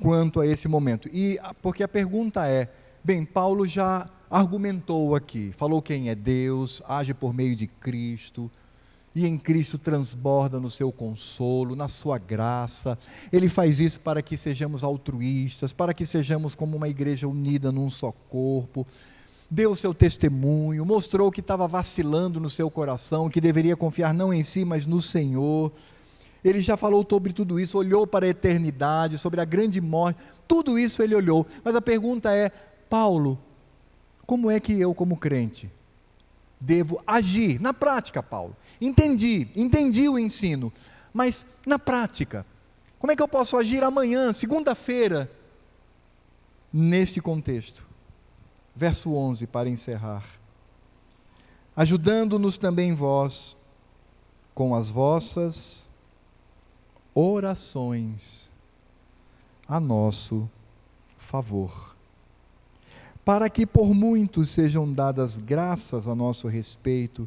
quanto 0.00 0.40
a 0.40 0.46
esse 0.46 0.68
momento. 0.68 1.08
E 1.12 1.40
porque 1.60 1.82
a 1.82 1.88
pergunta 1.88 2.46
é, 2.46 2.70
bem, 3.02 3.24
Paulo 3.24 3.66
já 3.66 4.08
argumentou 4.34 5.14
aqui, 5.14 5.52
falou 5.56 5.80
quem 5.80 6.08
é 6.08 6.14
Deus, 6.14 6.82
age 6.88 7.14
por 7.14 7.32
meio 7.32 7.54
de 7.54 7.68
Cristo, 7.68 8.50
e 9.14 9.24
em 9.24 9.38
Cristo 9.38 9.78
transborda 9.78 10.58
no 10.58 10.68
seu 10.68 10.90
consolo, 10.90 11.76
na 11.76 11.86
sua 11.86 12.18
graça. 12.18 12.98
Ele 13.32 13.48
faz 13.48 13.78
isso 13.78 14.00
para 14.00 14.20
que 14.20 14.36
sejamos 14.36 14.82
altruístas, 14.82 15.72
para 15.72 15.94
que 15.94 16.04
sejamos 16.04 16.56
como 16.56 16.76
uma 16.76 16.88
igreja 16.88 17.28
unida 17.28 17.70
num 17.70 17.88
só 17.88 18.10
corpo. 18.28 18.84
Deu 19.48 19.76
seu 19.76 19.94
testemunho, 19.94 20.84
mostrou 20.84 21.30
que 21.30 21.38
estava 21.38 21.68
vacilando 21.68 22.40
no 22.40 22.50
seu 22.50 22.68
coração, 22.68 23.30
que 23.30 23.40
deveria 23.40 23.76
confiar 23.76 24.12
não 24.12 24.34
em 24.34 24.42
si, 24.42 24.64
mas 24.64 24.84
no 24.84 25.00
Senhor. 25.00 25.70
Ele 26.44 26.60
já 26.60 26.76
falou 26.76 27.06
sobre 27.08 27.32
tudo 27.32 27.60
isso, 27.60 27.78
olhou 27.78 28.04
para 28.04 28.26
a 28.26 28.30
eternidade, 28.30 29.16
sobre 29.16 29.40
a 29.40 29.44
grande 29.44 29.80
morte, 29.80 30.18
tudo 30.48 30.76
isso 30.76 31.04
ele 31.04 31.14
olhou. 31.14 31.46
Mas 31.62 31.76
a 31.76 31.80
pergunta 31.80 32.34
é: 32.34 32.50
Paulo, 32.90 33.38
como 34.26 34.50
é 34.50 34.58
que 34.58 34.78
eu, 34.78 34.94
como 34.94 35.16
crente, 35.16 35.70
devo 36.60 37.02
agir 37.06 37.60
na 37.60 37.74
prática, 37.74 38.22
Paulo? 38.22 38.56
Entendi, 38.80 39.48
entendi 39.54 40.08
o 40.08 40.18
ensino, 40.18 40.72
mas 41.12 41.46
na 41.66 41.78
prática, 41.78 42.44
como 42.98 43.12
é 43.12 43.16
que 43.16 43.22
eu 43.22 43.28
posso 43.28 43.56
agir 43.56 43.82
amanhã, 43.82 44.32
segunda-feira, 44.32 45.30
neste 46.76 47.20
contexto. 47.20 47.86
Verso 48.74 49.14
11, 49.14 49.46
para 49.46 49.68
encerrar. 49.68 50.24
Ajudando-nos 51.76 52.58
também 52.58 52.92
vós 52.92 53.56
com 54.52 54.74
as 54.74 54.90
vossas 54.90 55.86
orações 57.14 58.50
a 59.68 59.78
nosso 59.78 60.50
favor. 61.16 61.93
Para 63.24 63.48
que 63.48 63.66
por 63.66 63.94
muitos 63.94 64.50
sejam 64.50 64.92
dadas 64.92 65.36
graças 65.36 66.06
a 66.06 66.14
nosso 66.14 66.46
respeito, 66.46 67.26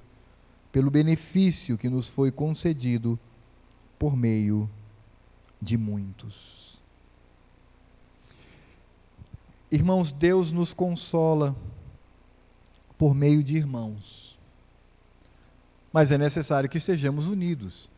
pelo 0.72 0.92
benefício 0.92 1.78
que 1.78 1.90
nos 1.90 2.08
foi 2.08 2.32
concedido 2.32 3.20
por 3.98 4.16
meio 4.16 4.70
de 5.60 5.76
muitos. 5.78 6.80
Irmãos, 9.72 10.14
Deus 10.14 10.52
nos 10.52 10.74
consola 10.74 11.56
por 12.98 13.14
meio 13.14 13.44
de 13.44 13.58
irmãos. 13.58 14.38
Mas 15.92 16.12
é 16.12 16.18
necessário 16.18 16.70
que 16.70 16.80
sejamos 16.80 17.28
unidos. 17.28 17.90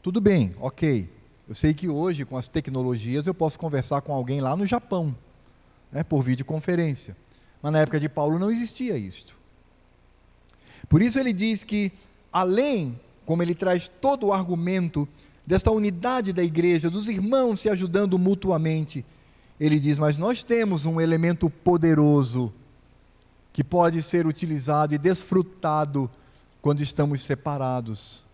Tudo 0.00 0.20
bem, 0.20 0.54
ok. 0.60 1.10
Eu 1.48 1.54
sei 1.54 1.74
que 1.74 1.88
hoje, 1.88 2.24
com 2.24 2.36
as 2.36 2.48
tecnologias, 2.48 3.26
eu 3.26 3.34
posso 3.34 3.58
conversar 3.58 4.00
com 4.00 4.12
alguém 4.12 4.40
lá 4.40 4.56
no 4.56 4.66
Japão, 4.66 5.14
né, 5.90 6.02
por 6.02 6.22
videoconferência. 6.22 7.16
Mas 7.62 7.72
na 7.72 7.80
época 7.80 8.00
de 8.00 8.08
Paulo 8.08 8.38
não 8.38 8.50
existia 8.50 8.96
isto. 8.96 9.38
Por 10.88 11.00
isso 11.00 11.18
ele 11.18 11.32
diz 11.32 11.62
que, 11.62 11.92
além, 12.32 12.98
como 13.24 13.42
ele 13.42 13.54
traz 13.54 13.88
todo 13.88 14.26
o 14.26 14.32
argumento 14.32 15.08
desta 15.46 15.70
unidade 15.70 16.32
da 16.32 16.42
igreja, 16.42 16.90
dos 16.90 17.08
irmãos 17.08 17.60
se 17.60 17.68
ajudando 17.68 18.18
mutuamente, 18.18 19.04
ele 19.60 19.78
diz: 19.78 19.98
Mas 19.98 20.18
nós 20.18 20.42
temos 20.42 20.84
um 20.84 21.00
elemento 21.00 21.48
poderoso 21.48 22.52
que 23.52 23.62
pode 23.62 24.02
ser 24.02 24.26
utilizado 24.26 24.94
e 24.94 24.98
desfrutado 24.98 26.10
quando 26.60 26.80
estamos 26.80 27.22
separados 27.22 28.24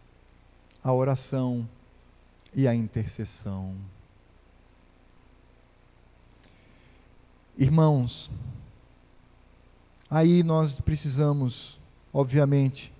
a 0.82 0.92
oração 0.92 1.68
e 2.54 2.66
a 2.66 2.74
intercessão. 2.74 3.74
Irmãos, 7.56 8.30
aí 10.10 10.42
nós 10.42 10.80
precisamos, 10.80 11.80
obviamente, 12.12 12.92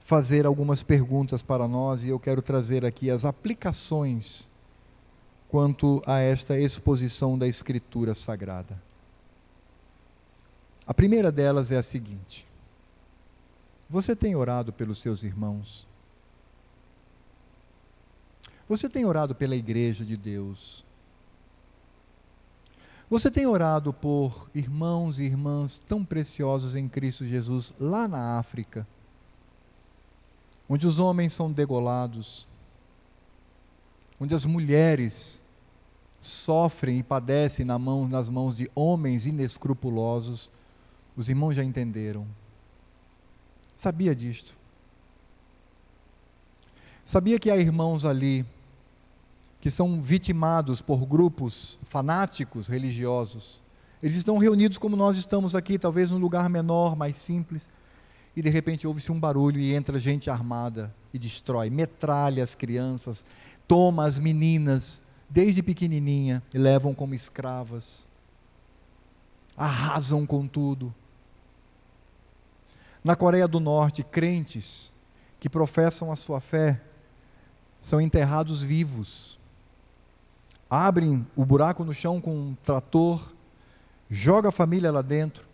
fazer 0.00 0.46
algumas 0.46 0.84
perguntas 0.84 1.42
para 1.42 1.66
nós 1.66 2.04
e 2.04 2.08
eu 2.08 2.20
quero 2.20 2.40
trazer 2.40 2.84
aqui 2.86 3.10
as 3.10 3.24
aplicações 3.24 4.48
quanto 5.48 6.00
a 6.06 6.20
esta 6.20 6.56
exposição 6.56 7.36
da 7.36 7.48
Escritura 7.48 8.14
Sagrada. 8.14 8.80
A 10.86 10.94
primeira 10.94 11.32
delas 11.32 11.72
é 11.72 11.76
a 11.76 11.82
seguinte: 11.82 12.46
Você 13.90 14.14
tem 14.14 14.36
orado 14.36 14.72
pelos 14.72 14.98
seus 14.98 15.24
irmãos? 15.24 15.88
Você 18.68 18.88
tem 18.88 19.04
orado 19.04 19.34
pela 19.34 19.56
Igreja 19.56 20.04
de 20.04 20.16
Deus? 20.16 20.85
Você 23.08 23.30
tem 23.30 23.46
orado 23.46 23.92
por 23.92 24.50
irmãos 24.54 25.18
e 25.18 25.24
irmãs 25.24 25.80
tão 25.86 26.04
preciosos 26.04 26.74
em 26.74 26.88
Cristo 26.88 27.24
Jesus 27.24 27.72
lá 27.78 28.08
na 28.08 28.38
África? 28.38 28.86
onde 30.68 30.86
os 30.86 30.98
homens 30.98 31.32
são 31.32 31.50
degolados, 31.50 32.46
onde 34.20 34.34
as 34.34 34.44
mulheres 34.44 35.42
sofrem 36.20 36.98
e 36.98 37.02
padecem 37.02 37.64
na 37.64 37.78
mão, 37.78 38.08
nas 38.08 38.28
mãos 38.28 38.54
de 38.54 38.70
homens 38.74 39.26
inescrupulosos, 39.26 40.50
os 41.16 41.28
irmãos 41.28 41.54
já 41.54 41.62
entenderam. 41.62 42.26
Sabia 43.74 44.14
disto? 44.14 44.56
Sabia 47.04 47.38
que 47.38 47.50
há 47.50 47.56
irmãos 47.56 48.04
ali 48.04 48.44
que 49.60 49.70
são 49.70 50.00
vitimados 50.00 50.80
por 50.80 51.04
grupos 51.06 51.78
fanáticos 51.84 52.68
religiosos. 52.68 53.62
Eles 54.02 54.14
estão 54.14 54.38
reunidos 54.38 54.78
como 54.78 54.96
nós 54.96 55.16
estamos 55.16 55.54
aqui, 55.54 55.78
talvez 55.78 56.10
num 56.10 56.18
lugar 56.18 56.48
menor, 56.48 56.94
mais 56.94 57.16
simples, 57.16 57.68
e 58.36 58.42
de 58.42 58.50
repente 58.50 58.86
ouve-se 58.86 59.10
um 59.10 59.18
barulho 59.18 59.58
e 59.58 59.74
entra 59.74 59.98
gente 59.98 60.28
armada 60.28 60.94
e 61.12 61.18
destrói, 61.18 61.70
metralha 61.70 62.44
as 62.44 62.54
crianças, 62.54 63.24
toma 63.66 64.04
as 64.04 64.18
meninas, 64.18 65.00
desde 65.28 65.62
pequenininha, 65.62 66.42
e 66.52 66.58
levam 66.58 66.94
como 66.94 67.14
escravas, 67.14 68.06
arrasam 69.56 70.26
com 70.26 70.46
tudo. 70.46 70.94
Na 73.02 73.16
Coreia 73.16 73.48
do 73.48 73.58
Norte, 73.58 74.02
crentes 74.02 74.92
que 75.40 75.48
professam 75.48 76.12
a 76.12 76.16
sua 76.16 76.40
fé 76.40 76.80
são 77.80 78.00
enterrados 78.00 78.62
vivos. 78.62 79.38
Abrem 80.68 81.26
o 81.36 81.44
buraco 81.44 81.84
no 81.84 81.94
chão 81.94 82.20
com 82.20 82.34
um 82.34 82.56
trator, 82.64 83.34
joga 84.10 84.48
a 84.48 84.52
família 84.52 84.90
lá 84.90 85.02
dentro, 85.02 85.46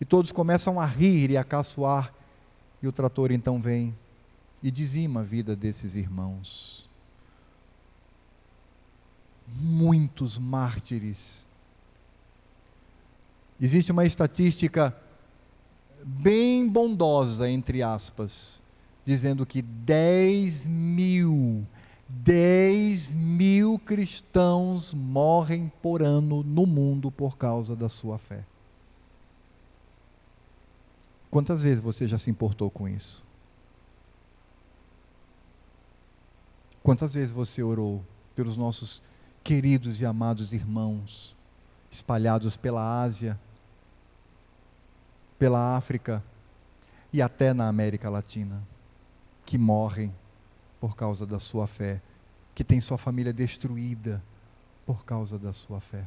e 0.00 0.04
todos 0.04 0.32
começam 0.32 0.80
a 0.80 0.86
rir 0.86 1.30
e 1.30 1.36
a 1.36 1.44
caçoar. 1.44 2.12
E 2.82 2.88
o 2.88 2.92
trator 2.92 3.30
então 3.30 3.60
vem 3.60 3.94
e 4.62 4.70
dizima 4.70 5.20
a 5.20 5.22
vida 5.22 5.54
desses 5.54 5.94
irmãos. 5.94 6.88
Muitos 9.46 10.38
mártires. 10.38 11.46
Existe 13.60 13.92
uma 13.92 14.06
estatística 14.06 14.96
bem 16.02 16.66
bondosa, 16.66 17.48
entre 17.48 17.82
aspas, 17.82 18.62
dizendo 19.04 19.44
que 19.44 19.60
10 19.60 20.66
mil, 20.66 21.66
10 22.12 23.14
mil 23.14 23.78
cristãos 23.78 24.92
morrem 24.92 25.72
por 25.80 26.02
ano 26.02 26.42
no 26.42 26.66
mundo 26.66 27.10
por 27.10 27.38
causa 27.38 27.76
da 27.76 27.88
sua 27.88 28.18
fé. 28.18 28.44
Quantas 31.30 31.62
vezes 31.62 31.82
você 31.82 32.08
já 32.08 32.18
se 32.18 32.28
importou 32.28 32.70
com 32.70 32.88
isso? 32.88 33.24
Quantas 36.82 37.14
vezes 37.14 37.32
você 37.32 37.62
orou 37.62 38.04
pelos 38.34 38.56
nossos 38.56 39.02
queridos 39.44 40.00
e 40.00 40.06
amados 40.06 40.52
irmãos 40.52 41.36
espalhados 41.90 42.56
pela 42.56 43.02
Ásia, 43.02 43.38
pela 45.38 45.76
África 45.76 46.22
e 47.12 47.22
até 47.22 47.52
na 47.52 47.68
América 47.68 48.10
Latina, 48.10 48.62
que 49.46 49.56
morrem 49.56 50.12
por 50.80 50.96
causa 50.96 51.26
da 51.26 51.38
sua 51.38 51.66
fé, 51.66 52.00
que 52.54 52.64
tem 52.64 52.80
sua 52.80 52.96
família 52.96 53.32
destruída 53.32 54.22
por 54.86 55.04
causa 55.04 55.38
da 55.38 55.52
sua 55.52 55.80
fé? 55.80 56.04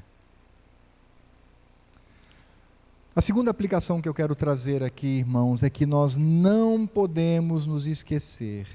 A 3.15 3.21
segunda 3.21 3.51
aplicação 3.51 4.01
que 4.01 4.09
eu 4.09 4.13
quero 4.13 4.33
trazer 4.33 4.81
aqui, 4.81 5.19
irmãos, 5.19 5.61
é 5.61 5.69
que 5.69 5.85
nós 5.85 6.15
não 6.15 6.87
podemos 6.87 7.67
nos 7.67 7.85
esquecer 7.85 8.67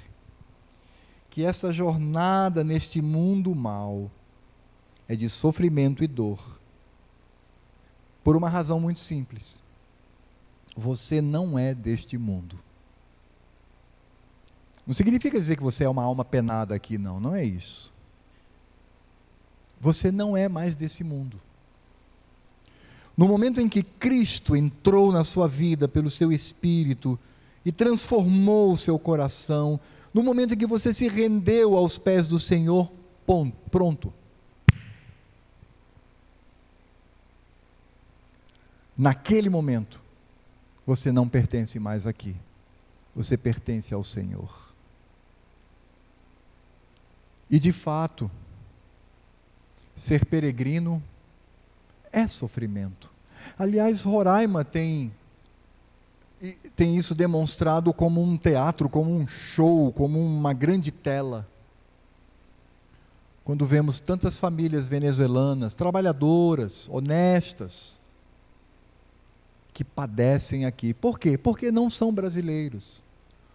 que 1.29 1.45
essa 1.45 1.73
jornada 1.73 2.63
neste 2.63 3.03
mundo 3.03 3.53
mal 3.55 4.09
é 5.09 5.17
de 5.17 5.29
sofrimento 5.29 6.05
e 6.05 6.07
dor. 6.07 6.61
Por 8.23 8.37
uma 8.37 8.49
razão 8.49 8.79
muito 8.79 9.01
simples. 9.01 9.63
Você 10.77 11.21
não 11.21 11.59
é 11.59 11.75
deste 11.75 12.17
mundo. 12.17 12.59
Não 14.89 14.95
significa 14.95 15.39
dizer 15.39 15.55
que 15.55 15.63
você 15.63 15.85
é 15.85 15.89
uma 15.89 16.03
alma 16.03 16.25
penada 16.25 16.75
aqui, 16.75 16.97
não, 16.97 17.21
não 17.21 17.35
é 17.35 17.45
isso. 17.45 17.93
Você 19.79 20.11
não 20.11 20.35
é 20.35 20.49
mais 20.49 20.75
desse 20.75 21.05
mundo. 21.05 21.39
No 23.15 23.29
momento 23.29 23.61
em 23.61 23.69
que 23.69 23.83
Cristo 23.83 24.57
entrou 24.57 25.13
na 25.13 25.25
sua 25.25 25.47
vida 25.47 25.87
pelo 25.87 26.09
seu 26.09 26.33
espírito 26.33 27.19
e 27.67 27.71
transformou 27.71 28.73
o 28.73 28.79
seu 28.79 28.99
coração, 28.99 29.79
no 30.15 30.23
momento 30.23 30.55
em 30.55 30.57
que 30.57 30.67
você 30.67 30.95
se 30.95 31.07
rendeu 31.07 31.77
aos 31.77 31.99
pés 31.99 32.27
do 32.27 32.39
Senhor, 32.39 32.91
pronto. 33.71 34.11
Naquele 38.97 39.51
momento, 39.51 40.01
você 40.87 41.13
não 41.13 41.29
pertence 41.29 41.79
mais 41.79 42.07
aqui. 42.07 42.35
Você 43.15 43.37
pertence 43.37 43.93
ao 43.93 44.03
Senhor. 44.03 44.68
E 47.51 47.59
de 47.59 47.73
fato, 47.73 48.31
ser 49.95 50.25
peregrino 50.27 51.03
é 52.13 52.27
sofrimento. 52.27 53.11
Aliás, 53.59 54.03
Roraima 54.03 54.65
tem 54.65 55.13
tem 56.77 56.97
isso 56.97 57.17
demonstrado 57.17 57.93
como 57.93 58.23
um 58.23 58.37
teatro, 58.37 58.89
como 58.89 59.11
um 59.11 59.27
show, 59.27 59.93
como 59.93 60.21
uma 60.21 60.53
grande 60.53 60.93
tela. 60.93 61.47
quando 63.49 63.65
vemos 63.65 63.99
tantas 63.99 64.39
famílias 64.39 64.89
venezuelanas, 64.89 65.73
trabalhadoras, 65.73 66.87
honestas, 66.93 67.99
que 69.73 69.83
padecem 69.83 70.67
aqui. 70.67 70.93
Por 70.93 71.19
quê? 71.19 71.39
Porque 71.39 71.73
não 71.73 71.89
são 71.89 72.13
brasileiros, 72.13 73.03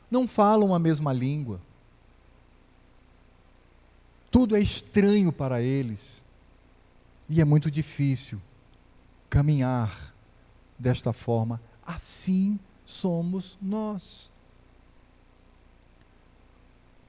não 0.10 0.28
falam 0.28 0.74
a 0.74 0.80
mesma 0.80 1.14
língua. 1.14 1.62
Tudo 4.34 4.56
é 4.56 4.60
estranho 4.60 5.32
para 5.32 5.62
eles 5.62 6.24
e 7.30 7.40
é 7.40 7.46
muito 7.46 7.70
difícil 7.70 8.42
caminhar 9.30 10.12
desta 10.78 11.14
forma. 11.14 11.62
Assim 11.86 12.60
somos 12.84 13.60
nós. 13.62 14.32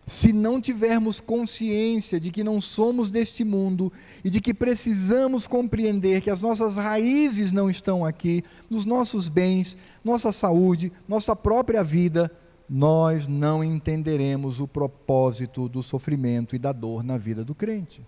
Se 0.06 0.34
não 0.34 0.60
tivermos 0.60 1.18
consciência 1.18 2.20
de 2.20 2.30
que 2.30 2.44
não 2.44 2.60
somos 2.60 3.10
deste 3.10 3.42
mundo 3.42 3.90
e 4.22 4.28
de 4.28 4.38
que 4.38 4.52
precisamos 4.52 5.46
compreender 5.46 6.20
que 6.20 6.28
as 6.28 6.42
nossas 6.42 6.74
raízes 6.74 7.52
não 7.52 7.70
estão 7.70 8.04
aqui, 8.04 8.44
nos 8.68 8.84
nossos 8.84 9.30
bens, 9.30 9.78
nossa 10.04 10.30
saúde, 10.30 10.92
nossa 11.08 11.34
própria 11.34 11.82
vida, 11.82 12.30
nós 12.68 13.26
não 13.26 13.62
entenderemos 13.62 14.60
o 14.60 14.66
propósito 14.66 15.68
do 15.68 15.82
sofrimento 15.82 16.56
e 16.56 16.58
da 16.58 16.72
dor 16.72 17.02
na 17.02 17.18
vida 17.18 17.44
do 17.44 17.54
crente. 17.54 18.02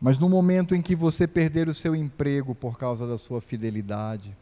Mas 0.00 0.18
no 0.18 0.28
momento 0.28 0.74
em 0.74 0.80
que 0.80 0.96
você 0.96 1.26
perder 1.26 1.68
o 1.68 1.74
seu 1.74 1.94
emprego 1.94 2.54
por 2.54 2.78
causa 2.78 3.06
da 3.06 3.18
sua 3.18 3.40
fidelidade, 3.40 4.34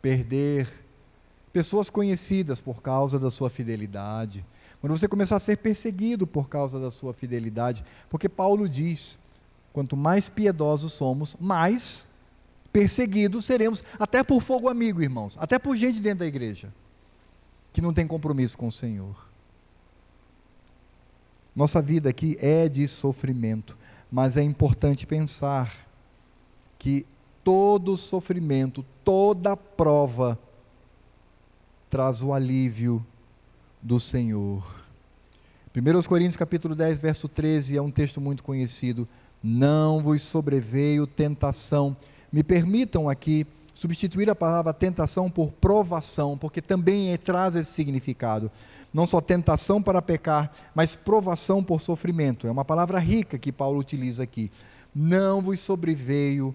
perder 0.00 0.68
pessoas 1.52 1.90
conhecidas 1.90 2.60
por 2.60 2.80
causa 2.80 3.18
da 3.18 3.30
sua 3.30 3.50
fidelidade, 3.50 4.44
quando 4.80 4.96
você 4.96 5.08
começar 5.08 5.36
a 5.36 5.40
ser 5.40 5.58
perseguido 5.58 6.24
por 6.24 6.48
causa 6.48 6.78
da 6.78 6.90
sua 6.90 7.12
fidelidade, 7.12 7.84
porque 8.08 8.28
Paulo 8.28 8.68
diz: 8.68 9.18
quanto 9.72 9.96
mais 9.96 10.28
piedosos 10.28 10.92
somos, 10.92 11.36
mais 11.40 12.06
perseguidos 12.72 13.44
seremos, 13.44 13.82
até 13.98 14.22
por 14.22 14.42
fogo 14.42 14.68
amigo, 14.68 15.02
irmãos, 15.02 15.36
até 15.40 15.58
por 15.58 15.76
gente 15.76 16.00
dentro 16.00 16.20
da 16.20 16.26
igreja 16.26 16.72
que 17.72 17.82
não 17.82 17.92
tem 17.92 18.06
compromisso 18.06 18.56
com 18.58 18.66
o 18.66 18.72
Senhor. 18.72 19.28
Nossa 21.54 21.82
vida 21.82 22.08
aqui 22.08 22.36
é 22.40 22.68
de 22.68 22.86
sofrimento, 22.86 23.76
mas 24.10 24.36
é 24.36 24.42
importante 24.42 25.06
pensar 25.06 25.86
que 26.78 27.04
todo 27.42 27.96
sofrimento, 27.96 28.84
toda 29.04 29.56
prova, 29.56 30.38
traz 31.90 32.22
o 32.22 32.32
alívio 32.32 33.04
do 33.82 33.98
Senhor. 33.98 34.84
1 35.74 36.08
Coríntios 36.08 36.36
capítulo 36.36 36.74
10, 36.74 37.00
verso 37.00 37.28
13 37.28 37.76
é 37.76 37.82
um 37.82 37.90
texto 37.90 38.20
muito 38.20 38.42
conhecido. 38.42 39.08
Não 39.42 40.02
vos 40.02 40.22
sobreveio 40.22 41.06
tentação. 41.06 41.96
Me 42.32 42.42
permitam 42.42 43.08
aqui 43.08 43.46
substituir 43.72 44.28
a 44.28 44.34
palavra 44.34 44.74
tentação 44.74 45.30
por 45.30 45.52
provação, 45.52 46.36
porque 46.36 46.60
também 46.60 47.12
é, 47.12 47.16
traz 47.16 47.54
esse 47.54 47.72
significado. 47.72 48.50
Não 48.92 49.06
só 49.06 49.20
tentação 49.20 49.82
para 49.82 50.02
pecar, 50.02 50.52
mas 50.74 50.96
provação 50.96 51.62
por 51.62 51.80
sofrimento. 51.80 52.46
É 52.46 52.50
uma 52.50 52.64
palavra 52.64 52.98
rica 52.98 53.38
que 53.38 53.52
Paulo 53.52 53.78
utiliza 53.78 54.22
aqui. 54.22 54.50
Não 54.94 55.40
vos 55.40 55.60
sobreveio 55.60 56.54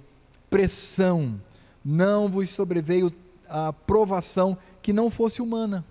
pressão, 0.50 1.40
não 1.84 2.28
vos 2.28 2.50
sobreveio 2.50 3.14
a 3.48 3.72
provação 3.72 4.58
que 4.82 4.92
não 4.92 5.10
fosse 5.10 5.42
humana. 5.42 5.86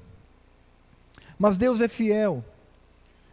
Mas 1.38 1.56
Deus 1.56 1.80
é 1.80 1.88
fiel 1.88 2.44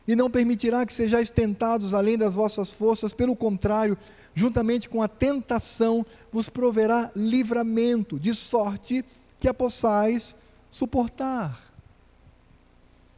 e 0.10 0.16
não 0.16 0.28
permitirá 0.28 0.88
que 0.88 0.91
sejais 0.91 1.30
tentados 1.30 1.93
além 1.93 2.18
das 2.18 2.34
vossas 2.34 2.74
forças, 2.74 3.14
pelo 3.14 3.36
contrário, 3.36 3.95
juntamente 4.34 4.89
com 4.89 5.03
a 5.03 5.07
tentação, 5.07 6.03
vos 6.32 6.49
proverá 6.49 7.12
livramento, 7.16 8.20
de 8.20 8.34
sorte 8.34 9.05
que 9.38 9.47
a 9.47 9.53
possais 9.53 10.36
suportar. 10.68 11.72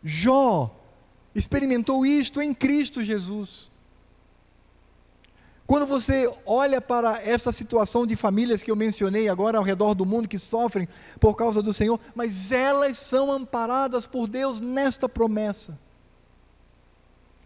Jó 0.03 0.69
experimentou 1.33 2.05
isto 2.05 2.41
em 2.41 2.53
Cristo 2.53 3.01
Jesus. 3.01 3.71
Quando 5.65 5.85
você 5.85 6.29
olha 6.45 6.81
para 6.81 7.23
essa 7.23 7.53
situação 7.53 8.05
de 8.05 8.17
famílias 8.17 8.61
que 8.61 8.69
eu 8.69 8.75
mencionei 8.75 9.29
agora 9.29 9.57
ao 9.57 9.63
redor 9.63 9.93
do 9.93 10.05
mundo 10.05 10.27
que 10.27 10.37
sofrem 10.37 10.89
por 11.21 11.37
causa 11.37 11.61
do 11.61 11.71
Senhor, 11.71 11.97
mas 12.13 12.51
elas 12.51 12.97
são 12.97 13.31
amparadas 13.31 14.05
por 14.05 14.27
Deus 14.27 14.59
nesta 14.59 15.07
promessa. 15.07 15.79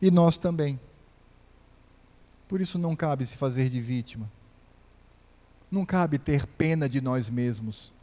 E 0.02 0.12
nós 0.12 0.38
também. 0.38 0.80
Por 2.48 2.62
isso 2.62 2.78
não 2.78 2.96
cabe 2.96 3.26
se 3.26 3.38
fazer 3.38 3.70
de 3.70 3.82
vítima. 3.82 4.32
Não 5.72 5.86
cabe 5.86 6.18
ter 6.18 6.46
pena 6.46 6.88
de 6.88 7.02
nós 7.02 7.30
mesmos 7.30 7.94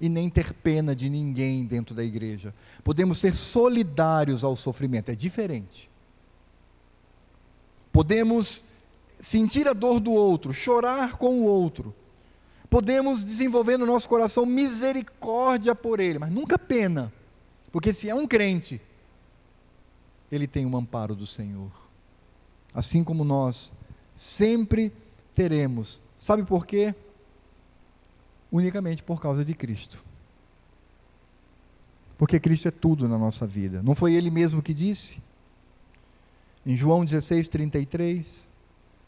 e 0.00 0.08
nem 0.08 0.30
ter 0.30 0.54
pena 0.54 0.96
de 0.96 1.10
ninguém 1.10 1.64
dentro 1.64 1.94
da 1.94 2.02
igreja. 2.02 2.54
Podemos 2.82 3.18
ser 3.18 3.34
solidários 3.34 4.42
ao 4.42 4.56
sofrimento, 4.56 5.10
é 5.10 5.14
diferente. 5.14 5.90
Podemos 7.92 8.64
sentir 9.20 9.68
a 9.68 9.74
dor 9.74 10.00
do 10.00 10.12
outro, 10.12 10.54
chorar 10.54 11.18
com 11.18 11.40
o 11.40 11.44
outro. 11.44 11.94
Podemos 12.70 13.24
desenvolver 13.24 13.76
no 13.76 13.84
nosso 13.84 14.08
coração 14.08 14.46
misericórdia 14.46 15.74
por 15.74 16.00
ele, 16.00 16.18
mas 16.18 16.32
nunca 16.32 16.58
pena, 16.58 17.12
porque 17.70 17.92
se 17.92 18.08
é 18.08 18.14
um 18.14 18.26
crente, 18.26 18.80
ele 20.30 20.46
tem 20.46 20.66
um 20.66 20.76
amparo 20.76 21.14
do 21.14 21.26
Senhor. 21.26 21.70
Assim 22.72 23.02
como 23.02 23.24
nós 23.24 23.72
sempre 24.14 24.92
teremos. 25.34 26.00
Sabe 26.16 26.44
por 26.44 26.66
quê? 26.66 26.94
Unicamente 28.52 29.02
por 29.02 29.20
causa 29.20 29.44
de 29.44 29.54
Cristo. 29.54 30.04
Porque 32.18 32.38
Cristo 32.38 32.68
é 32.68 32.70
tudo 32.70 33.08
na 33.08 33.16
nossa 33.16 33.46
vida. 33.46 33.82
Não 33.82 33.94
foi 33.94 34.12
Ele 34.12 34.30
mesmo 34.30 34.62
que 34.62 34.74
disse? 34.74 35.22
Em 36.66 36.76
João 36.76 37.04
16, 37.04 37.48
33, 37.48 38.46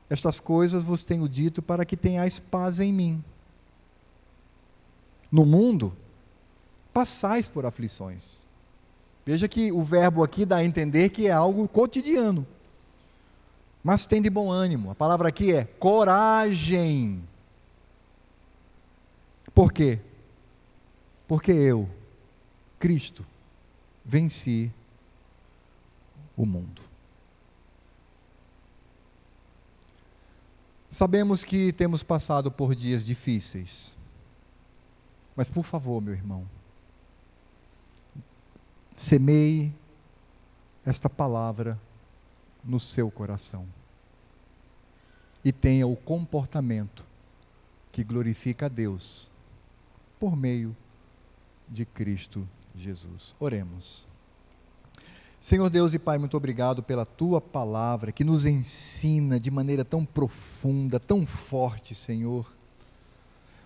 estas 0.08 0.40
coisas 0.40 0.82
vos 0.82 1.02
tenho 1.02 1.28
dito 1.28 1.60
para 1.60 1.84
que 1.84 1.96
tenhais 1.96 2.38
paz 2.38 2.80
em 2.80 2.92
mim. 2.92 3.22
No 5.30 5.44
mundo, 5.44 5.94
passais 6.92 7.48
por 7.48 7.66
aflições. 7.66 8.46
Veja 9.24 9.46
que 9.46 9.70
o 9.70 9.82
verbo 9.82 10.24
aqui 10.24 10.44
dá 10.44 10.56
a 10.56 10.64
entender 10.64 11.10
que 11.10 11.28
é 11.28 11.30
algo 11.30 11.68
cotidiano. 11.68 12.46
Mas 13.82 14.06
tem 14.06 14.20
de 14.20 14.30
bom 14.30 14.50
ânimo. 14.50 14.90
A 14.90 14.94
palavra 14.94 15.28
aqui 15.28 15.52
é 15.52 15.64
coragem. 15.64 17.22
Por 19.54 19.72
quê? 19.72 19.98
Porque 21.28 21.52
eu, 21.52 21.88
Cristo, 22.78 23.24
venci 24.04 24.72
o 26.36 26.44
mundo. 26.44 26.82
Sabemos 30.90 31.42
que 31.42 31.72
temos 31.72 32.02
passado 32.02 32.50
por 32.50 32.74
dias 32.74 33.04
difíceis, 33.04 33.96
mas 35.34 35.48
por 35.48 35.64
favor, 35.64 36.02
meu 36.02 36.12
irmão, 36.12 36.46
semeie 38.96 39.72
esta 40.84 41.08
palavra 41.08 41.78
no 42.64 42.78
seu 42.78 43.10
coração 43.10 43.66
e 45.44 45.52
tenha 45.52 45.86
o 45.86 45.96
comportamento 45.96 47.04
que 47.90 48.04
glorifica 48.04 48.66
a 48.66 48.68
Deus 48.68 49.30
por 50.18 50.36
meio 50.36 50.76
de 51.68 51.84
Cristo 51.84 52.46
Jesus. 52.76 53.34
Oremos. 53.40 54.06
Senhor 55.40 55.68
Deus 55.68 55.92
e 55.92 55.98
Pai, 55.98 56.18
muito 56.18 56.36
obrigado 56.36 56.84
pela 56.84 57.04
tua 57.04 57.40
palavra 57.40 58.12
que 58.12 58.22
nos 58.22 58.46
ensina 58.46 59.40
de 59.40 59.50
maneira 59.50 59.84
tão 59.84 60.04
profunda, 60.04 61.00
tão 61.00 61.26
forte, 61.26 61.96
Senhor. 61.96 62.46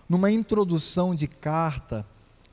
Numa 0.09 0.31
introdução 0.31 1.13
de 1.13 1.27
carta, 1.27 2.03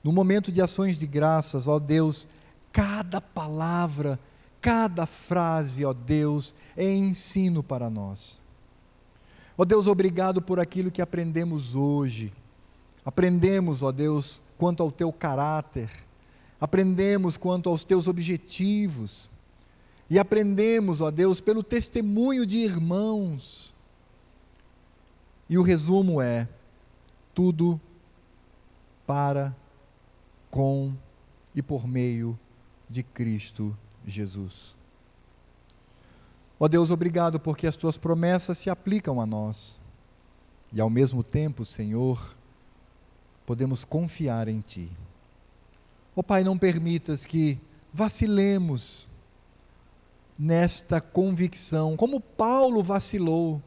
no 0.03 0.13
momento 0.13 0.53
de 0.53 0.61
ações 0.61 0.99
de 0.99 1.07
graças, 1.07 1.67
ó 1.67 1.79
Deus, 1.79 2.29
cada 2.75 3.21
palavra, 3.21 4.19
cada 4.61 5.07
frase, 5.07 5.85
ó 5.85 5.93
Deus, 5.95 6.55
é 6.77 6.93
ensino 6.93 7.63
para 7.63 7.89
nós. 7.89 8.43
Ó 9.57 9.65
Deus, 9.65 9.87
obrigado 9.87 10.43
por 10.43 10.59
aquilo 10.59 10.91
que 10.91 11.01
aprendemos 11.01 11.77
hoje. 11.77 12.33
Aprendemos, 13.05 13.85
ó 13.85 13.93
Deus, 13.93 14.43
quanto 14.59 14.83
ao 14.83 14.91
teu 14.91 15.13
caráter 15.13 15.89
aprendemos 16.61 17.37
quanto 17.37 17.69
aos 17.69 17.85
teus 17.85 18.09
objetivos, 18.09 19.31
e 20.09 20.19
aprendemos, 20.19 21.03
ó 21.03 21.11
Deus, 21.11 21.41
pelo 21.41 21.63
testemunho 21.63 22.47
de 22.47 22.57
irmãos. 22.57 23.75
E 25.49 25.59
o 25.59 25.63
resumo 25.63 26.23
é: 26.23 26.49
tudo 27.35 27.81
para, 29.07 29.55
com 30.51 30.95
e 31.55 31.63
por 31.63 31.87
meio 31.87 32.39
de 32.89 33.03
Cristo 33.03 33.77
Jesus. 34.07 34.77
Ó 36.59 36.69
Deus, 36.69 36.91
obrigado 36.91 37.41
porque 37.41 37.67
as 37.67 37.77
tuas 37.77 37.97
promessas 37.97 38.59
se 38.59 38.71
aplicam 38.71 39.21
a 39.21 39.27
nós. 39.27 39.81
E 40.73 40.81
ao 40.81 40.89
mesmo 40.89 41.23
tempo, 41.23 41.65
Senhor, 41.65 42.35
podemos 43.47 43.85
confiar 43.85 44.49
em 44.49 44.61
Ti. 44.61 44.91
Ó 46.17 46.23
Pai, 46.23 46.45
não 46.45 46.57
permitas 46.57 47.27
que 47.27 47.59
vacilemos 47.93 49.09
nesta 50.39 51.01
convicção, 51.01 51.97
como 51.97 52.21
Paulo 52.21 52.83
vacilou, 52.83 53.63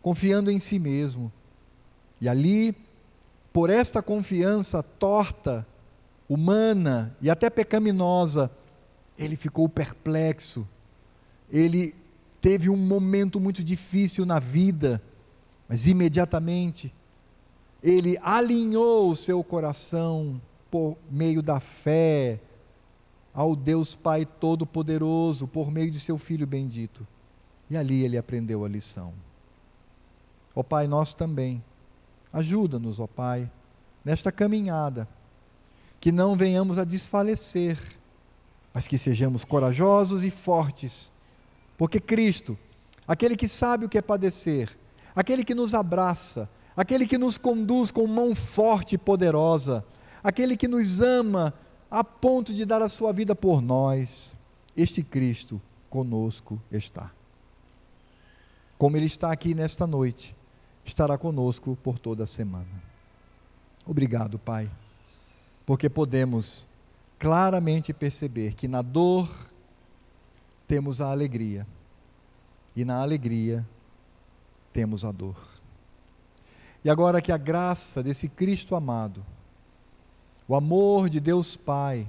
confiando 0.00 0.50
em 0.50 0.58
si 0.58 0.78
mesmo. 0.78 1.32
E 2.20 2.28
ali, 2.28 2.74
por 3.52 3.70
esta 3.70 4.02
confiança 4.02 4.82
torta, 4.82 5.66
humana 6.32 7.14
e 7.20 7.28
até 7.28 7.50
pecaminosa, 7.50 8.50
ele 9.18 9.36
ficou 9.36 9.68
perplexo. 9.68 10.66
Ele 11.50 11.94
teve 12.40 12.70
um 12.70 12.76
momento 12.76 13.38
muito 13.38 13.62
difícil 13.62 14.24
na 14.24 14.38
vida, 14.38 15.02
mas 15.68 15.86
imediatamente 15.86 16.92
ele 17.82 18.18
alinhou 18.22 19.10
o 19.10 19.16
seu 19.16 19.42
coração 19.42 20.40
por 20.70 20.96
meio 21.10 21.42
da 21.42 21.60
fé 21.60 22.40
ao 23.34 23.56
Deus 23.56 23.94
Pai 23.94 24.24
Todo-Poderoso, 24.24 25.46
por 25.46 25.70
meio 25.70 25.90
de 25.90 25.98
seu 25.98 26.16
Filho 26.16 26.46
bendito. 26.46 27.06
E 27.68 27.76
ali 27.76 28.04
ele 28.04 28.16
aprendeu 28.16 28.64
a 28.64 28.68
lição. 28.68 29.12
Ó 30.54 30.62
Pai, 30.62 30.86
nós 30.86 31.12
também. 31.12 31.62
Ajuda-nos, 32.32 33.00
ó 33.00 33.06
Pai, 33.06 33.50
nesta 34.04 34.30
caminhada. 34.30 35.08
Que 36.02 36.10
não 36.10 36.34
venhamos 36.34 36.80
a 36.80 36.84
desfalecer, 36.84 37.78
mas 38.74 38.88
que 38.88 38.98
sejamos 38.98 39.44
corajosos 39.44 40.24
e 40.24 40.30
fortes. 40.30 41.12
Porque 41.78 42.00
Cristo, 42.00 42.58
aquele 43.06 43.36
que 43.36 43.46
sabe 43.46 43.86
o 43.86 43.88
que 43.88 43.98
é 43.98 44.02
padecer, 44.02 44.76
aquele 45.14 45.44
que 45.44 45.54
nos 45.54 45.74
abraça, 45.74 46.50
aquele 46.76 47.06
que 47.06 47.16
nos 47.16 47.38
conduz 47.38 47.92
com 47.92 48.04
mão 48.08 48.34
forte 48.34 48.96
e 48.96 48.98
poderosa, 48.98 49.84
aquele 50.24 50.56
que 50.56 50.66
nos 50.66 51.00
ama 51.00 51.54
a 51.88 52.02
ponto 52.02 52.52
de 52.52 52.64
dar 52.64 52.82
a 52.82 52.88
sua 52.88 53.12
vida 53.12 53.36
por 53.36 53.62
nós, 53.62 54.34
este 54.76 55.04
Cristo 55.04 55.62
conosco 55.88 56.60
está. 56.68 57.12
Como 58.76 58.96
Ele 58.96 59.06
está 59.06 59.30
aqui 59.30 59.54
nesta 59.54 59.86
noite, 59.86 60.34
estará 60.84 61.16
conosco 61.16 61.78
por 61.80 62.00
toda 62.00 62.24
a 62.24 62.26
semana. 62.26 62.82
Obrigado, 63.86 64.38
Pai, 64.38 64.68
porque 65.72 65.88
podemos 65.88 66.68
claramente 67.18 67.94
perceber 67.94 68.52
que 68.52 68.68
na 68.68 68.82
dor 68.82 69.26
temos 70.68 71.00
a 71.00 71.10
alegria 71.10 71.66
e 72.76 72.84
na 72.84 73.00
alegria 73.00 73.66
temos 74.70 75.02
a 75.02 75.10
dor. 75.10 75.34
E 76.84 76.90
agora 76.90 77.22
que 77.22 77.32
a 77.32 77.38
graça 77.38 78.02
desse 78.02 78.28
Cristo 78.28 78.76
amado, 78.76 79.24
o 80.46 80.54
amor 80.54 81.08
de 81.08 81.18
Deus 81.18 81.56
Pai, 81.56 82.06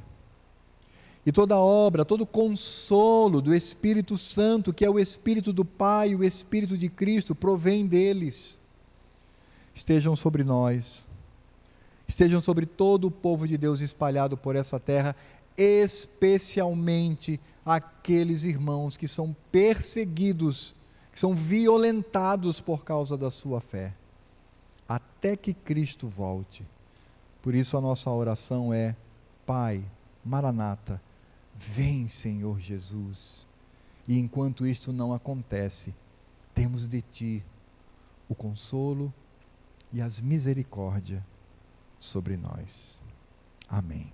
e 1.26 1.32
toda 1.32 1.58
obra, 1.58 2.04
todo 2.04 2.26
consolo 2.26 3.42
do 3.42 3.56
Espírito 3.56 4.18
Santo, 4.18 4.74
que 4.74 4.84
é 4.84 4.90
o 4.90 5.00
Espírito 5.00 5.54
do 5.54 5.64
Pai 5.64 6.14
o 6.14 6.22
Espírito 6.22 6.78
de 6.78 6.90
Cristo, 6.90 7.34
provém 7.34 7.88
deles, 7.88 8.60
estejam 9.74 10.18
sobre 10.18 10.44
nós, 10.44 11.08
estejam 12.08 12.42
sobre 12.42 12.66
todo 12.66 13.08
o 13.08 13.12
povo 13.12 13.48
de 13.48 13.58
Deus 13.58 13.82
espalhado 13.82 14.38
por 14.38 14.56
essa 14.56 14.80
terra, 14.80 15.16
especialmente 15.58 17.40
aqueles 17.66 18.44
irmãos 18.44 18.98
que 18.98 19.08
são 19.08 19.36
perseguidos, 19.52 20.76
que 21.12 21.20
são 21.20 21.36
violentados 21.36 22.60
por 22.60 22.84
causa 22.84 23.18
da 23.18 23.30
sua 23.30 23.62
fé 23.62 23.94
até 24.88 25.36
que 25.36 25.54
Cristo 25.54 26.08
volte. 26.08 26.66
Por 27.42 27.56
isso 27.56 27.78
a 27.78 27.82
nossa 27.82 28.10
oração 28.10 28.74
é: 28.74 28.96
Pai, 29.46 29.84
Maranata, 30.24 31.02
vem, 31.56 32.08
Senhor 32.08 32.60
Jesus. 32.60 33.48
E 34.08 34.20
enquanto 34.20 34.66
isto 34.66 34.92
não 34.92 35.14
acontece, 35.14 35.94
temos 36.54 36.88
de 36.88 37.02
Ti 37.02 37.44
o 38.28 38.36
consolo 38.36 39.14
e 39.92 40.02
as 40.02 40.20
misericórdias 40.22 41.22
sobre 42.04 42.38
nós. 42.38 43.02
Amém. 43.68 44.12